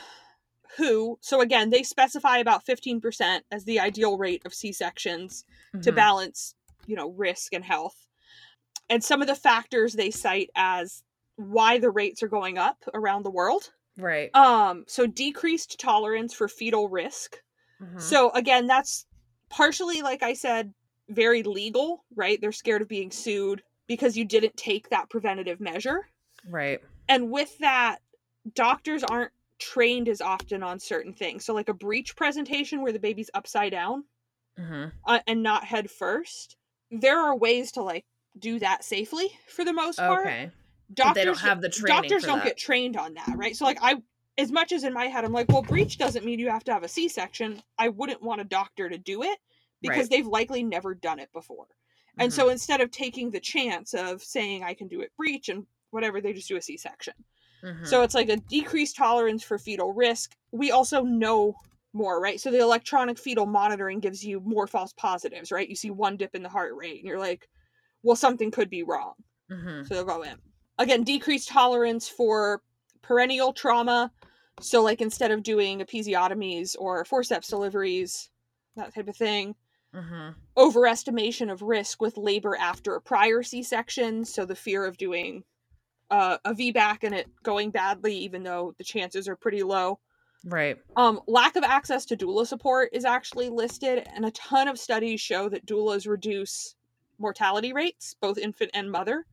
[0.78, 1.18] WHO.
[1.22, 5.44] So again, they specify about 15% as the ideal rate of C sections
[5.82, 5.96] to Mhm.
[5.96, 6.56] balance,
[6.86, 7.96] you know, risk and health.
[8.90, 11.04] And some of the factors they cite as
[11.38, 13.72] why the rates are going up around the world.
[13.98, 14.36] Right.
[14.36, 17.42] Um, so decreased tolerance for fetal risk.
[17.82, 18.00] Mhm.
[18.02, 19.08] So again, that's
[19.50, 20.74] partially like I said,
[21.10, 22.40] very legal, right?
[22.42, 26.10] They're scared of being sued because you didn't take that preventative measure
[26.46, 26.82] right.
[27.08, 28.00] and with that
[28.54, 33.00] doctors aren't trained as often on certain things so like a breech presentation where the
[33.00, 34.04] baby's upside down
[34.58, 36.58] hmm uh, and not head first
[36.92, 38.06] there are ways to like
[38.38, 40.52] do that safely for the most part Okay.
[40.94, 42.02] Doctors but they don't have the training.
[42.04, 42.46] doctors don't that.
[42.46, 43.96] get trained on that right so like i
[44.38, 46.72] as much as in my head i'm like well breech doesn't mean you have to
[46.74, 49.38] have a c-section i wouldn't want a doctor to do it
[49.82, 50.10] because Right.
[50.12, 51.68] they've likely never done it before
[52.18, 52.36] and Mhm.
[52.36, 56.22] so instead of taking the chance of saying i can do it breech and whatever
[56.22, 57.14] they just do a c-section
[57.64, 57.86] Mhm.
[57.88, 60.38] so it's like a decreased tolerance for fetal risk.
[60.52, 61.56] We also know
[61.92, 62.40] more, right?
[62.40, 65.68] So the electronic fetal monitoring gives you more false positives, right?
[65.68, 67.50] You see one dip in the heart rate and you're like,
[68.04, 69.14] well, something could be wrong.
[69.50, 69.88] Mhm.
[69.88, 70.38] So they'll go in.
[70.80, 72.62] Again, decreased tolerance for
[73.02, 74.12] perineal trauma.
[74.60, 78.30] So, like, instead of doing episiotomies or forceps deliveries,
[78.76, 79.56] that type of thing,
[79.94, 80.36] Mhm.
[80.58, 84.26] overestimation of risk with labor after a prior C section.
[84.26, 85.44] So, the fear of doing
[86.10, 90.00] uh, a VBAC and it going badly, even though the chances are pretty low.
[90.46, 90.78] Right.
[90.96, 95.20] Um, lack of access to doula support is actually listed, and a ton of studies
[95.20, 96.76] show that doulas reduce
[97.20, 99.26] mortality rates, both infant and mother.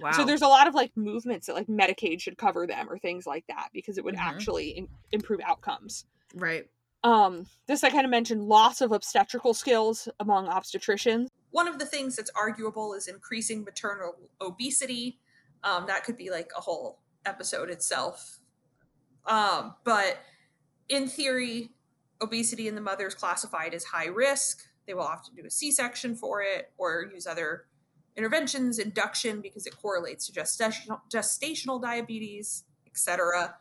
[0.00, 0.12] Wow.
[0.12, 3.26] So there's a lot of like movements that like Medicaid should cover them or things
[3.26, 4.20] like that because it would Mhm.
[4.20, 6.04] actually in- improve outcomes.
[6.34, 6.68] right.
[7.04, 11.28] Um, this I kind of mentioned loss of obstetrical skills among obstetricians.
[11.52, 15.20] One of the things that's arguable is increasing maternal obesity.
[15.62, 18.40] Um, that could be like a whole episode itself.
[19.26, 20.18] Um, but
[20.88, 21.70] in theory,
[22.20, 24.64] obesity in the mother is classified as high risk.
[24.86, 27.66] They will often do a C section for it or use other
[28.16, 33.54] interventions, induction, because it correlates to gestational, gestational diabetes, etc.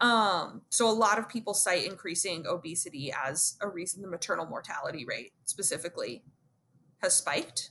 [0.00, 5.04] Um, so a lot of people cite increasing obesity as a reason the maternal mortality
[5.04, 6.22] rate specifically
[7.00, 7.70] has spiked.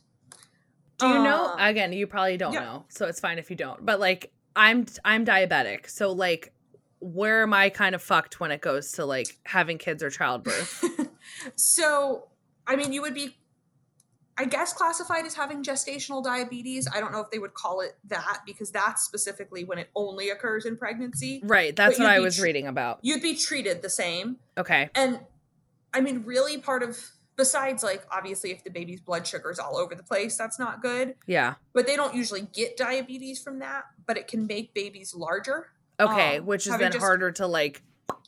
[1.00, 1.48] Do you know?
[1.48, 2.62] Um, Again, you probably don't yeah.
[2.62, 3.86] know, so it's fine if you don't.
[3.86, 6.54] But like, I'm I'm diabetic, so like,
[7.00, 10.84] where am I kind of fucked when it goes to like having kids or childbirth?
[11.56, 12.30] so,
[12.66, 13.36] I mean, you would be,
[14.38, 16.88] I guess, classified as having gestational diabetes.
[16.92, 20.30] I don't know if they would call it that because that's specifically when it only
[20.32, 21.42] occurs in pregnancy.
[21.44, 21.76] right.
[21.76, 23.00] That's what I was reading about.
[23.04, 24.38] You'd be treated the same.
[24.58, 24.90] Okay.
[24.96, 25.20] And
[25.94, 26.98] I mean, really, part of,
[27.36, 30.82] besides like, obviously, if the baby's blood sugar is all over the place, that's not
[30.82, 31.14] good.
[31.28, 31.56] Yeah.
[31.74, 35.68] But they don't usually get diabetes from that, but it can make babies larger.
[36.00, 36.38] Okay.
[36.40, 37.84] Um, Which is then just- harder to like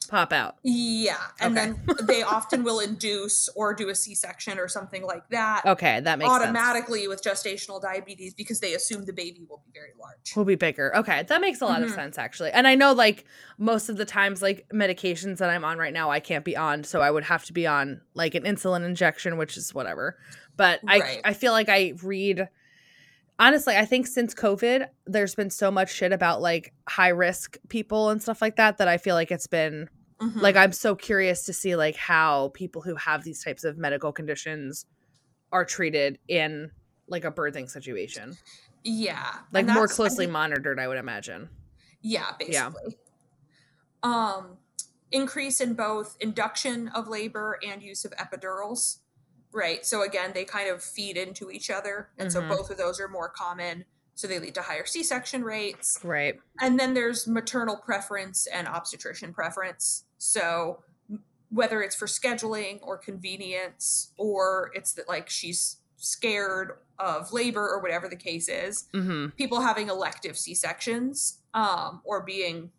[0.10, 0.56] pop out.
[0.64, 1.18] Yeah.
[1.40, 1.74] And Okay.
[1.74, 5.64] then they often will induce or do a C section or something like that.
[5.66, 6.44] Okay, that makes sense.
[6.44, 10.36] automatically with gestational diabetes because they assume the baby will be very large.
[10.36, 10.96] will be bigger.
[10.96, 11.96] Okay, that makes a lot of Mhm.
[11.96, 12.52] sense actually.
[12.52, 13.26] And I know like
[13.58, 16.84] most of the times like medications that I'm on right now I can't be on,
[16.84, 20.18] so I would have to be on like an insulin injection, which is whatever.
[20.58, 21.22] But I Right.
[21.24, 22.48] I feel like I read
[23.40, 28.10] honestly, I think since COVID, there's been so much shit about like high risk people
[28.10, 29.90] and stuff like that that I feel like it's been
[30.22, 30.42] Mhm.
[30.42, 34.14] like I'm so curious to see like how people who have these types of medical
[34.14, 34.86] conditions
[35.52, 36.72] are treated in
[37.08, 38.38] like a birthing situation.
[38.84, 41.50] yeah, Like more that's- I closely monitored, I would imagine.
[42.02, 42.98] yeah, basically.
[44.04, 44.10] Yeah.
[44.10, 44.58] Um,
[45.12, 49.00] increase in both induction of labor and use of epidurals.
[49.56, 49.86] Right.
[49.86, 52.34] So again, they kind of feed into each other, and Mhm.
[52.34, 53.86] so both of those are more common.
[54.14, 55.98] So they lead to higher C-section rates.
[56.04, 56.40] Right.
[56.62, 60.04] And then there's maternal preference and obstetrician preference.
[60.18, 60.84] So
[61.50, 67.80] whether it's for scheduling or convenience, or it's that like she's scared of labor or
[67.82, 69.30] whatever the case is, Mm-hmm.
[69.38, 72.72] people having elective C sections um, or being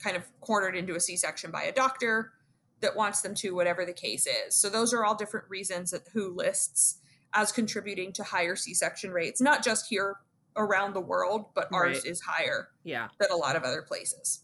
[0.00, 2.32] kind of cornered into a C section by a doctor
[2.80, 4.54] that wants them to, whatever the case is.
[4.54, 6.98] So those are all different reasons that WHO lists
[7.32, 10.16] as contributing to higher C section rates, not just here
[10.56, 12.06] around the world, but ours Right.
[12.06, 13.08] is higher Yeah.
[13.18, 14.40] than a lot of other places.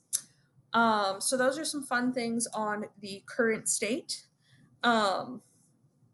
[0.73, 4.24] Um, so those are some fun things on the current state.
[4.82, 5.43] Um,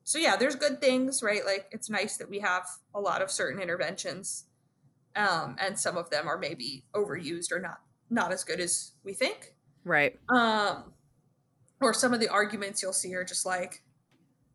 [0.04, 1.44] so yeah, there's good things, right?
[1.44, 4.44] Like it's nice that we have a lot of certain interventions,
[5.14, 9.12] um, and some of them are maybe overused or not not as good as we
[9.14, 9.54] think.
[9.84, 10.18] Right.
[10.28, 10.92] Um,
[11.80, 13.82] or some of the arguments you'll see are just like,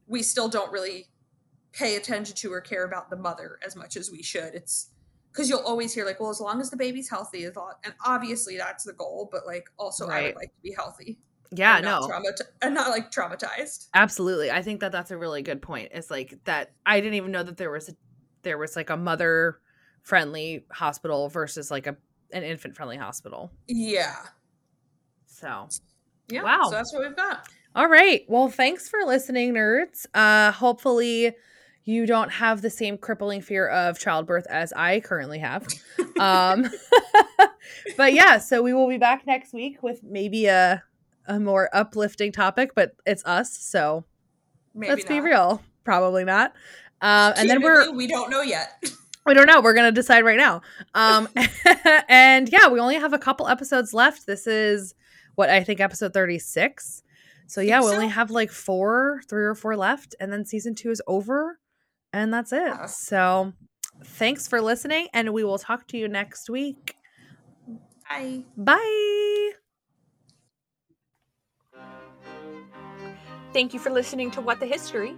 [0.07, 1.07] we still don't really
[1.73, 4.53] pay attention to or care about the mother as much as we should.
[4.53, 4.89] It's
[5.31, 7.93] because you'll always hear like, well, as long as the baby's healthy, is all, and
[8.05, 9.29] obviously that's the goal.
[9.31, 11.19] But like, also, I would like to be healthy.
[11.53, 12.07] Yeah, no.
[12.07, 13.87] traumati- and not like traumatized.
[13.93, 14.51] Absolutely.
[14.51, 15.89] I think that that's a really good point.
[15.93, 17.93] It's like that I didn't even know that there was a
[18.43, 19.59] there was like a mother
[20.01, 21.97] friendly hospital versus like a
[22.31, 23.51] an infant friendly hospital.
[23.67, 24.15] Yeah.
[25.25, 25.67] So,
[26.31, 26.43] Yeah.
[26.43, 26.63] Wow.
[26.65, 27.47] So that's what we've got.
[27.75, 28.23] all right.
[28.27, 30.05] Well, thanks for listening, nerds.
[30.13, 31.33] Uh hopefully
[31.83, 35.67] you don't have the same crippling fear of childbirth as I currently have.
[36.19, 36.69] Um
[37.97, 40.83] but yeah, so we will be back next week with maybe a
[41.27, 44.05] a more uplifting topic, but it's us, so
[44.73, 45.61] Maybe let's be real.
[45.83, 46.53] Probably not.
[47.01, 48.83] Um, and then we're we don't know yet.
[49.25, 49.61] we don't know.
[49.61, 50.61] We're gonna decide right now.
[50.93, 51.27] Um,
[52.09, 54.25] and yeah, we only have a couple episodes left.
[54.27, 54.93] This is
[55.41, 57.01] what I think episode thirty six.
[57.47, 60.75] So yeah, Think we only have like four, three or four left, and then season
[60.75, 61.57] two is over,
[62.13, 62.67] and that's it.
[62.67, 62.85] Yeah.
[62.85, 63.53] So
[64.05, 66.95] thanks for listening, and we will talk to you next week.
[68.07, 68.43] Bye.
[68.55, 69.51] Bye.
[73.51, 75.15] Thank you for listening to What the History.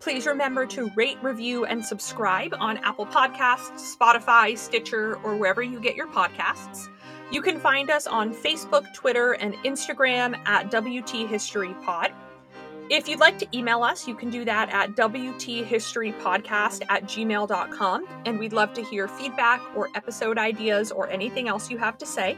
[0.00, 5.78] Please remember to rate, review, and subscribe on Apple Podcasts, Spotify, Stitcher, or wherever you
[5.78, 6.88] get your podcasts.
[7.30, 12.12] You can find us on Facebook, Twitter, and Instagram at WT History Pod.
[12.90, 18.36] If you'd like to email us, you can do that at WTHistoryPodcast at gmail.com, and
[18.36, 22.36] we'd love to hear feedback or episode ideas or anything else you have to say.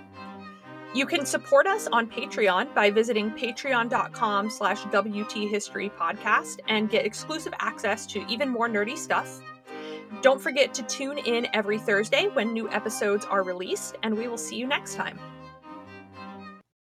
[0.94, 7.06] You can support us on Patreon by visiting patreon.com slash WT History Podcast and get
[7.06, 9.40] exclusive access to even more nerdy stuff.
[10.20, 14.38] Don't forget to tune in every Thursday when new episodes are released, and we will
[14.38, 15.18] see you next time.